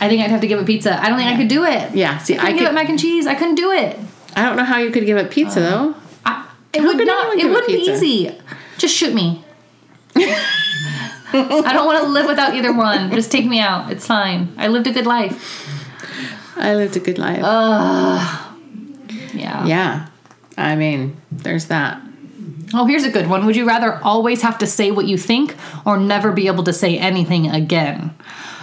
I 0.00 0.08
think 0.08 0.22
I'd 0.22 0.30
have 0.30 0.42
to 0.42 0.46
give 0.46 0.60
it 0.60 0.64
pizza. 0.66 0.96
I 1.02 1.08
don't 1.08 1.18
think 1.18 1.28
I 1.28 1.36
could 1.36 1.48
do 1.48 1.64
it. 1.64 1.92
Yeah, 1.96 2.18
see, 2.18 2.36
I 2.36 2.44
I 2.44 2.50
give 2.52 2.58
could- 2.60 2.68
it 2.68 2.74
mac 2.74 2.88
and 2.88 3.00
cheese. 3.00 3.26
I 3.26 3.34
couldn't 3.34 3.56
do 3.56 3.72
it. 3.72 3.98
I 4.36 4.44
don't 4.44 4.56
know 4.56 4.62
how 4.62 4.78
you 4.78 4.92
could 4.92 5.06
give 5.06 5.18
up 5.18 5.28
pizza 5.32 5.58
uh, 5.60 5.70
though. 5.70 5.94
I, 6.24 6.48
it 6.72 6.82
How 6.82 6.86
would 6.86 7.04
not. 7.04 7.36
It 7.36 7.46
wouldn't 7.46 7.66
be 7.66 7.90
easy. 7.90 8.38
Just 8.78 8.94
shoot 8.94 9.12
me. 9.12 9.44
I 10.16 11.70
don't 11.72 11.86
want 11.86 12.02
to 12.02 12.08
live 12.08 12.26
without 12.26 12.54
either 12.54 12.72
one. 12.72 13.10
Just 13.12 13.32
take 13.32 13.46
me 13.46 13.58
out. 13.60 13.90
It's 13.90 14.06
fine. 14.06 14.52
I 14.56 14.68
lived 14.68 14.86
a 14.86 14.92
good 14.92 15.06
life. 15.06 15.68
I 16.56 16.74
lived 16.74 16.96
a 16.96 17.00
good 17.00 17.18
life. 17.18 17.40
Yeah. 19.34 19.66
yeah. 19.66 20.06
I 20.56 20.76
mean, 20.76 21.16
there's 21.32 21.66
that. 21.66 22.00
Oh, 22.72 22.86
here's 22.86 23.04
a 23.04 23.10
good 23.10 23.28
one. 23.28 23.46
Would 23.46 23.56
you 23.56 23.66
rather 23.66 23.94
always 24.02 24.42
have 24.42 24.58
to 24.58 24.66
say 24.66 24.90
what 24.90 25.06
you 25.06 25.16
think 25.18 25.54
or 25.84 25.96
never 25.98 26.32
be 26.32 26.46
able 26.46 26.64
to 26.64 26.72
say 26.72 26.98
anything 26.98 27.48
again? 27.50 28.14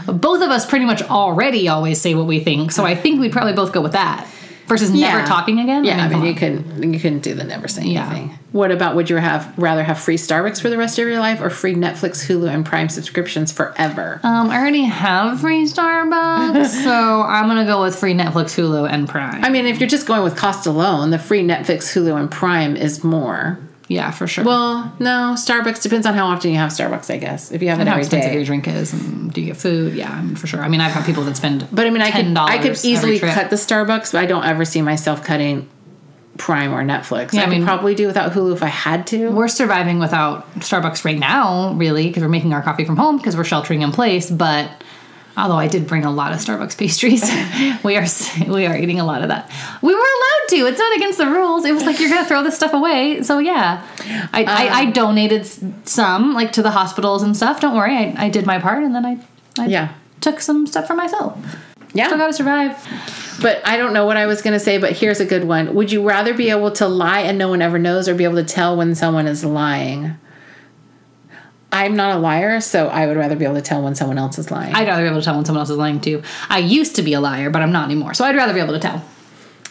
Both 0.07 0.41
of 0.41 0.49
us 0.49 0.65
pretty 0.65 0.85
much 0.85 1.01
already 1.03 1.67
always 1.67 2.01
say 2.01 2.15
what 2.15 2.25
we 2.25 2.39
think, 2.39 2.71
so 2.71 2.85
I 2.85 2.95
think 2.95 3.19
we'd 3.21 3.31
probably 3.31 3.53
both 3.53 3.71
go 3.71 3.81
with 3.81 3.91
that 3.91 4.27
versus 4.67 4.89
never 4.91 5.25
talking 5.27 5.59
again. 5.59 5.83
Yeah, 5.83 5.97
I 5.97 6.07
mean, 6.07 6.11
come 6.19 6.25
you 6.25 6.33
couldn't 6.33 6.93
you 6.93 6.99
couldn't 6.99 7.19
do 7.19 7.33
the 7.35 7.43
never 7.43 7.67
say 7.67 7.83
Yeah. 7.83 8.09
anything. 8.09 8.39
What 8.51 8.69
about 8.71 8.95
would 8.97 9.09
you 9.09 9.15
have 9.15 9.53
rather 9.57 9.81
have 9.83 9.97
free 9.97 10.17
Starbucks 10.17 10.61
for 10.61 10.69
the 10.69 10.77
rest 10.77 10.99
of 10.99 11.07
your 11.07 11.19
life 11.19 11.39
or 11.41 11.49
free 11.49 11.73
Netflix, 11.73 12.25
Hulu, 12.27 12.49
and 12.53 12.65
Prime 12.65 12.89
subscriptions 12.89 13.49
forever? 13.51 14.19
Um, 14.23 14.49
I 14.49 14.57
already 14.59 14.83
have 14.83 15.39
free 15.39 15.65
Starbucks, 15.65 16.65
so 16.83 17.21
I'm 17.21 17.47
gonna 17.47 17.65
go 17.65 17.81
with 17.81 17.95
free 17.95 18.13
Netflix, 18.13 18.55
Hulu, 18.59 18.89
and 18.89 19.07
Prime. 19.07 19.43
I 19.45 19.49
mean, 19.49 19.65
if 19.65 19.79
you're 19.79 19.87
just 19.89 20.05
going 20.05 20.23
with 20.23 20.35
cost 20.35 20.65
alone, 20.67 21.11
the 21.11 21.19
free 21.19 21.43
Netflix, 21.43 21.93
Hulu, 21.93 22.19
and 22.19 22.29
Prime 22.29 22.75
is 22.75 23.03
more. 23.05 23.57
yeah, 23.87 24.11
for 24.11 24.27
sure. 24.27 24.43
Well, 24.43 24.93
no, 24.99 25.35
Starbucks 25.37 25.81
depends 25.81 26.05
on 26.05 26.13
how 26.13 26.25
often 26.27 26.51
you 26.51 26.57
have 26.57 26.71
Starbucks, 26.71 27.09
I 27.13 27.17
guess. 27.17 27.51
If 27.53 27.61
you 27.61 27.69
have 27.69 27.77
it 27.79 27.83
and 27.83 27.89
how 27.89 27.95
every 27.95 28.03
expensive 28.05 28.33
your 28.33 28.43
drink 28.43 28.67
is, 28.67 28.91
and 28.93 29.31
do 29.33 29.39
you 29.41 29.47
get 29.47 29.57
food? 29.57 29.93
Yeah, 29.93 30.11
I 30.11 30.21
mean, 30.21 30.35
for 30.35 30.47
sure. 30.47 30.61
I 30.61 30.67
mean, 30.67 30.81
I've 30.81 30.91
had 30.91 31.05
people 31.05 31.23
that 31.23 31.37
spend, 31.37 31.67
But 31.71 31.87
I 31.87 31.89
mean, 31.89 32.01
I 32.01 32.11
could 32.11 32.25
$10 32.25 32.37
I 32.37 32.57
could 32.57 32.83
easily 32.83 33.17
cut 33.19 33.49
the 33.49 33.55
Starbucks, 33.55 34.11
but 34.11 34.19
I 34.21 34.25
don't 34.25 34.43
ever 34.45 34.65
see 34.65 34.81
myself 34.81 35.23
cutting 35.23 35.69
Prime 36.41 36.73
or 36.73 36.83
Netflix. 36.83 37.33
Yeah, 37.33 37.41
I, 37.41 37.43
I 37.43 37.49
mean- 37.49 37.63
probably 37.63 37.93
do 37.93 38.07
without 38.07 38.31
Hulu 38.31 38.53
if 38.53 38.63
I 38.63 38.67
had 38.67 39.05
to. 39.07 39.29
We're 39.29 39.47
surviving 39.47 39.99
without 39.99 40.51
Starbucks 40.55 41.05
right 41.05 41.19
now, 41.19 41.73
really, 41.73 42.07
because 42.07 42.23
we're 42.23 42.29
making 42.29 42.51
our 42.53 42.63
coffee 42.63 42.83
from 42.83 42.97
home 42.97 43.17
because 43.17 43.37
we're 43.37 43.43
sheltering 43.43 43.83
in 43.83 43.91
place. 43.91 44.31
But 44.31 44.71
although 45.37 45.55
I 45.55 45.67
did 45.67 45.85
bring 45.85 46.03
a 46.03 46.11
lot 46.11 46.31
of 46.33 46.39
Starbucks 46.39 46.75
pastries, 46.79 47.21
we 47.83 47.95
are 47.95 48.05
we 48.51 48.65
are 48.65 48.75
eating 48.75 48.99
a 48.99 49.05
lot 49.05 49.21
of 49.21 49.27
that. 49.29 49.51
We 49.83 49.93
were 49.93 49.99
allowed 49.99 50.47
to. 50.49 50.65
It's 50.67 50.79
not 50.79 50.95
against 50.97 51.19
the 51.19 51.27
rules. 51.27 51.63
It 51.63 51.73
was 51.73 51.83
like 51.85 51.99
you're 51.99 52.09
gonna 52.09 52.25
throw 52.27 52.41
this 52.43 52.55
stuff 52.55 52.73
away. 52.73 53.21
So 53.21 53.37
yeah, 53.37 53.85
I 54.33 54.43
I, 54.43 54.67
I 54.67 54.83
Um, 54.85 54.91
donated 54.93 55.45
some 55.87 56.33
like 56.33 56.51
to 56.53 56.63
the 56.63 56.71
hospitals 56.71 57.21
and 57.21 57.37
stuff. 57.37 57.59
Don't 57.61 57.75
worry, 57.75 57.95
I, 57.95 58.15
I 58.17 58.29
did 58.29 58.47
my 58.47 58.57
part, 58.57 58.83
and 58.83 58.95
then 58.95 59.05
I, 59.05 59.17
I 59.59 59.67
Yeah. 59.67 59.89
took 60.21 60.41
some 60.41 60.65
stuff 60.65 60.87
for 60.87 60.95
myself. 60.95 61.37
Yeah. 61.93 62.07
Still 62.07 62.17
gotta 62.17 62.33
survive. 62.33 62.77
But 63.41 63.65
I 63.67 63.77
don't 63.77 63.93
know 63.93 64.05
what 64.05 64.17
I 64.17 64.27
was 64.27 64.41
going 64.43 64.53
to 64.53 64.59
say, 64.59 64.77
but 64.77 64.91
here's 64.95 65.19
a 65.19 65.25
good 65.25 65.45
one. 65.45 65.73
Would 65.73 65.91
you 65.91 66.07
rather 66.07 66.33
be 66.35 66.51
able 66.51 66.69
to 66.73 66.87
lie 66.87 67.21
and 67.21 67.39
no 67.39 67.49
one 67.49 67.59
ever 67.61 67.79
knows 67.79 68.07
or 68.07 68.13
be 68.13 68.23
able 68.23 68.35
to 68.35 68.43
tell 68.43 68.77
when 68.77 68.93
someone 68.93 69.25
is 69.25 69.43
lying? 69.43 70.15
I'm 71.71 71.95
not 71.95 72.17
a 72.17 72.19
liar, 72.19 72.59
so 72.61 72.87
I 72.87 73.07
would 73.07 73.17
rather 73.17 73.35
be 73.35 73.45
able 73.45 73.55
to 73.55 73.61
tell 73.61 73.81
when 73.81 73.95
someone 73.95 74.17
else 74.19 74.37
is 74.37 74.51
lying. 74.51 74.75
I'd 74.75 74.87
rather 74.87 75.01
be 75.03 75.07
able 75.07 75.19
to 75.21 75.25
tell 75.25 75.35
when 75.35 75.45
someone 75.45 75.61
else 75.61 75.69
is 75.69 75.77
lying 75.77 76.01
too. 76.01 76.21
I 76.49 76.59
used 76.59 76.97
to 76.97 77.01
be 77.01 77.13
a 77.13 77.21
liar, 77.21 77.49
but 77.49 77.61
I'm 77.63 77.71
not 77.71 77.85
anymore. 77.85 78.13
So 78.13 78.25
I'd 78.25 78.35
rather 78.35 78.53
be 78.53 78.59
able 78.59 78.73
to 78.73 78.79
tell. 78.79 79.03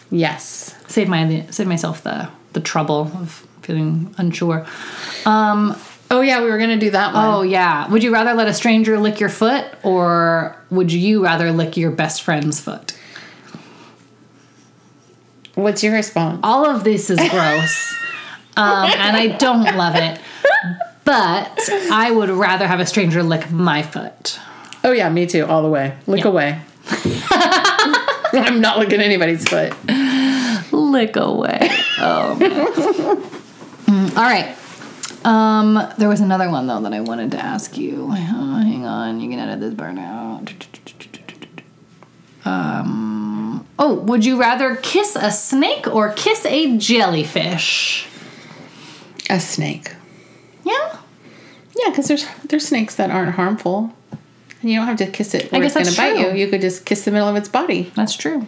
yes. 0.09 0.75
Save 0.87 1.07
my 1.07 1.45
save 1.51 1.67
myself 1.67 2.03
the 2.03 2.27
the 2.51 2.59
trouble 2.59 3.09
of 3.15 3.47
feeling 3.61 4.13
unsure. 4.17 4.65
Um, 5.25 5.79
Oh, 6.13 6.19
yeah, 6.21 6.43
we 6.43 6.49
were 6.51 6.57
going 6.57 6.71
to 6.71 6.77
do 6.85 6.91
that 6.91 7.13
one. 7.13 7.25
oh 7.25 7.41
yeah. 7.41 7.87
Would 7.89 8.03
you 8.03 8.11
rather 8.11 8.33
let 8.33 8.47
a 8.47 8.53
stranger 8.53 8.99
lick 8.99 9.19
your 9.21 9.29
foot, 9.29 9.65
or 9.81 10.55
would 10.69 10.91
you 10.91 11.23
rather 11.23 11.51
lick 11.53 11.77
your 11.77 11.89
best 11.91 12.21
friend's 12.23 12.59
foot? 12.59 12.93
What's 15.55 15.83
your 15.83 15.93
response? 15.93 16.39
All 16.43 16.65
of 16.65 16.83
this 16.83 17.09
is 17.09 17.17
gross, 17.29 17.95
um, 18.57 18.89
and 18.91 19.15
I 19.17 19.27
don't 19.37 19.63
love 19.77 19.95
it. 19.95 20.19
But 21.03 21.59
I 21.91 22.11
would 22.11 22.29
rather 22.29 22.67
have 22.67 22.79
a 22.79 22.85
stranger 22.85 23.23
lick 23.23 23.49
my 23.51 23.81
foot. 23.81 24.39
Oh, 24.83 24.91
yeah, 24.91 25.09
me 25.09 25.25
too, 25.27 25.45
all 25.45 25.61
the 25.61 25.69
way. 25.69 25.95
Lick 26.07 26.23
Yeah. 26.23 26.29
away. 26.29 26.61
I'm 28.33 28.61
not 28.61 28.79
licking 28.79 29.01
anybody's 29.01 29.47
foot. 29.47 29.73
lick 30.71 31.15
away. 31.15 31.69
Oh 31.99 32.35
man. 32.39 33.23
Mm, 33.91 34.15
all 34.15 34.23
right. 34.23 34.55
Um, 35.23 35.79
there 35.97 36.09
was 36.09 36.19
another 36.21 36.49
one 36.49 36.67
though 36.67 36.81
that 36.81 36.93
I 36.93 37.01
wanted 37.01 37.31
to 37.31 37.37
ask 37.37 37.77
you. 37.77 38.07
Uh, 38.11 38.15
hang 38.15 38.85
on, 38.85 39.19
you 39.19 39.29
can 39.29 39.39
edit 39.39 39.59
this 39.59 39.73
part 39.75 39.97
out. 39.97 40.53
Um. 42.43 43.67
Oh, 43.77 43.95
would 43.95 44.25
you 44.25 44.39
rather 44.39 44.75
kiss 44.75 45.15
a 45.15 45.31
snake 45.31 45.87
or 45.87 46.11
kiss 46.13 46.45
a 46.45 46.77
jellyfish? 46.77 48.07
A 49.29 49.39
snake. 49.39 49.95
Yeah. 50.65 50.97
Yeah, 51.75 51.89
because 51.89 52.07
there's 52.07 52.25
there's 52.45 52.67
snakes 52.67 52.95
that 52.95 53.11
aren't 53.11 53.35
harmful. 53.35 53.93
And 54.61 54.69
you 54.69 54.77
don't 54.77 54.87
have 54.87 54.97
to 54.97 55.07
kiss 55.07 55.33
it 55.33 55.51
where 55.51 55.61
guess 55.61 55.75
it's 55.75 55.75
going 55.75 55.85
to 55.85 55.91
that's 55.91 55.97
bite 55.97 56.21
true. 56.21 56.31
you. 56.37 56.45
You 56.45 56.47
could 56.49 56.61
just 56.61 56.85
kiss 56.85 57.05
the 57.05 57.11
middle 57.11 57.27
of 57.27 57.35
its 57.35 57.49
body. 57.49 57.91
That's 57.95 58.15
true. 58.15 58.45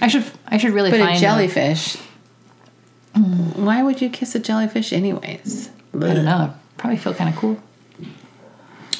I 0.00 0.08
should. 0.08 0.24
I 0.46 0.58
should 0.58 0.72
really 0.72 0.90
But 0.90 1.00
find 1.00 1.16
a 1.16 1.20
jellyfish. 1.20 1.96
Why 3.14 3.82
would 3.82 4.00
you 4.00 4.10
kiss 4.10 4.34
a 4.36 4.38
jellyfish, 4.38 4.92
anyways? 4.92 5.70
I 6.02 6.14
don't 6.14 6.24
know. 6.24 6.54
Probably 6.76 6.96
feel 6.96 7.14
kind 7.14 7.32
of 7.32 7.36
cool. 7.40 7.60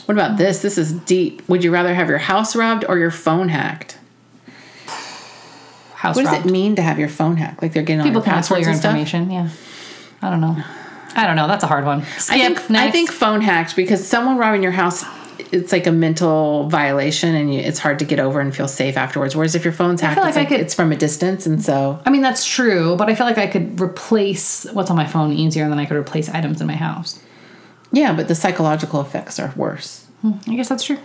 What 0.06 0.14
about 0.14 0.38
this? 0.38 0.62
This 0.62 0.78
is 0.78 0.92
deep. 0.92 1.46
Would 1.48 1.62
you 1.62 1.70
rather 1.70 1.94
have 1.94 2.08
your 2.08 2.18
house 2.18 2.56
robbed 2.56 2.84
or 2.88 2.98
your 2.98 3.10
phone 3.10 3.48
hacked? 3.50 3.98
House 5.94 6.16
What 6.16 6.24
does 6.24 6.44
it 6.44 6.50
mean 6.50 6.76
to 6.76 6.82
have 6.82 6.98
your 6.98 7.08
phone 7.08 7.36
hacked? 7.36 7.60
Like 7.60 7.72
they're 7.72 7.82
getting 7.82 8.04
People 8.04 8.22
all 8.22 8.26
your 8.26 8.34
can 8.34 8.42
steal 8.42 8.56
passwords 8.56 8.60
your 8.62 8.70
and 8.70 8.78
stuff. 8.78 8.96
information. 8.96 9.30
Yeah. 9.30 9.48
I 10.22 10.30
don't 10.30 10.40
know. 10.40 10.56
I 11.14 11.26
don't 11.26 11.36
know. 11.36 11.48
That's 11.48 11.64
a 11.64 11.66
hard 11.66 11.84
one. 11.84 12.04
Skip. 12.18 12.34
I 12.36 12.38
think 12.38 12.70
next. 12.70 12.88
I 12.88 12.90
think 12.90 13.10
phone 13.10 13.40
hacked 13.40 13.74
because 13.76 14.06
someone 14.06 14.36
robbing 14.38 14.62
your 14.62 14.72
house, 14.72 15.04
it's 15.52 15.72
like 15.72 15.86
a 15.86 15.92
mental 15.92 16.68
violation, 16.68 17.34
and 17.34 17.52
you, 17.52 17.60
it's 17.60 17.78
hard 17.78 17.98
to 18.00 18.04
get 18.04 18.18
over 18.20 18.40
and 18.40 18.54
feel 18.54 18.68
safe 18.68 18.96
afterwards. 18.96 19.34
Whereas 19.36 19.54
if 19.54 19.64
your 19.64 19.72
phone's 19.72 20.00
hacked, 20.00 20.16
feel 20.18 20.26
it's 20.26 20.36
like 20.36 20.44
like 20.44 20.48
could- 20.56 20.60
it's 20.60 20.74
from 20.74 20.92
a 20.92 20.96
distance, 20.96 21.46
and 21.46 21.62
so 21.62 22.00
I 22.06 22.10
mean, 22.10 22.22
that's 22.22 22.44
true, 22.44 22.96
but 22.96 23.08
I 23.08 23.14
feel 23.14 23.26
like 23.26 23.38
I 23.38 23.46
could 23.46 23.80
replace 23.80 24.64
what's 24.72 24.90
on 24.90 24.96
my 24.96 25.06
phone 25.06 25.32
easier 25.32 25.68
than 25.68 25.78
I 25.78 25.86
could 25.86 25.96
replace 25.96 26.28
items 26.28 26.60
in 26.60 26.66
my 26.66 26.76
house. 26.76 27.20
yeah. 27.92 28.14
But 28.14 28.28
the 28.28 28.34
psychological 28.34 29.00
effects 29.00 29.38
are 29.38 29.52
worse. 29.56 30.06
I 30.24 30.54
guess 30.56 30.68
that's 30.68 30.84
true. 30.84 30.98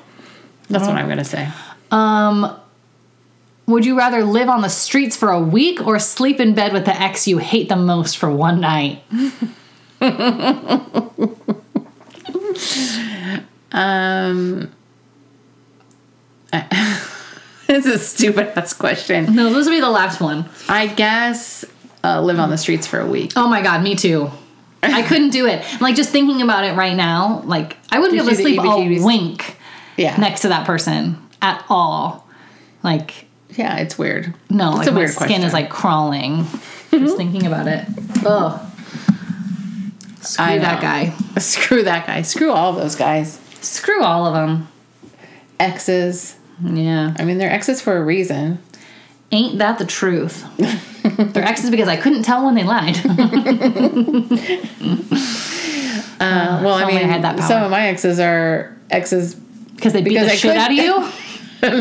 That's 0.70 0.88
what 0.88 0.96
I'm 0.98 1.08
gonna 1.08 1.26
say. 1.26 1.48
Um, 1.92 2.56
would 3.68 3.86
you 3.86 3.98
rather 3.98 4.24
live 4.24 4.50
on 4.50 4.62
the 4.62 4.70
streets 4.70 5.16
for 5.16 5.30
a 5.30 5.40
week 5.40 5.86
or 5.86 6.00
sleep 6.00 6.40
in 6.40 6.54
bed 6.54 6.74
with 6.74 6.86
the 6.86 7.00
ex 7.00 7.28
you 7.28 7.38
hate 7.38 7.70
the 7.70 7.76
most 7.76 8.18
for 8.18 8.30
one 8.32 8.60
night? 8.60 9.04
Um, 13.74 14.72
it's 16.54 17.86
a 17.88 17.98
stupid 17.98 18.58
ass 18.58 18.74
question. 18.74 19.34
No, 19.36 19.52
this 19.52 19.66
will 19.66 19.74
be 19.74 19.80
the 19.82 19.90
last 19.90 20.22
one. 20.22 20.48
I 20.70 20.88
guess 20.88 21.66
uh, 22.04 22.22
live 22.22 22.40
on 22.40 22.50
the 22.50 22.58
streets 22.58 22.86
for 22.88 23.00
a 23.00 23.08
week. 23.08 23.34
Oh 23.36 23.48
my 23.48 23.62
god, 23.62 23.84
me 23.84 23.96
too. 23.96 24.30
I 24.84 25.02
couldn't 25.08 25.30
do 25.32 25.48
it. 25.48 25.64
I'm 25.74 25.80
like 25.80 25.96
just 25.96 26.12
thinking 26.12 26.42
about 26.42 26.66
it 26.66 26.76
right 26.76 26.96
now. 26.96 27.42
Like 27.46 27.78
I 27.90 28.00
wouldn't 28.00 28.14
be 28.14 28.20
able 28.20 28.30
to 28.30 28.36
sleep 28.36 28.60
a 28.60 28.64
heebie-jeebies. 28.64 29.06
wink 29.06 29.58
Yeah, 29.98 30.16
next 30.18 30.42
to 30.42 30.50
that 30.50 30.66
person 30.68 31.18
at 31.42 31.66
all. 31.70 32.28
Like 32.84 33.26
yeah, 33.52 33.78
it's 33.78 33.98
weird. 33.98 34.34
no, 34.50 34.70
it's 34.72 34.80
like 34.80 34.88
a 34.88 34.92
my 34.92 34.98
weird 35.00 35.10
skin 35.12 35.28
question. 35.28 35.44
is 35.44 35.54
like 35.54 35.70
crawling 35.70 36.46
just 36.92 37.18
thinking 37.18 37.48
about 37.48 37.68
it. 37.68 37.88
Ugh. 38.26 38.60
Screw 40.22 40.46
I 40.46 40.58
that 40.60 40.76
know. 40.76 40.82
guy. 40.82 41.10
Screw 41.40 41.84
that 41.84 42.06
guy. 42.08 42.22
Screw 42.22 42.52
all 42.52 42.74
those 42.74 42.96
guys. 42.96 43.40
Screw 43.64 44.04
all 44.04 44.26
of 44.26 44.34
them. 44.34 44.68
Exes. 45.60 46.36
Yeah. 46.64 47.14
I 47.18 47.26
mean, 47.26 47.38
they're 47.40 47.52
exes 47.52 47.82
for 47.82 47.98
a 47.98 48.04
reason. 48.04 48.60
Ain't 49.32 49.58
that 49.60 49.80
the 49.80 49.86
truth? 49.86 50.46
They're 51.34 51.44
exes 51.44 51.70
because 51.72 51.88
I 51.88 51.98
couldn't 51.98 52.24
tell 52.24 52.46
when 52.46 52.56
they 52.56 52.64
lied. 52.64 52.98
Uh, 56.20 56.62
well, 56.64 56.74
I 56.76 56.86
mean, 56.86 56.98
I 56.98 57.04
had 57.04 57.22
that 57.24 57.38
power. 57.38 57.48
some 57.48 57.64
of 57.64 57.72
my 57.72 57.88
exes 57.88 58.18
are 58.18 58.74
exes. 58.90 59.36
Because 59.36 59.92
they 59.92 60.02
beat 60.02 60.12
Because 60.12 60.28
the 60.28 60.34
I 60.34 60.36
shit 60.38 60.52
could- 60.52 60.58
out 60.58 60.72
of 60.72 60.78
you? 60.78 61.12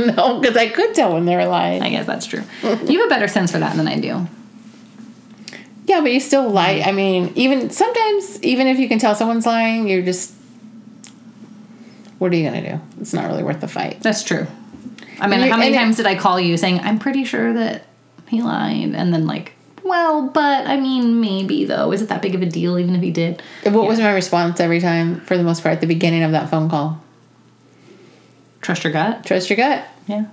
no, 0.16 0.40
because 0.40 0.56
I 0.56 0.68
could 0.68 0.94
tell 0.96 1.12
when 1.14 1.26
they 1.26 1.36
were 1.36 1.46
lying. 1.46 1.80
I 1.82 1.90
guess 1.90 2.06
that's 2.06 2.26
true. 2.26 2.42
You 2.62 2.98
have 3.00 3.06
a 3.06 3.08
better 3.08 3.28
sense 3.28 3.52
for 3.52 3.60
that 3.60 3.76
than 3.76 3.86
I 3.86 4.00
do. 4.00 4.26
Yeah, 5.86 6.00
but 6.00 6.10
you 6.12 6.18
still 6.18 6.48
lie. 6.50 6.82
I 6.84 6.90
mean, 6.90 7.30
even 7.36 7.70
sometimes, 7.70 8.42
even 8.42 8.66
if 8.66 8.78
you 8.80 8.88
can 8.88 8.98
tell 8.98 9.14
someone's 9.14 9.46
lying, 9.46 9.86
you're 9.88 10.02
just. 10.02 10.32
What 12.22 12.32
are 12.32 12.36
you 12.36 12.48
gonna 12.48 12.76
do? 12.76 12.80
It's 13.00 13.12
not 13.12 13.26
really 13.26 13.42
worth 13.42 13.60
the 13.60 13.66
fight. 13.66 14.00
That's 14.00 14.22
true. 14.22 14.46
I 15.18 15.26
mean, 15.26 15.40
how 15.40 15.56
many 15.56 15.74
times 15.74 15.96
did 15.96 16.06
I 16.06 16.14
call 16.14 16.38
you 16.38 16.56
saying, 16.56 16.78
I'm 16.78 17.00
pretty 17.00 17.24
sure 17.24 17.52
that 17.52 17.82
he 18.28 18.42
lied? 18.42 18.94
And 18.94 19.12
then, 19.12 19.26
like, 19.26 19.54
well, 19.82 20.28
but 20.28 20.68
I 20.68 20.78
mean, 20.78 21.20
maybe 21.20 21.64
though. 21.64 21.90
Is 21.90 22.00
it 22.00 22.08
that 22.10 22.22
big 22.22 22.36
of 22.36 22.40
a 22.42 22.46
deal, 22.46 22.78
even 22.78 22.94
if 22.94 23.02
he 23.02 23.10
did? 23.10 23.42
What 23.64 23.88
was 23.88 23.98
my 23.98 24.12
response 24.12 24.60
every 24.60 24.78
time, 24.80 25.20
for 25.22 25.36
the 25.36 25.42
most 25.42 25.64
part, 25.64 25.72
at 25.74 25.80
the 25.80 25.88
beginning 25.88 26.22
of 26.22 26.30
that 26.30 26.48
phone 26.48 26.70
call? 26.70 27.02
Trust 28.60 28.84
your 28.84 28.92
gut? 28.92 29.24
Trust 29.26 29.50
your 29.50 29.56
gut. 29.56 29.84
Yeah. 30.06 30.26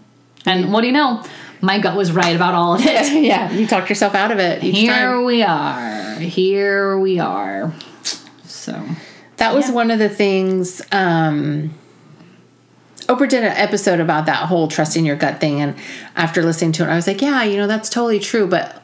And 0.46 0.72
what 0.72 0.82
do 0.82 0.88
you 0.88 0.94
know? 0.94 1.24
My 1.62 1.80
gut 1.80 1.98
was 1.98 2.12
right 2.12 2.36
about 2.36 2.54
all 2.54 2.76
of 2.76 2.82
it. 2.86 3.12
yeah, 3.24 3.52
you 3.52 3.66
talked 3.66 3.90
yourself 3.90 4.14
out 4.14 4.32
of 4.32 4.38
it 4.38 4.64
each 4.64 4.78
Here 4.78 4.94
time. 4.94 5.26
we 5.26 5.42
are. 5.42 6.14
Here 6.20 7.00
we 7.00 7.20
are. 7.20 7.74
So, 8.44 8.80
That 9.38 9.56
was 9.56 9.70
Yeah. 9.70 9.74
one 9.76 9.90
of 9.92 10.00
the 10.00 10.10
things. 10.10 10.82
Um, 10.92 11.72
Oprah 13.10 13.28
did 13.28 13.44
an 13.44 13.52
episode 13.58 14.00
about 14.00 14.28
that 14.28 14.48
whole 14.48 14.68
trusting 14.68 15.04
your 15.06 15.16
gut 15.16 15.42
thing, 15.42 15.60
and 15.60 15.76
after 16.16 16.44
listening 16.44 16.72
to 16.74 16.84
it, 16.84 16.88
I 16.90 16.96
was 16.96 17.08
like, 17.08 17.22
"Yeah, 17.22 17.44
you 17.44 17.58
know, 17.58 17.68
that's 17.68 17.90
totally 17.90 18.20
true." 18.20 18.48
But 18.48 18.82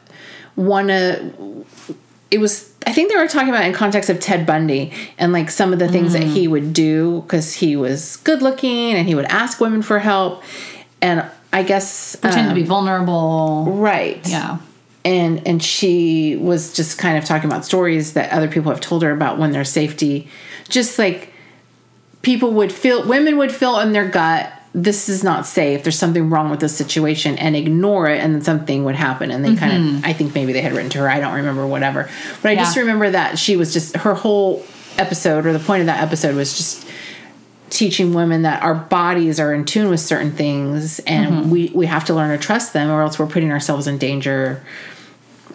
one 0.56 0.90
of 0.90 1.64
it 2.30 2.38
was, 2.38 2.72
I 2.86 2.92
think 2.92 3.10
they 3.10 3.16
were 3.16 3.28
talking 3.28 3.50
about 3.50 3.64
in 3.64 3.72
context 3.72 4.10
of 4.10 4.18
Ted 4.18 4.44
Bundy 4.44 4.92
and 5.16 5.32
like 5.32 5.48
some 5.50 5.72
of 5.72 5.78
the 5.78 5.88
things 5.88 6.12
that 6.12 6.24
he 6.24 6.48
would 6.48 6.72
do 6.72 7.20
because 7.22 7.54
he 7.54 7.76
was 7.76 8.16
good 8.18 8.42
looking 8.42 8.94
and 8.94 9.06
he 9.06 9.14
would 9.14 9.26
ask 9.26 9.60
women 9.60 9.80
for 9.80 10.00
help, 10.00 10.42
and 11.00 11.24
I 11.52 11.62
guess 11.62 12.16
pretend 12.16 12.46
to 12.46 12.50
um, 12.50 12.54
be 12.56 12.64
vulnerable. 12.64 13.66
right, 13.66 14.20
Yeah. 14.28 14.58
and 15.04 15.46
and 15.46 15.62
she 15.62 16.34
was 16.36 16.72
just 16.74 16.98
kind 16.98 17.16
of 17.16 17.24
talking 17.24 17.48
about 17.48 17.64
stories 17.64 18.14
that 18.14 18.32
other 18.32 18.48
people 18.48 18.72
have 18.72 18.80
told 18.80 19.02
her 19.04 19.12
about 19.12 19.38
when 19.38 19.52
their 19.52 19.64
safety 19.64 20.28
just 20.68 20.98
like 20.98 21.32
people 22.26 22.50
would 22.50 22.72
feel 22.72 23.06
women 23.06 23.38
would 23.38 23.52
feel 23.52 23.78
in 23.78 23.92
their 23.92 24.08
gut 24.08 24.52
this 24.74 25.08
is 25.08 25.24
not 25.24 25.46
safe. 25.46 25.84
There's 25.84 25.98
something 25.98 26.28
wrong 26.28 26.50
with 26.50 26.60
this 26.60 26.76
situation 26.76 27.38
and 27.38 27.56
ignore 27.56 28.10
it 28.10 28.20
and 28.20 28.34
then 28.34 28.42
something 28.42 28.84
would 28.84 28.94
happen. 28.94 29.30
And 29.30 29.42
they 29.42 29.56
kind 29.56 29.72
of 29.72 29.78
mm-hmm. 29.80 30.04
i 30.04 30.12
think 30.12 30.34
maybe 30.34 30.52
they 30.52 30.60
had 30.60 30.74
written 30.74 30.90
to 30.90 30.98
her. 30.98 31.08
I 31.08 31.18
don't 31.18 31.32
remember 31.32 31.66
whatever. 31.66 32.10
But 32.42 32.50
i 32.50 32.56
just 32.56 32.76
remember 32.76 33.08
that 33.08 33.38
she 33.38 33.56
was 33.56 33.72
just 33.72 33.96
her 33.96 34.12
whole 34.12 34.64
episode 34.98 35.46
or 35.46 35.52
the 35.54 35.60
point 35.60 35.80
of 35.80 35.86
that 35.86 36.02
episode 36.02 36.34
was 36.34 36.54
just 36.54 36.86
teaching 37.70 38.12
women 38.12 38.42
that 38.42 38.62
our 38.62 38.74
bodies 38.74 39.40
are 39.40 39.54
in 39.54 39.64
tune 39.64 39.88
with 39.88 40.00
certain 40.00 40.32
things 40.32 40.98
and 41.00 41.30
mm-hmm. 41.30 41.50
we 41.50 41.72
we 41.74 41.86
have 41.86 42.04
to 42.06 42.14
learn 42.14 42.36
to 42.36 42.44
trust 42.44 42.74
them 42.74 42.90
or 42.90 43.00
else 43.02 43.18
we're 43.18 43.26
putting 43.26 43.52
ourselves 43.52 43.86
in 43.86 43.96
danger 43.96 44.62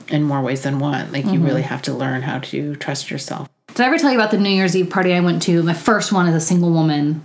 in 0.07 0.23
more 0.23 0.41
ways 0.41 0.63
than 0.63 0.79
one. 0.79 1.11
Like 1.11 1.25
you 1.25 1.33
mm-hmm. 1.33 1.45
really 1.45 1.61
have 1.61 1.83
to 1.83 1.93
learn 1.93 2.23
how 2.23 2.39
to 2.39 2.75
trust 2.77 3.11
yourself 3.11 3.49
Did 3.73 3.83
I 3.83 3.87
ever 3.87 3.97
tell 3.97 4.11
you 4.11 4.17
about 4.17 4.31
the 4.31 4.37
New 4.37 4.49
Year's 4.49 4.75
Eve 4.75 4.89
party 4.89 5.13
I 5.13 5.21
went 5.21 5.41
to? 5.43 5.63
My 5.63 5.73
first 5.73 6.11
one 6.11 6.27
as 6.27 6.35
a 6.35 6.45
single 6.45 6.71
woman, 6.71 7.23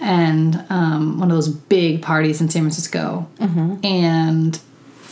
and 0.00 0.64
um, 0.70 1.18
one 1.18 1.30
of 1.30 1.36
those 1.36 1.48
big 1.48 2.02
parties 2.02 2.40
in 2.40 2.48
San 2.48 2.62
Francisco. 2.62 3.28
And 3.84 4.58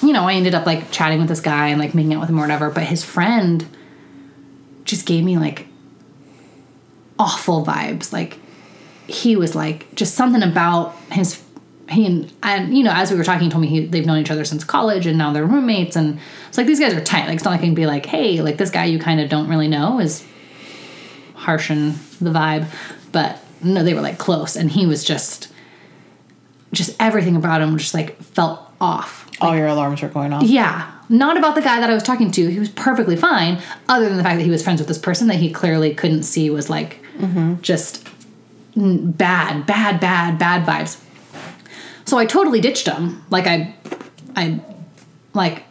you 0.02 0.12
know, 0.12 0.24
I 0.24 0.34
ended 0.34 0.54
up 0.54 0.66
like 0.66 0.90
chatting 0.90 1.20
with 1.20 1.28
this 1.28 1.40
guy 1.40 1.68
and 1.68 1.80
like 1.80 1.94
making 1.94 2.14
out 2.14 2.20
with 2.20 2.28
him 2.28 2.38
or 2.38 2.42
whatever. 2.42 2.70
But 2.70 2.84
his 2.84 3.04
friend 3.04 3.66
just 4.84 5.06
gave 5.06 5.24
me 5.24 5.38
like 5.38 5.66
awful 7.18 7.64
vibes. 7.64 8.12
Like 8.12 8.38
he 9.06 9.36
was 9.36 9.54
like 9.54 9.92
just 9.94 10.14
something 10.14 10.42
about 10.42 10.96
his 11.12 11.42
he 11.88 12.04
and 12.04 12.32
and 12.42 12.76
you 12.76 12.82
know 12.82 12.92
as 12.92 13.12
we 13.12 13.16
were 13.16 13.22
talking 13.22 13.44
he 13.44 13.50
told 13.50 13.62
me 13.62 13.68
he, 13.68 13.86
they've 13.86 14.04
known 14.04 14.18
each 14.18 14.30
other 14.30 14.44
since 14.44 14.64
college 14.64 15.06
and 15.06 15.16
now 15.16 15.32
they're 15.32 15.46
roommates 15.46 15.94
and 15.94 16.18
it's 16.48 16.58
like 16.58 16.66
these 16.66 16.80
guys 16.80 16.92
are 16.92 17.00
tight 17.00 17.26
like 17.26 17.36
it's 17.36 17.44
not 17.44 17.52
like 17.52 17.60
I 17.60 17.64
can 17.64 17.74
be 17.74 17.86
like 17.86 18.04
hey 18.06 18.40
like 18.40 18.56
this 18.56 18.70
guy 18.70 18.86
you 18.86 18.98
kind 18.98 19.20
of 19.20 19.30
don't 19.30 19.48
really 19.48 19.68
know 19.68 20.00
is 20.00 20.26
harshen 21.46 21.94
the 22.18 22.30
vibe 22.30 22.66
but 23.12 23.40
no 23.62 23.82
they 23.82 23.94
were 23.94 24.00
like 24.00 24.18
close 24.18 24.56
and 24.56 24.70
he 24.70 24.86
was 24.86 25.04
just 25.04 25.48
just 26.72 26.96
everything 27.00 27.36
about 27.36 27.60
him 27.60 27.76
just 27.78 27.94
like 27.94 28.20
felt 28.22 28.60
off. 28.80 29.28
All 29.40 29.56
your 29.56 29.66
alarms 29.66 30.02
were 30.02 30.08
going 30.08 30.32
off? 30.32 30.42
Yeah. 30.42 30.92
Not 31.08 31.36
about 31.36 31.54
the 31.54 31.62
guy 31.62 31.80
that 31.80 31.88
I 31.88 31.94
was 31.94 32.02
talking 32.02 32.30
to. 32.32 32.48
He 32.48 32.58
was 32.58 32.68
perfectly 32.68 33.16
fine 33.16 33.62
other 33.88 34.08
than 34.08 34.16
the 34.16 34.22
fact 34.22 34.38
that 34.38 34.44
he 34.44 34.50
was 34.50 34.62
friends 34.62 34.80
with 34.80 34.88
this 34.88 34.98
person 34.98 35.28
that 35.28 35.36
he 35.36 35.50
clearly 35.50 35.94
couldn't 35.94 36.24
see 36.24 36.50
was 36.50 36.68
like 36.68 37.00
mm-hmm. 37.18 37.60
just 37.62 38.06
bad 38.74 39.66
bad 39.66 40.00
bad 40.00 40.38
bad 40.38 40.66
vibes. 40.66 41.02
So 42.06 42.18
I 42.18 42.26
totally 42.26 42.60
ditched 42.60 42.86
him. 42.86 43.24
Like 43.30 43.46
I, 43.46 43.74
I, 44.36 44.60
like 45.34 45.64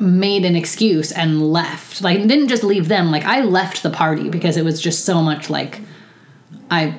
made 0.00 0.44
an 0.44 0.56
excuse 0.56 1.12
and 1.12 1.52
left. 1.52 2.02
Like 2.02 2.20
didn't 2.22 2.48
just 2.48 2.64
leave 2.64 2.88
them. 2.88 3.10
Like 3.10 3.24
I 3.24 3.42
left 3.42 3.82
the 3.82 3.90
party 3.90 4.28
because 4.28 4.56
it 4.56 4.64
was 4.64 4.80
just 4.80 5.04
so 5.04 5.22
much 5.22 5.50
like 5.50 5.80
I 6.70 6.98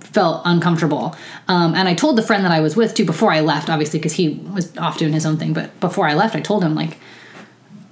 felt 0.00 0.42
uncomfortable. 0.44 1.16
Um, 1.48 1.74
and 1.74 1.88
I 1.88 1.94
told 1.94 2.16
the 2.16 2.22
friend 2.22 2.44
that 2.44 2.52
I 2.52 2.60
was 2.60 2.76
with 2.76 2.94
too 2.94 3.04
before 3.04 3.32
I 3.32 3.40
left, 3.40 3.68
obviously 3.68 3.98
because 3.98 4.12
he 4.12 4.30
was 4.52 4.76
off 4.78 4.98
doing 4.98 5.12
his 5.12 5.26
own 5.26 5.38
thing. 5.38 5.52
But 5.52 5.78
before 5.80 6.06
I 6.06 6.14
left, 6.14 6.36
I 6.36 6.40
told 6.40 6.62
him 6.62 6.74
like, 6.74 6.98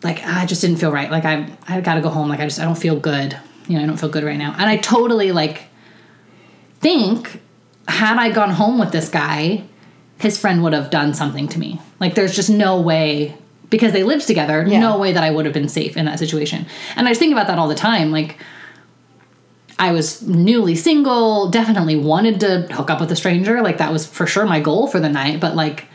like 0.03 0.23
I 0.25 0.47
just 0.47 0.61
didn't 0.61 0.79
feel 0.79 0.93
right. 0.93 1.11
Like 1.11 1.25
I, 1.25 1.49
I 1.67 1.81
got 1.81 1.95
to 1.95 2.01
go 2.01 2.09
home. 2.09 2.29
Like 2.29 2.41
I 2.41 2.45
just 2.45 2.61
I 2.61 2.65
don't 2.65 2.79
feel 2.79 2.99
good. 2.99 3.37
You 3.69 3.77
know 3.77 3.85
I 3.85 3.87
don't 3.87 3.97
feel 3.97 4.09
good 4.09 4.25
right 4.25 4.39
now. 4.39 4.55
And 4.59 4.69
I 4.69 4.77
totally 4.77 5.33
like 5.33 5.65
think 6.81 7.41
had 7.89 8.19
I 8.19 8.31
gone 8.31 8.51
home 8.51 8.79
with 8.79 8.93
this 8.93 9.09
guy, 9.09 9.65
his 10.19 10.39
friend 10.39 10.63
would 10.63 10.73
have 10.73 10.91
done 10.91 11.15
something 11.15 11.49
to 11.49 11.59
me. 11.59 11.81
Like 12.01 12.15
there's 12.15 12.35
just 12.35 12.51
no 12.51 12.81
way 12.81 13.37
because 13.73 13.93
they 13.93 14.05
lived 14.05 14.27
together, 14.29 14.65
Yeah. 14.69 14.79
no 14.79 14.99
way 14.99 15.11
that 15.13 15.25
I 15.25 15.31
would 15.33 15.45
have 15.47 15.55
been 15.55 15.69
safe 15.69 15.97
in 15.97 16.05
that 16.05 16.21
situation. 16.21 16.67
And 16.95 17.09
I 17.09 17.11
just 17.11 17.19
think 17.19 17.33
about 17.33 17.49
that 17.49 17.59
all 17.59 17.67
the 17.67 17.75
time. 17.75 18.13
Like 18.13 18.37
I 19.81 19.91
was 19.91 20.23
newly 20.23 20.77
single, 20.77 21.49
definitely 21.51 21.97
wanted 21.97 22.39
to 22.41 22.69
hook 22.71 22.89
up 22.91 23.01
with 23.01 23.11
a 23.11 23.17
stranger. 23.17 23.61
Like 23.63 23.79
that 23.79 23.91
was 23.91 24.07
for 24.07 24.27
sure 24.29 24.47
my 24.47 24.61
goal 24.61 24.87
for 24.87 25.01
the 25.01 25.09
night, 25.09 25.41
but 25.41 25.57
like 25.57 25.87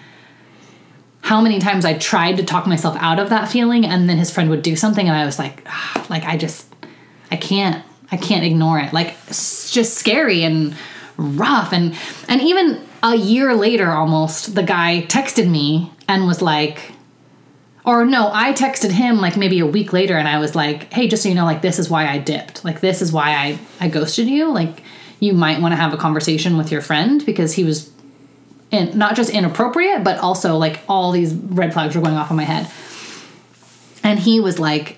how 1.21 1.39
many 1.41 1.59
times 1.59 1.85
I 1.85 1.93
tried 1.97 2.37
to 2.37 2.43
talk 2.43 2.67
myself 2.67 2.97
out 2.99 3.19
of 3.19 3.29
that 3.29 3.49
feeling 3.49 3.85
and 3.85 4.09
then 4.09 4.17
his 4.17 4.31
friend 4.31 4.49
would 4.49 4.61
do 4.61 4.75
something 4.75 5.07
and 5.07 5.15
I 5.17 5.25
was 5.25 5.37
like 5.39 5.61
ah, 5.67 6.05
like 6.09 6.23
I 6.25 6.35
just 6.37 6.65
I 7.31 7.37
can't 7.37 7.83
I 8.11 8.17
can't 8.17 8.43
ignore 8.43 8.79
it. 8.79 8.91
Like 8.93 9.15
it's 9.27 9.71
just 9.71 9.93
scary 9.95 10.43
and 10.43 10.75
rough 11.17 11.71
and 11.73 11.95
and 12.27 12.41
even 12.41 12.81
a 13.03 13.15
year 13.15 13.53
later 13.55 13.91
almost 13.91 14.55
the 14.55 14.63
guy 14.63 15.05
texted 15.07 15.47
me 15.49 15.91
and 16.07 16.25
was 16.27 16.41
like 16.41 16.93
or 17.87 18.05
no, 18.05 18.29
I 18.33 18.51
texted 18.51 18.91
him 18.91 19.21
like 19.21 19.37
maybe 19.37 19.59
a 19.59 19.65
week 19.65 19.93
later 19.93 20.17
and 20.17 20.27
I 20.27 20.39
was 20.39 20.55
like, 20.55 20.91
"Hey, 20.91 21.07
just 21.07 21.23
so 21.23 21.29
you 21.29 21.35
know 21.35 21.45
like 21.45 21.61
this 21.61 21.79
is 21.79 21.89
why 21.89 22.05
I 22.05 22.17
dipped. 22.17 22.65
Like 22.65 22.81
this 22.81 23.01
is 23.01 23.13
why 23.13 23.31
I 23.31 23.57
I 23.79 23.87
ghosted 23.87 24.27
you. 24.27 24.51
Like 24.51 24.83
you 25.21 25.33
might 25.33 25.61
want 25.61 25.71
to 25.71 25.77
have 25.77 25.93
a 25.93 25.97
conversation 25.97 26.57
with 26.57 26.69
your 26.69 26.81
friend 26.81 27.25
because 27.25 27.53
he 27.53 27.63
was 27.63 27.89
not 28.73 29.15
just 29.15 29.29
inappropriate, 29.29 30.03
but 30.03 30.17
also 30.17 30.57
like 30.57 30.81
all 30.89 31.13
these 31.13 31.33
red 31.33 31.71
flags 31.71 31.95
were 31.95 32.01
going 32.01 32.15
off 32.15 32.29
in 32.29 32.35
my 32.35 32.43
head. 32.43 32.69
And 34.03 34.19
he 34.19 34.41
was 34.41 34.59
like, 34.59 34.97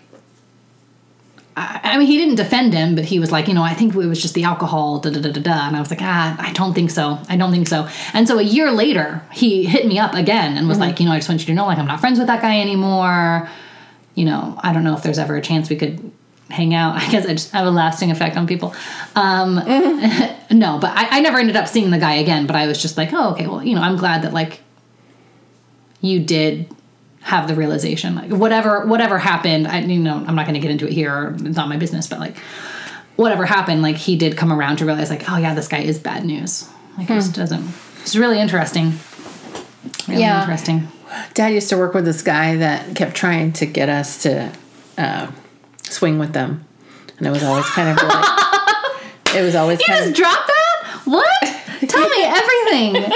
I, 1.59 1.81
I 1.83 1.97
mean, 1.97 2.07
he 2.07 2.17
didn't 2.17 2.35
defend 2.35 2.73
him, 2.73 2.95
but 2.95 3.03
he 3.03 3.19
was 3.19 3.31
like, 3.31 3.47
you 3.47 3.53
know, 3.53 3.63
I 3.63 3.73
think 3.73 3.93
it 3.93 4.07
was 4.07 4.21
just 4.21 4.33
the 4.33 4.45
alcohol, 4.45 4.99
da 4.99 5.09
da 5.09 5.19
da 5.19 5.31
da 5.31 5.41
da. 5.41 5.67
And 5.67 5.75
I 5.75 5.79
was 5.79 5.89
like, 5.89 6.01
ah, 6.01 6.35
I 6.39 6.53
don't 6.53 6.73
think 6.73 6.89
so. 6.89 7.19
I 7.27 7.35
don't 7.35 7.51
think 7.51 7.67
so. 7.67 7.87
And 8.13 8.27
so 8.27 8.39
a 8.39 8.43
year 8.43 8.71
later, 8.71 9.21
he 9.31 9.65
hit 9.65 9.85
me 9.85 9.99
up 9.99 10.13
again 10.13 10.57
and 10.57 10.67
was 10.67 10.79
like, 10.79 10.99
you 10.99 11.05
know, 11.05 11.11
I 11.11 11.17
just 11.17 11.27
want 11.27 11.41
you 11.41 11.47
to 11.47 11.53
know, 11.53 11.65
like, 11.65 11.77
I'm 11.77 11.87
not 11.87 11.99
friends 11.99 12.17
with 12.17 12.27
that 12.27 12.41
guy 12.41 12.61
anymore. 12.61 13.49
You 14.15 14.25
know, 14.25 14.57
I 14.63 14.71
don't 14.71 14.83
know 14.83 14.95
if 14.95 15.03
there's 15.03 15.19
ever 15.19 15.35
a 15.35 15.41
chance 15.41 15.69
we 15.69 15.75
could 15.75 16.11
hang 16.49 16.73
out. 16.73 16.95
I 17.01 17.11
guess 17.11 17.25
I 17.25 17.33
just 17.33 17.51
have 17.51 17.67
a 17.67 17.71
lasting 17.71 18.09
effect 18.09 18.37
on 18.37 18.47
people. 18.47 18.73
Um, 19.15 19.55
no, 20.51 20.79
but 20.79 20.91
I, 20.95 21.17
I 21.17 21.19
never 21.19 21.39
ended 21.39 21.57
up 21.57 21.67
seeing 21.67 21.91
the 21.91 21.99
guy 21.99 22.15
again. 22.15 22.47
But 22.47 22.55
I 22.55 22.67
was 22.67 22.81
just 22.81 22.95
like, 22.95 23.11
oh, 23.11 23.31
okay, 23.33 23.47
well, 23.47 23.63
you 23.63 23.75
know, 23.75 23.81
I'm 23.81 23.97
glad 23.97 24.21
that 24.21 24.31
like 24.33 24.61
you 25.99 26.21
did 26.21 26.73
have 27.21 27.47
the 27.47 27.55
realization, 27.55 28.15
like 28.15 28.31
whatever 28.31 28.85
whatever 28.85 29.17
happened. 29.19 29.67
I 29.67 29.81
you 29.81 29.99
know, 29.99 30.15
I'm 30.27 30.35
not 30.35 30.45
going 30.45 30.53
to 30.55 30.59
get 30.59 30.71
into 30.71 30.87
it 30.87 30.93
here. 30.93 31.35
It's 31.39 31.55
not 31.57 31.67
my 31.69 31.77
business, 31.77 32.07
but 32.07 32.19
like 32.19 32.37
whatever 33.15 33.45
happened, 33.45 33.81
like 33.81 33.97
he 33.97 34.15
did 34.15 34.37
come 34.37 34.51
around 34.53 34.77
to 34.77 34.85
realize, 34.85 35.09
like, 35.09 35.29
oh 35.29 35.37
yeah, 35.37 35.53
this 35.53 35.67
guy 35.67 35.79
is 35.79 35.99
bad 35.99 36.23
news. 36.25 36.69
Like, 36.97 37.09
it 37.09 37.13
just 37.15 37.35
doesn't. 37.35 37.65
It's 38.01 38.15
really 38.15 38.39
interesting. 38.39 38.93
Really 40.07 40.21
Yeah. 40.21 40.41
interesting. 40.41 40.87
Dad 41.33 41.47
used 41.53 41.69
to 41.69 41.77
work 41.77 41.93
with 41.93 42.05
this 42.05 42.21
guy 42.21 42.55
that 42.57 42.95
kept 42.95 43.15
trying 43.15 43.51
to 43.53 43.65
get 43.65 43.89
us 43.89 44.21
to 44.23 44.51
uh, 44.97 45.31
swing 45.83 46.19
with 46.19 46.33
them, 46.33 46.65
and 47.17 47.27
it 47.27 47.31
was 47.31 47.43
always 47.43 47.65
kind 47.67 47.89
of 47.89 47.97
like 48.07 48.25
it 49.35 49.41
was 49.41 49.55
always 49.55 49.79
You 49.79 49.85
kind 49.87 49.99
just 49.99 50.09
of 50.11 50.15
dropped 50.15 50.47
that? 50.47 51.01
What? 51.05 51.89
Tell 51.89 52.07
me 52.09 52.23
everything. 52.25 53.11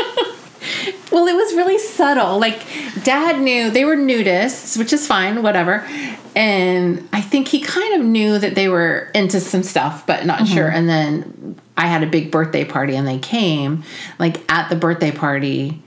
well, 1.12 1.28
it 1.28 1.36
was 1.36 1.54
really 1.56 1.78
subtle. 1.78 2.40
Like 2.40 2.62
Dad 3.04 3.42
knew 3.42 3.70
they 3.70 3.86
were 3.86 3.96
nudists, 3.96 4.78
which 4.78 4.94
is 4.94 5.06
fine, 5.06 5.44
whatever. 5.44 5.88
And 6.36 7.08
I 7.14 7.22
think 7.22 7.48
he 7.48 7.62
kind 7.62 8.02
of 8.02 8.06
knew 8.06 8.40
that 8.40 8.56
they 8.56 8.68
were 8.68 9.12
into 9.14 9.40
some 9.40 9.64
stuff, 9.64 10.06
but 10.08 10.26
not 10.26 10.40
mm-hmm. 10.40 10.54
sure. 10.54 10.68
And 10.68 10.90
then 10.90 11.60
I 11.78 11.88
had 11.88 12.04
a 12.04 12.08
big 12.08 12.32
birthday 12.32 12.66
party, 12.66 12.96
and 12.96 13.08
they 13.08 13.20
came. 13.20 13.84
Like 14.20 14.50
at 14.52 14.70
the 14.70 14.76
birthday 14.76 15.12
party, 15.12 15.84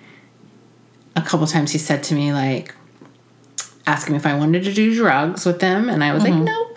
a 1.17 1.23
couple 1.23 1.47
times 1.47 1.73
he 1.73 1.79
said 1.79 2.03
to 2.05 2.15
me 2.15 2.33
like 2.33 2.75
ask 3.87 4.09
him 4.09 4.15
if 4.15 4.27
I 4.27 4.37
wanted 4.37 4.65
to 4.65 4.73
do 4.73 4.95
drugs 4.95 5.47
with 5.47 5.61
them 5.61 5.89
and 5.89 6.05
I 6.05 6.13
was 6.13 6.23
like 6.23 6.33
mm-hmm. 6.33 6.45
nope 6.45 6.77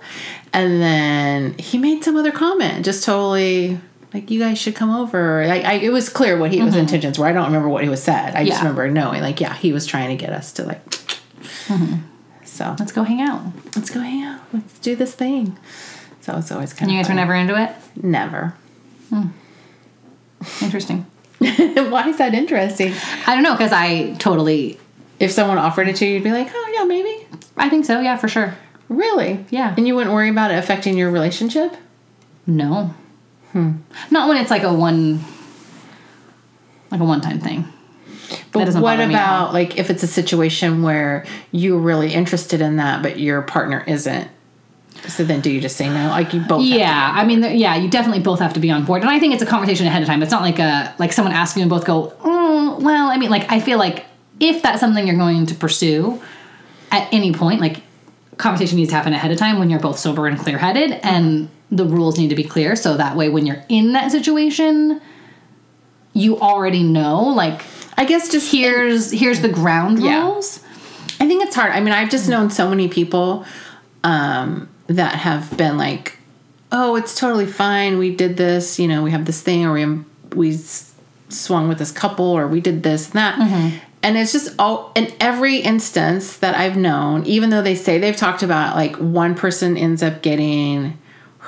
and 0.54 0.82
then 0.82 1.58
he 1.58 1.78
made 1.78 2.04
some 2.04 2.16
other 2.16 2.32
comment 2.32 2.86
just 2.86 3.04
totally 3.04 3.80
like 4.14 4.32
you 4.32 4.40
guys 4.40 4.58
should 4.58 4.76
come 4.76 4.90
over 4.90 5.46
like 5.48 5.64
I, 5.66 5.74
it 5.74 5.90
was 5.92 6.10
clear 6.10 6.38
what 6.38 6.52
he, 6.52 6.60
his 6.60 6.72
mm-hmm. 6.72 6.80
intentions 6.80 7.20
were 7.20 7.28
I 7.28 7.32
don't 7.32 7.46
remember 7.46 7.70
what 7.70 7.84
he 7.84 7.90
was 7.90 8.02
said 8.02 8.36
I 8.36 8.46
just 8.46 8.60
remember 8.60 8.90
knowing 8.90 9.22
like 9.22 9.40
yeah 9.40 9.54
he 9.54 9.74
was 9.74 9.86
trying 9.86 10.10
to 10.10 10.16
get 10.16 10.34
us 10.34 10.52
to 10.54 10.64
like 10.64 10.84
mm-hmm. 10.90 11.98
so 12.44 12.76
Let's 12.80 12.92
go 12.92 13.04
hang 13.04 13.22
out. 13.22 13.42
let's 13.76 13.90
go 13.90 14.00
hang 14.00 14.24
out 14.24 14.42
let's 14.54 14.80
do 14.80 14.96
this 14.96 15.14
thing 15.14 15.58
so 16.22 16.38
it's 16.38 16.52
always 16.52 16.74
kind 16.74 16.90
And 16.90 16.92
you 16.92 17.00
of 17.00 17.06
guys 17.06 17.10
were 17.10 17.16
never 17.16 17.36
into 17.36 17.62
it? 17.62 17.76
never 18.04 18.56
hmm. 19.10 19.28
Interesting. 20.62 21.06
Why 21.40 22.08
is 22.08 22.18
that 22.18 22.34
interesting? 22.34 22.94
I 23.28 23.34
don't 23.34 23.44
know 23.44 23.54
because 23.54 23.72
I 23.72 24.14
totally, 24.16 24.80
If 25.20 25.32
someone 25.32 25.58
offered 25.58 25.88
it 25.88 25.98
to 25.98 26.06
you, 26.06 26.14
you'd 26.16 26.24
be 26.24 26.32
like, 26.32 26.50
oh, 26.54 26.72
yeah, 26.74 26.86
maybe. 26.86 27.28
I 27.58 27.70
think 27.70 27.86
so. 27.86 28.00
Yeah, 28.00 28.18
for 28.18 28.28
sure. 28.28 28.56
Really? 28.88 29.46
Yeah. 29.50 29.74
And 29.76 29.88
you 29.88 29.96
wouldn't 29.96 30.14
worry 30.14 30.30
about 30.30 30.52
it 30.52 30.56
affecting 30.56 30.98
your 30.98 31.12
relationship? 31.12 31.76
No. 32.48 32.94
Not 33.54 34.28
when 34.30 34.38
it's 34.38 34.52
like 34.52 34.64
a 34.64 34.74
one, 34.74 35.20
like 36.92 37.02
a 37.02 37.06
one-time 37.06 37.40
thing. 37.40 37.66
But 38.52 38.66
what 38.68 38.82
bother 38.82 39.08
me 39.08 39.16
at 39.16 39.28
all. 39.30 39.46
about 39.46 39.54
like 39.54 39.78
if 39.78 39.90
it's 39.90 40.04
a 40.04 40.08
situation 40.08 40.84
where 40.84 41.26
you're 41.52 41.80
really 41.80 42.14
interested 42.14 42.62
in 42.62 42.78
that, 42.78 43.02
but 43.02 43.20
your 43.20 43.42
partner 43.42 43.84
isn't? 43.88 44.28
So 45.08 45.24
then, 45.24 45.40
do 45.42 45.50
you 45.50 45.62
just 45.62 45.78
say 45.78 45.88
no? 45.88 46.10
Like 46.10 46.34
you 46.34 46.42
both? 46.42 46.62
have 46.62 46.70
to- 46.74 46.78
Yeah, 46.78 47.12
I 47.16 47.24
mean, 47.26 47.42
yeah, 47.58 47.76
you 47.76 47.90
definitely 47.90 48.22
both 48.22 48.40
have 48.40 48.54
to 48.54 48.60
be 48.60 48.70
on 48.70 48.86
board, 48.86 49.02
and 49.02 49.10
I 49.10 49.18
think 49.20 49.34
it's 49.34 49.42
a 49.42 49.46
conversation 49.48 49.88
ahead 49.88 50.02
of 50.02 50.08
time. 50.08 50.22
It's 50.22 50.32
not 50.32 50.42
like 50.42 50.60
a 50.60 50.94
like 51.00 51.14
someone 51.14 51.34
asks 51.34 51.56
you 51.58 51.62
and 51.64 51.70
both 51.70 51.86
go, 51.86 52.14
mm, 52.22 52.82
well. 52.82 53.10
I 53.10 53.18
mean, 53.18 53.30
like 53.30 53.52
I 53.52 53.60
feel 53.62 53.78
like 53.80 54.06
if 54.40 54.62
that's 54.62 54.80
something 54.80 55.08
you're 55.08 55.16
going 55.18 55.46
to 55.48 55.56
pursue 55.56 56.22
at 56.92 57.08
any 57.14 57.34
point, 57.34 57.62
like 57.62 57.82
conversation 58.38 58.76
needs 58.78 58.90
to 58.90 58.96
happen 58.96 59.14
ahead 59.14 59.32
of 59.32 59.38
time 59.38 59.58
when 59.60 59.70
you're 59.70 59.80
both 59.80 59.98
sober 59.98 60.28
and 60.28 60.38
clear 60.38 60.58
headed, 60.58 60.92
and 61.04 61.50
the 61.72 61.86
rules 61.86 62.18
need 62.18 62.30
to 62.30 62.36
be 62.36 62.44
clear 62.44 62.76
so 62.76 62.98
that 62.98 63.16
way 63.16 63.30
when 63.30 63.46
you're 63.46 63.64
in 63.70 63.94
that 63.94 64.12
situation, 64.12 65.00
you 66.14 66.40
already 66.40 66.84
know 66.84 67.24
like 67.24 67.62
I 67.98 68.06
guess 68.06 68.30
just 68.32 68.52
here's 68.52 69.12
here's 69.12 69.42
the 69.42 69.50
ground 69.50 70.00
Yeah. 70.02 70.24
rules. 70.26 70.62
I 71.20 71.28
think 71.28 71.44
it's 71.44 71.56
hard. 71.56 71.74
I 71.74 71.82
mean, 71.82 71.94
I've 71.94 72.10
just 72.10 72.30
known 72.30 72.50
so 72.50 72.70
many 72.70 72.88
people 72.88 73.46
um, 74.06 74.70
that 74.88 75.16
have 75.16 75.56
been 75.58 75.78
like, 75.78 76.18
"Oh, 76.72 76.96
it's 76.96 77.14
totally 77.14 77.46
fine. 77.46 77.98
We 77.98 78.16
did 78.16 78.38
this. 78.38 78.80
You 78.80 78.88
know, 78.88 79.04
we 79.04 79.12
have 79.12 79.26
this 79.26 79.42
thing, 79.42 79.66
or 79.66 79.74
we 79.74 80.00
we 80.34 80.58
swung 81.28 81.68
with 81.68 81.78
this 81.78 81.92
couple, 81.92 82.26
or 82.26 82.48
we 82.48 82.62
did 82.62 82.84
this 82.84 83.08
and 83.08 83.14
that." 83.16 83.74
And 84.02 84.18
it's 84.18 84.32
just 84.32 84.56
all 84.58 84.94
in 84.96 85.12
every 85.20 85.58
instance 85.58 86.38
that 86.38 86.56
I've 86.56 86.78
known, 86.78 87.26
even 87.26 87.50
though 87.50 87.62
they 87.62 87.76
say 87.76 87.98
they've 88.00 88.16
talked 88.16 88.42
about 88.42 88.78
like 88.78 88.96
one 88.96 89.36
person 89.36 89.76
ends 89.76 90.02
up 90.02 90.22
getting 90.22 90.98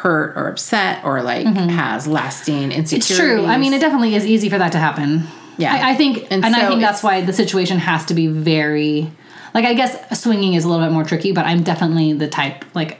hurt 0.01 0.35
or 0.35 0.47
upset 0.47 1.03
or 1.05 1.21
like 1.21 1.45
has 1.45 2.07
lasting 2.07 2.71
insecurities. 2.71 3.09
It's 3.09 3.17
true. 3.19 3.45
I 3.45 3.57
mean, 3.57 3.73
it 3.73 3.79
definitely 3.79 4.15
is 4.15 4.25
easy 4.25 4.49
for 4.49 4.57
that 4.57 4.71
to 4.71 4.79
happen. 4.79 5.27
Yeah. 5.57 5.73
I, 5.73 5.91
I 5.91 5.95
think, 5.95 6.27
And 6.31 6.43
and, 6.43 6.55
I 6.55 6.67
think 6.67 6.81
that's 6.81 7.03
why 7.03 7.21
the 7.21 7.33
situation 7.33 7.77
has 7.77 8.05
to 8.05 8.13
be 8.15 8.27
very, 8.27 9.11
like, 9.53 9.65
I 9.65 9.73
guess 9.75 10.19
swinging 10.19 10.55
is 10.55 10.63
a 10.65 10.69
little 10.69 10.83
bit 10.85 10.91
more 10.91 11.03
tricky, 11.03 11.33
but 11.33 11.45
I'm 11.45 11.61
definitely 11.61 12.13
the 12.13 12.27
type, 12.27 12.65
like, 12.73 12.97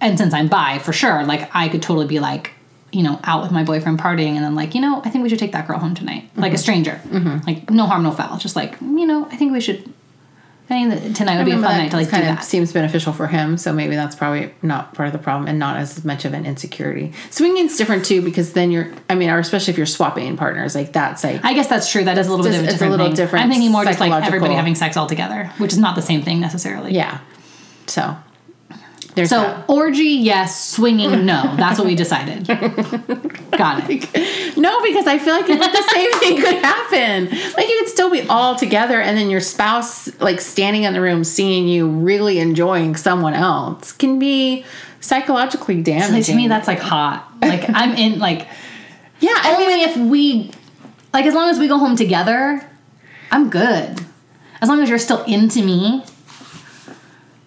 and 0.00 0.16
since 0.16 0.32
I'm 0.32 0.48
bi, 0.48 0.78
for 0.78 0.92
sure, 0.92 1.24
like, 1.24 1.50
I 1.54 1.68
could 1.68 1.82
totally 1.82 2.06
be 2.06 2.20
like, 2.20 2.52
you 2.92 3.02
know, 3.02 3.18
out 3.24 3.42
with 3.42 3.50
my 3.50 3.64
boyfriend 3.64 3.98
partying, 3.98 4.34
and 4.36 4.44
then 4.44 4.54
like, 4.54 4.74
you 4.74 4.80
know, 4.80 5.02
I 5.04 5.10
think 5.10 5.24
we 5.24 5.28
should 5.28 5.40
take 5.40 5.52
that 5.52 5.66
girl 5.66 5.78
home 5.78 5.94
tonight, 5.94 6.30
like 6.36 6.52
Mm-hmm. 6.52 6.54
a 6.54 6.58
stranger, 6.58 7.00
like 7.46 7.68
no 7.70 7.86
harm, 7.86 8.02
no 8.04 8.12
foul, 8.12 8.38
just 8.38 8.54
like, 8.56 8.80
you 8.80 9.04
know, 9.06 9.26
I 9.30 9.36
think 9.36 9.52
we 9.52 9.60
should. 9.60 9.92
I 10.64 10.68
think 10.68 10.90
that 10.90 11.14
tonight 11.14 11.36
would 11.36 11.44
be 11.44 11.52
a 11.52 11.54
fun 11.60 11.76
night 11.76 11.90
to 11.90 11.96
like 11.98 12.06
do 12.06 12.10
kind 12.12 12.22
of 12.22 12.36
that. 12.36 12.44
seems 12.44 12.72
beneficial 12.72 13.12
for 13.12 13.26
him, 13.26 13.58
so 13.58 13.70
maybe 13.70 13.96
that's 13.96 14.16
probably 14.16 14.54
not 14.62 14.94
part 14.94 15.08
of 15.08 15.12
the 15.12 15.18
problem 15.18 15.46
and 15.46 15.58
not 15.58 15.76
as 15.76 16.04
much 16.06 16.24
of 16.24 16.32
an 16.32 16.46
insecurity. 16.46 17.12
Swinging's 17.28 17.76
different 17.76 18.06
too 18.06 18.22
because 18.22 18.54
then 18.54 18.70
you're, 18.70 18.90
I 19.10 19.14
mean, 19.14 19.28
or 19.28 19.38
especially 19.38 19.72
if 19.72 19.76
you're 19.76 19.84
swapping 19.86 20.38
partners, 20.38 20.74
like 20.74 20.94
that's 20.94 21.22
like 21.22 21.44
I 21.44 21.52
guess 21.52 21.68
that's 21.68 21.90
true. 21.92 22.04
That 22.04 22.16
is 22.16 22.28
a 22.28 22.30
little 22.30 22.46
bit 22.46 22.54
of 22.54 22.60
a 22.60 22.64
it's 22.64 22.72
a 22.72 22.74
different 22.76 22.92
little 22.92 23.06
thing. 23.08 23.14
different 23.14 23.44
I'm 23.44 23.50
thinking 23.50 23.72
more 23.72 23.84
just 23.84 24.00
like 24.00 24.24
everybody 24.24 24.54
having 24.54 24.74
sex 24.74 24.96
all 24.96 25.06
together, 25.06 25.52
which 25.58 25.72
is 25.72 25.78
not 25.78 25.96
the 25.96 26.02
same 26.02 26.22
thing 26.22 26.40
necessarily. 26.40 26.92
yeah. 26.94 27.20
So 27.86 28.16
there's 29.14 29.30
So 29.30 29.40
that. 29.40 29.64
orgy, 29.68 30.02
yes. 30.02 30.70
Swinging, 30.72 31.24
no. 31.24 31.54
That's 31.56 31.78
what 31.78 31.86
we 31.86 31.94
decided. 31.94 32.46
Got 33.56 33.88
it. 33.88 34.56
No, 34.56 34.80
because 34.82 35.06
I 35.06 35.18
feel 35.18 35.34
like 35.34 35.46
the 35.46 35.88
same 35.92 36.12
thing 36.18 36.36
could 36.42 36.62
happen. 36.62 37.28
Like 37.56 37.68
you 37.68 37.78
could 37.80 37.88
still 37.88 38.10
be 38.10 38.22
all 38.28 38.56
together, 38.56 39.00
and 39.00 39.16
then 39.16 39.30
your 39.30 39.40
spouse, 39.40 40.08
like 40.20 40.40
standing 40.40 40.82
in 40.82 40.92
the 40.94 41.00
room, 41.00 41.22
seeing 41.24 41.68
you 41.68 41.88
really 41.88 42.40
enjoying 42.40 42.96
someone 42.96 43.34
else, 43.34 43.92
can 43.92 44.18
be 44.18 44.64
psychologically 45.00 45.82
damaging. 45.82 46.14
Like, 46.14 46.24
to 46.26 46.34
me, 46.34 46.48
that's 46.48 46.66
like 46.68 46.80
hot. 46.80 47.30
Like 47.40 47.68
I'm 47.68 47.92
in. 47.96 48.18
Like 48.18 48.48
yeah. 49.20 49.32
I 49.36 49.58
mean, 49.58 49.70
only 49.70 49.82
if 49.82 49.96
we, 49.96 50.50
like, 51.12 51.26
as 51.26 51.34
long 51.34 51.50
as 51.50 51.58
we 51.58 51.68
go 51.68 51.78
home 51.78 51.94
together, 51.94 52.68
I'm 53.30 53.48
good. 53.50 54.00
As 54.60 54.68
long 54.68 54.82
as 54.82 54.88
you're 54.88 54.98
still 54.98 55.22
into 55.24 55.62
me. 55.62 56.02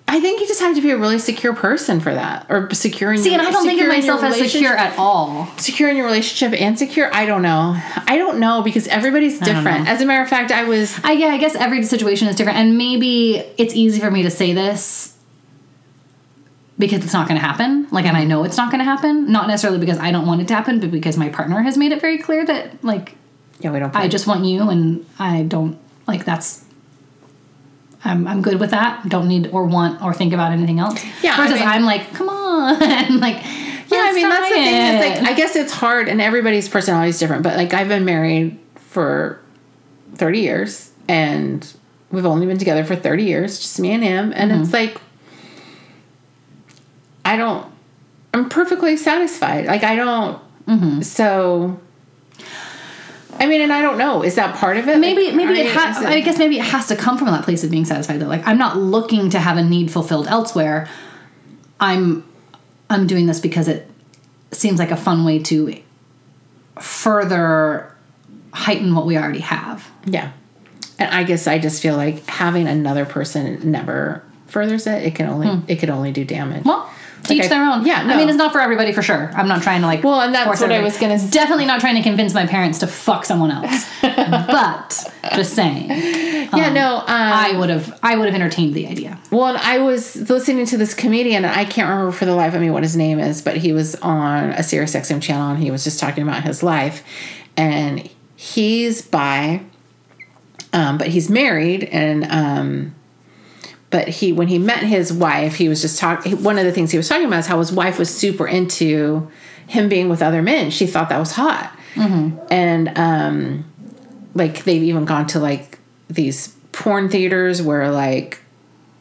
I 0.09 0.21
think 0.21 0.39
you 0.39 0.47
just 0.47 0.61
have 0.61 0.73
to 0.75 0.81
be 0.81 0.91
a 0.91 0.97
really 0.97 1.19
secure 1.19 1.53
person 1.53 1.99
for 1.99 2.13
that, 2.13 2.45
or 2.49 2.73
secure 2.73 3.11
in 3.11 3.21
your 3.21 3.23
relationship. 3.23 3.23
See, 3.23 3.31
your, 3.31 3.39
and 3.39 3.47
I 3.47 3.51
don't 3.51 3.65
think 3.65 3.81
of 3.81 3.93
secure 3.93 4.17
myself 4.17 4.23
as 4.23 4.51
secure 4.51 4.75
at 4.75 4.97
all. 4.97 5.47
secure 5.57 5.89
in 5.89 5.97
your 5.97 6.05
relationship 6.05 6.59
and 6.59 6.79
secure. 6.79 7.13
I 7.13 7.25
don't 7.25 7.41
know. 7.41 7.75
I 8.07 8.17
don't 8.17 8.39
know 8.39 8.61
because 8.61 8.87
everybody's 8.87 9.39
different. 9.39 9.87
As 9.87 10.01
a 10.01 10.05
matter 10.05 10.23
of 10.23 10.29
fact, 10.29 10.51
I 10.51 10.63
was 10.63 10.97
I 11.03 11.11
yeah, 11.11 11.27
I 11.27 11.37
guess 11.37 11.55
every 11.55 11.83
situation 11.83 12.27
is 12.27 12.35
different, 12.35 12.57
and 12.57 12.77
maybe 12.77 13.37
it's 13.57 13.75
easy 13.75 13.99
for 13.99 14.09
me 14.09 14.23
to 14.23 14.31
say 14.31 14.53
this 14.53 15.17
because 16.79 17.03
it's 17.03 17.13
not 17.13 17.27
going 17.27 17.39
to 17.39 17.45
happen. 17.45 17.87
Like, 17.91 18.05
and 18.05 18.15
I 18.15 18.23
know 18.23 18.43
it's 18.43 18.57
not 18.57 18.71
going 18.71 18.79
to 18.79 18.85
happen. 18.85 19.31
Not 19.31 19.47
necessarily 19.47 19.79
because 19.79 19.97
I 19.97 20.11
don't 20.11 20.27
want 20.27 20.41
it 20.41 20.47
to 20.49 20.55
happen, 20.55 20.79
but 20.79 20.91
because 20.91 21.17
my 21.17 21.29
partner 21.29 21.61
has 21.61 21.77
made 21.77 21.91
it 21.91 21.99
very 21.99 22.17
clear 22.17 22.45
that 22.45 22.83
like 22.83 23.15
yeah. 23.59 23.71
We 23.71 23.79
don't. 23.79 23.95
I 23.95 24.07
just 24.07 24.27
want 24.27 24.45
you, 24.45 24.69
and 24.69 25.05
I 25.19 25.43
don't 25.43 25.79
like 26.07 26.25
that's. 26.25 26.63
I'm, 28.07 28.27
I'm 28.27 28.41
good 28.41 28.59
with 28.59 28.71
that. 28.71 29.07
Don't 29.09 29.27
need 29.27 29.47
or 29.47 29.65
want 29.65 30.01
or 30.01 30.13
think 30.13 30.33
about 30.33 30.51
anything 30.51 30.79
else. 30.79 31.03
Yeah, 31.21 31.33
I 31.33 31.37
Versus 31.47 31.59
mean- 31.59 31.67
I'm 31.69 31.83
like, 31.83 32.13
come 32.13 32.29
on, 32.29 32.79
like. 33.19 33.43
Yeah, 33.89 33.99
I 34.03 34.11
mean 34.13 34.27
that's 34.27 34.49
the 34.49 34.55
thing. 34.55 34.75
Is 34.75 34.99
like 35.23 35.31
I 35.31 35.33
guess 35.33 35.55
it's 35.55 35.71
hard, 35.71 36.09
and 36.09 36.19
everybody's 36.19 36.67
personality 36.67 37.09
is 37.09 37.19
different. 37.19 37.43
But 37.43 37.55
like 37.55 37.73
I've 37.73 37.87
been 37.87 38.03
married 38.03 38.59
for 38.75 39.39
thirty 40.15 40.39
years, 40.41 40.91
and 41.07 41.65
we've 42.11 42.25
only 42.25 42.45
been 42.47 42.57
together 42.57 42.83
for 42.83 42.97
thirty 42.97 43.23
years, 43.23 43.59
just 43.59 43.79
me 43.79 43.91
and 43.93 44.03
him. 44.03 44.33
And 44.35 44.51
Mm-hmm. 44.51 44.63
it's 44.63 44.73
like 44.73 44.99
I 47.23 47.37
don't. 47.37 47.65
I'm 48.33 48.49
perfectly 48.49 48.97
satisfied. 48.97 49.65
Like 49.67 49.83
I 49.83 49.95
don't. 49.95 50.41
Mm-hmm. 50.67 51.01
So. 51.01 51.79
I 53.39 53.47
mean, 53.47 53.61
and 53.61 53.71
I 53.71 53.81
don't 53.81 53.97
know. 53.97 54.23
Is 54.23 54.35
that 54.35 54.55
part 54.55 54.77
of 54.77 54.87
it? 54.87 54.99
maybe 54.99 55.27
Like, 55.27 55.35
maybe 55.35 55.59
it 55.59 55.71
has. 55.71 55.97
I 55.97 56.21
guess 56.21 56.37
maybe 56.37 56.57
it 56.57 56.65
has 56.65 56.87
to 56.87 56.95
come 56.95 57.17
from 57.17 57.27
that 57.27 57.43
place 57.43 57.63
of 57.63 57.71
being 57.71 57.85
satisfied. 57.85 58.19
Though, 58.19 58.27
like 58.27 58.45
I'm 58.47 58.57
not 58.57 58.77
looking 58.77 59.29
to 59.31 59.39
have 59.39 59.57
a 59.57 59.63
need 59.63 59.91
fulfilled 59.91 60.27
elsewhere. 60.27 60.89
I'm 61.79 62.23
I'm 62.89 63.07
doing 63.07 63.27
this 63.27 63.39
because 63.39 63.67
it 63.67 63.89
seems 64.51 64.79
like 64.79 64.91
a 64.91 64.97
fun 64.97 65.25
way 65.25 65.39
to 65.39 65.75
further 66.79 67.93
heighten 68.53 68.95
what 68.95 69.05
we 69.05 69.17
already 69.17 69.39
have. 69.39 69.89
Yeah. 70.05 70.31
And 70.99 71.13
I 71.13 71.23
guess 71.23 71.47
I 71.47 71.59
just 71.59 71.81
feel 71.81 71.95
like 71.95 72.25
having 72.25 72.67
another 72.67 73.05
person 73.05 73.71
never 73.71 74.23
furthers 74.47 74.87
it. 74.87 75.03
It 75.03 75.15
can 75.15 75.27
only 75.27 75.61
it 75.67 75.77
could 75.77 75.89
only 75.89 76.11
do 76.11 76.25
damage. 76.25 76.63
Hmm. 76.63 76.69
Well, 76.69 76.93
teach 77.23 77.43
I- 77.43 77.47
their 77.47 77.63
own. 77.63 77.85
yeah, 77.85 78.01
I 78.01 78.15
mean, 78.17 78.29
it's 78.29 78.37
not 78.37 78.51
for 78.51 78.59
everybody 78.61 78.93
for 78.93 79.01
sure. 79.01 79.31
I'm 79.35 79.47
not 79.47 79.61
trying 79.61 79.81
to 79.81 79.87
like. 79.87 80.03
Well, 80.03 80.21
and 80.21 80.33
that's 80.33 80.61
what 80.61 80.71
I 80.71 80.81
was 80.81 80.97
gonna 80.97 81.15
s- 81.15 81.29
Definitely 81.29 81.65
not 81.65 81.79
trying 81.79 81.95
to 81.95 82.01
convince 82.03 82.33
my 82.33 82.45
parents 82.45 82.79
to 82.79 82.87
fuck 82.87 83.25
someone 83.25 83.51
else. 83.51 83.85
but 84.01 85.13
just 85.35 85.53
saying, 85.53 85.89
yeah, 85.89 86.71
no. 86.71 86.97
Um, 86.97 87.05
I 87.07 87.55
would 87.57 87.69
have. 87.69 87.99
I 88.01 88.15
would 88.15 88.25
have 88.27 88.35
entertained 88.35 88.73
the 88.73 88.87
idea. 88.87 89.19
well, 89.31 89.45
and 89.47 89.57
I 89.57 89.79
was 89.79 90.29
listening 90.29 90.65
to 90.67 90.77
this 90.77 90.93
comedian, 90.93 91.43
and 91.45 91.53
I 91.53 91.65
can't 91.65 91.89
remember 91.89 92.11
for 92.11 92.25
the 92.25 92.35
life 92.35 92.53
of 92.53 92.61
me 92.61 92.69
what 92.69 92.83
his 92.83 92.95
name 92.95 93.19
is, 93.19 93.41
but 93.41 93.57
he 93.57 93.73
was 93.73 93.95
on 93.95 94.51
a 94.51 94.63
Sirius 94.63 94.93
XM 94.95 95.21
channel, 95.21 95.49
and 95.51 95.61
he 95.61 95.71
was 95.71 95.83
just 95.83 95.99
talking 95.99 96.23
about 96.23 96.43
his 96.43 96.63
life, 96.63 97.03
and 97.57 98.09
he's 98.35 99.01
bi, 99.01 99.61
um, 100.73 100.97
but 100.97 101.07
he's 101.07 101.29
married, 101.29 101.83
and 101.85 102.23
um, 102.31 102.95
but 103.89 104.07
he 104.07 104.33
when 104.33 104.47
he 104.47 104.57
met 104.59 104.83
his 104.83 105.13
wife 105.13 105.55
he 105.55 105.69
was 105.69 105.81
just 105.81 105.97
talking 105.99 106.43
one 106.43 106.57
of 106.57 106.65
the 106.65 106.71
things 106.71 106.91
he 106.91 106.97
was 106.97 107.07
talking 107.07 107.25
about 107.25 107.39
is 107.39 107.47
how 107.47 107.59
his 107.59 107.71
wife 107.71 107.97
was 107.97 108.13
super 108.13 108.47
into 108.47 109.29
him 109.67 109.89
being 109.89 110.07
with 110.09 110.21
other 110.21 110.41
men. 110.41 110.69
She 110.71 110.87
thought 110.87 111.09
that 111.09 111.19
was 111.19 111.31
hot. 111.33 111.77
And 112.49 112.97
um 112.97 113.65
like 114.33 114.63
they've 114.65 114.83
even 114.83 115.05
gone 115.05 115.27
to 115.27 115.39
like 115.39 115.79
these 116.09 116.55
porn 116.71 117.09
theaters 117.09 117.61
where 117.61 117.91
like 117.91 118.39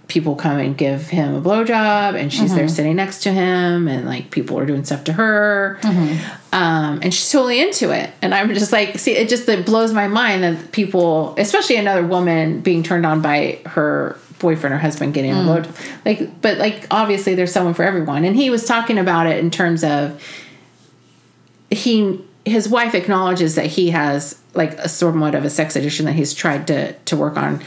people 0.09 0.37
come 0.37 0.59
and 0.59 0.79
give 0.79 1.09
him 1.09 1.35
a 1.35 1.41
blowjob 1.43 2.15
and 2.19 2.33
she's 2.33 2.55
there 2.55 2.69
sitting 2.69 2.95
next 2.97 3.25
to 3.25 3.33
him 3.33 3.89
and 3.89 4.07
like 4.07 4.31
people 4.31 4.57
are 4.59 4.65
doing 4.65 4.85
stuff 4.85 5.03
to 5.05 5.13
her. 5.13 5.79
Um, 6.53 7.01
and 7.03 7.13
she's 7.13 7.31
totally 7.31 7.61
into 7.61 7.91
it. 7.91 8.11
And 8.23 8.33
i'm 8.35 8.55
just 8.55 8.73
like 8.73 8.99
see 8.99 9.13
it 9.17 9.29
just 9.29 9.49
it 9.49 9.67
blows 9.67 9.93
my 9.93 10.07
mind 10.09 10.43
that 10.45 10.71
people 10.73 11.35
especially 11.39 11.77
another 11.77 12.07
woman 12.07 12.61
being 12.61 12.83
turned 12.83 13.05
on 13.05 13.21
by 13.21 13.59
her 13.67 14.17
boyfriend 14.39 14.75
or 14.75 14.79
husband 14.79 15.15
getting 15.15 15.33
a 15.33 15.35
blowjob 15.35 15.97
like 16.05 16.43
but 16.43 16.59
like 16.59 16.87
obviously 16.91 17.35
there's 17.35 17.53
someone 17.53 17.75
for 17.75 17.83
everyone. 17.83 18.25
And 18.25 18.37
he 18.37 18.51
was 18.51 18.65
talking 18.65 18.99
about 18.99 19.27
it 19.27 19.39
in 19.39 19.51
terms 19.51 19.83
of 19.83 20.23
he 21.71 22.21
his 22.45 22.69
wife 22.69 22.95
acknowledges 22.95 23.55
that 23.57 23.67
he 23.67 23.91
has 23.91 24.41
like 24.55 24.75
a 24.75 24.89
somewhat 24.89 25.35
of 25.35 25.45
a 25.45 25.51
sex 25.51 25.75
addiction 25.75 26.07
that 26.07 26.13
he's 26.13 26.35
tried 26.35 26.67
to 26.69 26.93
to 26.93 27.17
work 27.17 27.37
on. 27.37 27.63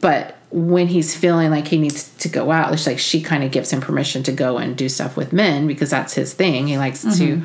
But 0.00 0.36
when 0.50 0.86
he's 0.86 1.16
feeling 1.16 1.50
like 1.50 1.68
he 1.68 1.78
needs 1.78 2.14
to 2.18 2.28
go 2.28 2.52
out 2.52 2.72
it's 2.72 2.86
like 2.86 2.98
she 2.98 3.20
kind 3.20 3.42
of 3.42 3.50
gives 3.50 3.72
him 3.72 3.80
permission 3.80 4.22
to 4.22 4.32
go 4.32 4.58
and 4.58 4.76
do 4.76 4.88
stuff 4.88 5.16
with 5.16 5.32
men 5.32 5.66
because 5.66 5.90
that's 5.90 6.14
his 6.14 6.32
thing. 6.32 6.68
He 6.68 6.78
likes 6.78 7.02
to 7.18 7.42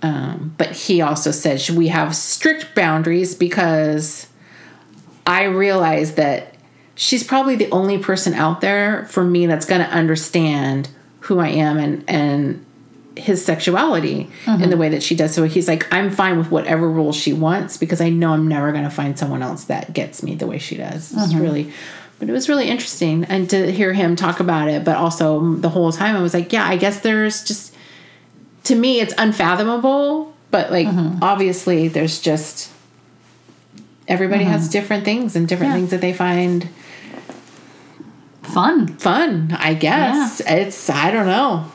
Um, 0.00 0.54
but 0.56 0.70
he 0.72 1.00
also 1.00 1.30
said 1.32 1.60
should 1.60 1.76
we 1.76 1.88
have 1.88 2.14
strict 2.14 2.74
boundaries 2.74 3.34
because 3.34 4.28
I 5.26 5.44
realize 5.44 6.14
that 6.14 6.54
she's 6.98 7.22
probably 7.22 7.54
the 7.54 7.70
only 7.70 7.96
person 7.96 8.34
out 8.34 8.60
there 8.60 9.06
for 9.06 9.22
me 9.22 9.46
that's 9.46 9.64
going 9.64 9.80
to 9.80 9.88
understand 9.88 10.88
who 11.20 11.38
I 11.38 11.48
am 11.48 11.78
and 11.78 12.04
and 12.08 12.66
his 13.16 13.44
sexuality 13.44 14.30
in 14.46 14.60
the 14.60 14.66
mm-hmm. 14.66 14.78
way 14.78 14.88
that 14.90 15.02
she 15.02 15.16
does. 15.16 15.34
So 15.34 15.42
he's 15.42 15.66
like, 15.66 15.92
I'm 15.92 16.08
fine 16.08 16.38
with 16.38 16.52
whatever 16.52 16.88
rules 16.88 17.16
she 17.16 17.32
wants 17.32 17.76
because 17.76 18.00
I 18.00 18.10
know 18.10 18.32
I'm 18.32 18.46
never 18.46 18.70
going 18.70 18.84
to 18.84 18.90
find 18.90 19.18
someone 19.18 19.42
else 19.42 19.64
that 19.64 19.92
gets 19.92 20.22
me 20.22 20.36
the 20.36 20.46
way 20.46 20.58
she 20.58 20.76
does. 20.76 21.12
It's 21.12 21.32
mm-hmm. 21.32 21.40
really, 21.40 21.72
but 22.20 22.28
it 22.28 22.32
was 22.32 22.48
really 22.48 22.68
interesting 22.68 23.24
and 23.24 23.50
to 23.50 23.72
hear 23.72 23.92
him 23.92 24.14
talk 24.14 24.38
about 24.38 24.68
it. 24.68 24.84
But 24.84 24.96
also 24.96 25.54
the 25.54 25.68
whole 25.68 25.90
time 25.90 26.14
I 26.14 26.22
was 26.22 26.32
like, 26.32 26.52
yeah, 26.52 26.64
I 26.64 26.76
guess 26.76 27.00
there's 27.00 27.42
just 27.42 27.74
to 28.64 28.76
me 28.76 29.00
it's 29.00 29.14
unfathomable. 29.18 30.34
But 30.52 30.70
like 30.70 30.86
mm-hmm. 30.86 31.22
obviously 31.22 31.88
there's 31.88 32.20
just 32.20 32.72
everybody 34.06 34.44
has 34.44 34.68
different 34.68 35.04
things 35.04 35.34
and 35.36 35.48
different 35.48 35.70
Yeah. 35.70 35.76
things 35.76 35.90
that 35.90 36.00
they 36.00 36.12
find 36.12 36.68
Fun. 38.52 38.88
fun. 38.96 39.56
I 39.58 39.74
guess 39.74 40.40
it's 40.46 40.90
I 40.90 41.10
don't 41.10 41.26
know. 41.26 41.70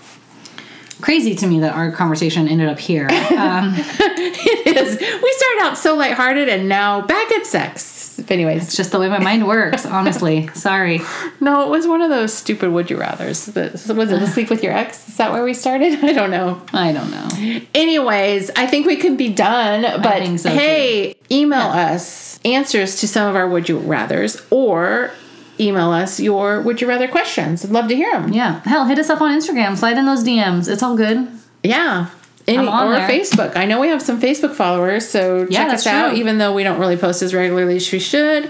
Crazy 1.02 1.36
to 1.36 1.48
me 1.48 1.60
that 1.60 1.76
our 1.76 1.92
conversation 1.92 2.48
ended 2.48 2.70
up 2.70 2.80
here. 2.80 3.08
Um, 3.10 3.74
it 3.78 4.78
is. 4.78 5.00
We 5.00 5.34
started 5.34 5.62
out 5.62 5.78
so 5.78 5.96
lighthearted 5.96 6.48
and 6.48 6.70
now 6.70 7.02
back 7.02 7.30
at 7.32 7.46
sex. 7.46 8.20
Anyways, 8.30 8.64
it's 8.68 8.78
just 8.78 8.92
the 8.92 9.00
way 9.00 9.10
my 9.10 9.20
mind 9.20 9.48
works, 9.48 9.86
honestly. 9.86 10.48
Sorry. 10.54 11.02
no, 11.42 11.66
it 11.66 11.70
was 11.70 11.88
one 11.88 12.02
of 12.02 12.10
those 12.10 12.34
stupid 12.34 12.72
would 12.72 12.90
you 12.90 12.98
rather's. 12.98 13.48
The, 13.48 13.72
was 13.96 14.12
it 14.12 14.20
the 14.20 14.28
sleep 14.34 14.50
with 14.50 14.64
your 14.64 14.72
ex? 14.72 15.10
Is 15.10 15.18
that 15.18 15.32
where 15.32 15.44
we 15.44 15.54
started? 15.54 15.94
I 16.04 16.14
don't 16.14 16.32
know. 16.32 16.62
I 16.72 16.92
don't 16.92 17.12
know. 17.12 17.28
Anyways, 17.74 18.52
I 18.56 18.68
think 18.68 18.86
we 18.86 18.96
can 18.96 19.18
be 19.18 19.30
done. 19.30 20.02
But 20.02 20.38
so, 20.38 20.50
hey, 20.50 21.16
email 21.30 21.68
us 21.68 22.40
answers 22.46 23.02
to 23.02 23.08
some 23.08 23.30
of 23.30 23.36
our 23.36 23.48
would 23.48 23.68
you 23.68 23.78
rather's 23.80 24.42
or 24.50 25.12
email 25.60 25.92
us 25.92 26.20
your 26.20 26.62
would 26.62 26.82
you 26.82 26.88
rather 26.88 27.08
questions. 27.08 27.64
I'd 27.64 27.72
love 27.72 27.88
to 27.90 27.96
hear 27.96 28.12
them. 28.12 28.34
Yeah. 28.34 28.62
Hell, 28.62 28.86
hit 28.86 29.00
us 29.00 29.10
up 29.10 29.22
on 29.22 29.38
Instagram. 29.38 29.78
Slide 29.78 29.98
in 29.98 30.06
those 30.06 30.24
DMs. 30.24 30.72
It's 30.72 30.84
all 30.84 30.98
good. 30.98 31.28
Yeah. 31.64 32.10
Any, 32.46 32.68
or 32.68 32.92
there. 32.92 33.08
Facebook. 33.08 33.56
I 33.56 33.66
know 33.66 33.80
we 33.80 33.88
have 33.88 34.02
some 34.02 34.20
Facebook 34.20 34.54
followers, 34.54 35.08
so 35.08 35.48
Yeah, 35.50 35.66
check 35.66 35.74
us 35.76 35.88
out. 35.88 36.10
true. 36.10 36.18
Even 36.20 36.40
though 36.40 36.54
we 36.54 36.64
don't 36.64 36.78
really 36.80 36.98
post 36.98 37.22
as 37.22 37.34
regularly 37.34 37.78
as 37.78 37.90
we 37.92 38.00
should, 38.00 38.50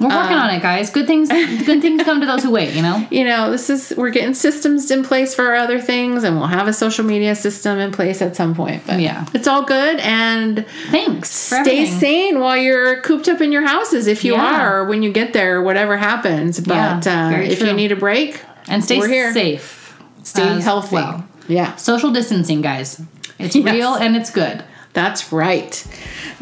We're 0.00 0.08
working 0.08 0.36
on 0.36 0.50
it, 0.50 0.60
guys. 0.62 0.90
Good 0.90 1.06
things. 1.06 1.28
Good 1.30 1.80
things 1.82 2.02
come 2.02 2.20
to 2.20 2.26
those 2.26 2.42
who 2.42 2.50
wait. 2.50 2.74
You 2.74 2.82
know. 2.82 3.06
you 3.10 3.24
know, 3.24 3.50
this 3.50 3.68
is 3.70 3.92
we're 3.96 4.10
getting 4.10 4.34
systems 4.34 4.90
in 4.90 5.04
place 5.04 5.34
for 5.34 5.46
our 5.48 5.54
other 5.54 5.80
things, 5.80 6.22
and 6.24 6.36
we'll 6.38 6.48
have 6.48 6.66
a 6.68 6.72
social 6.72 7.04
media 7.04 7.34
system 7.34 7.78
in 7.78 7.92
place 7.92 8.20
at 8.22 8.36
some 8.36 8.54
point. 8.54 8.82
But 8.86 9.00
Yeah. 9.00 9.26
it's 9.34 9.46
all 9.48 9.62
good, 9.64 10.00
and 10.00 10.64
Thanks. 10.90 11.30
Stay 11.30 11.86
sane 11.86 12.40
while 12.40 12.56
you're 12.56 13.00
cooped 13.02 13.28
up 13.28 13.40
in 13.42 13.52
your 13.52 13.66
houses 13.66 14.06
if 14.06 14.24
you 14.24 14.32
Yeah. 14.34 14.60
are, 14.62 14.78
or 14.80 14.84
when 14.86 15.02
you 15.02 15.12
get 15.12 15.32
there, 15.34 15.60
whatever 15.62 15.96
happens. 15.98 16.58
But 16.60 17.04
Yeah, 17.06 17.32
uh, 17.34 17.40
if 17.40 17.60
you 17.62 17.72
need 17.72 17.92
a 17.92 17.96
break, 17.96 18.40
and 18.68 18.82
stay 18.84 18.98
we're 18.98 19.08
here. 19.08 19.32
safe. 19.32 19.94
stay 20.22 20.60
healthy. 20.60 20.94
well. 20.96 21.24
Yeah, 21.48 21.76
Social 21.76 22.10
distancing, 22.10 22.60
guys. 22.60 23.00
It's 23.38 23.54
Yes. 23.56 23.74
real 23.74 23.94
and 23.94 24.16
it's 24.16 24.30
good. 24.30 24.64
that's 24.92 25.32
right. 25.32 25.84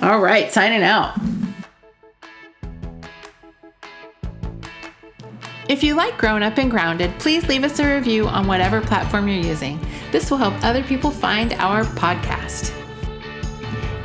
All 0.00 0.20
right, 0.20 0.52
signing 0.52 0.82
out. 0.82 1.18
If 5.68 5.82
you 5.82 5.94
like 5.94 6.18
Grown 6.18 6.42
Up 6.42 6.58
and 6.58 6.70
Grounded, 6.70 7.10
please 7.18 7.48
leave 7.48 7.64
us 7.64 7.78
a 7.78 7.94
review 7.94 8.26
on 8.28 8.46
whatever 8.46 8.80
platform 8.80 9.26
you're 9.28 9.38
using. 9.38 9.80
This 10.12 10.30
will 10.30 10.36
help 10.38 10.54
other 10.62 10.82
people 10.84 11.10
find 11.10 11.54
our 11.54 11.84
podcast. 11.84 12.70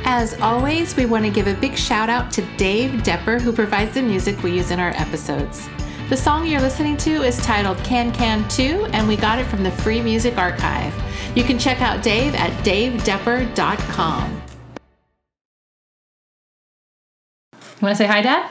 As 0.04 0.40
always, 0.40 0.96
we 0.96 1.04
want 1.06 1.24
to 1.26 1.30
give 1.30 1.46
a 1.46 1.54
big 1.54 1.76
shout 1.76 2.08
out 2.08 2.32
to 2.32 2.42
Dave 2.56 3.02
Depper, 3.02 3.38
who 3.40 3.52
provides 3.52 3.94
the 3.94 4.02
music 4.02 4.42
we 4.42 4.52
use 4.52 4.70
in 4.70 4.80
our 4.80 4.90
episodes. 4.96 5.68
The 6.10 6.16
song 6.16 6.44
you're 6.44 6.60
listening 6.60 6.96
to 6.96 7.22
is 7.22 7.36
titled 7.38 7.78
Can 7.84 8.10
Can 8.10 8.48
2, 8.48 8.86
and 8.92 9.06
we 9.06 9.14
got 9.16 9.38
it 9.38 9.44
from 9.44 9.62
the 9.62 9.70
Free 9.70 10.02
Music 10.02 10.36
Archive. 10.36 10.92
You 11.36 11.44
can 11.44 11.56
check 11.56 11.80
out 11.80 12.02
Dave 12.02 12.34
at 12.34 12.50
davedepper.com. 12.64 14.42
You 17.52 17.58
want 17.80 17.92
to 17.92 17.94
say 17.94 18.06
hi, 18.08 18.22
Dad? 18.22 18.50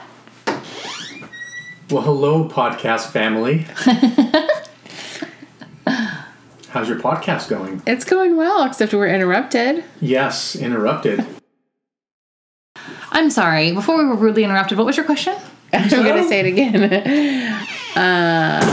Well, 1.90 2.00
hello, 2.00 2.48
podcast 2.48 3.10
family. 3.10 3.66
How's 6.70 6.88
your 6.88 6.98
podcast 6.98 7.50
going? 7.50 7.82
It's 7.86 8.06
going 8.06 8.38
well, 8.38 8.64
except 8.64 8.94
we're 8.94 9.06
interrupted. 9.08 9.84
Yes, 10.00 10.56
interrupted. 10.56 11.26
I'm 13.10 13.28
sorry. 13.28 13.72
Before 13.72 13.98
we 13.98 14.06
were 14.06 14.16
rudely 14.16 14.44
interrupted, 14.44 14.78
what 14.78 14.86
was 14.86 14.96
your 14.96 15.04
question? 15.04 15.36
I'm 15.72 15.88
going 15.88 16.22
to 16.22 16.28
say 16.28 16.40
it 16.40 16.46
again. 16.46 16.92
uh, 17.96 18.70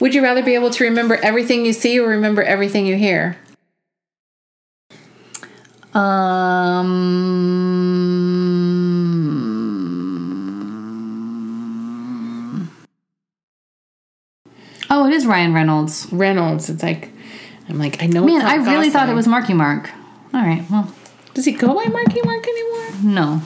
would 0.00 0.14
you 0.14 0.22
rather 0.22 0.42
be 0.42 0.54
able 0.54 0.70
to 0.70 0.84
remember 0.84 1.16
everything 1.16 1.64
you 1.64 1.72
see 1.72 1.98
or 1.98 2.08
remember 2.08 2.42
everything 2.42 2.86
you 2.86 2.96
hear? 2.96 3.36
Um. 5.94 6.86
Oh, 14.90 15.06
it 15.06 15.12
is 15.12 15.26
Ryan 15.26 15.54
Reynolds. 15.54 16.06
Reynolds. 16.12 16.68
It's 16.68 16.82
like, 16.82 17.10
I'm 17.68 17.78
like, 17.78 18.02
I 18.02 18.06
know 18.06 18.24
Man, 18.24 18.42
I 18.42 18.56
really 18.56 18.90
thought 18.90 19.08
it 19.08 19.14
was 19.14 19.26
Marky 19.26 19.54
Mark. 19.54 19.90
All 20.34 20.42
right. 20.42 20.64
Well, 20.70 20.92
Does 21.36 21.44
he 21.44 21.52
go 21.52 21.74
by 21.74 21.84
Marky 21.84 22.22
Mark 22.22 22.46
anymore? 22.48 22.88
no. 23.02 23.42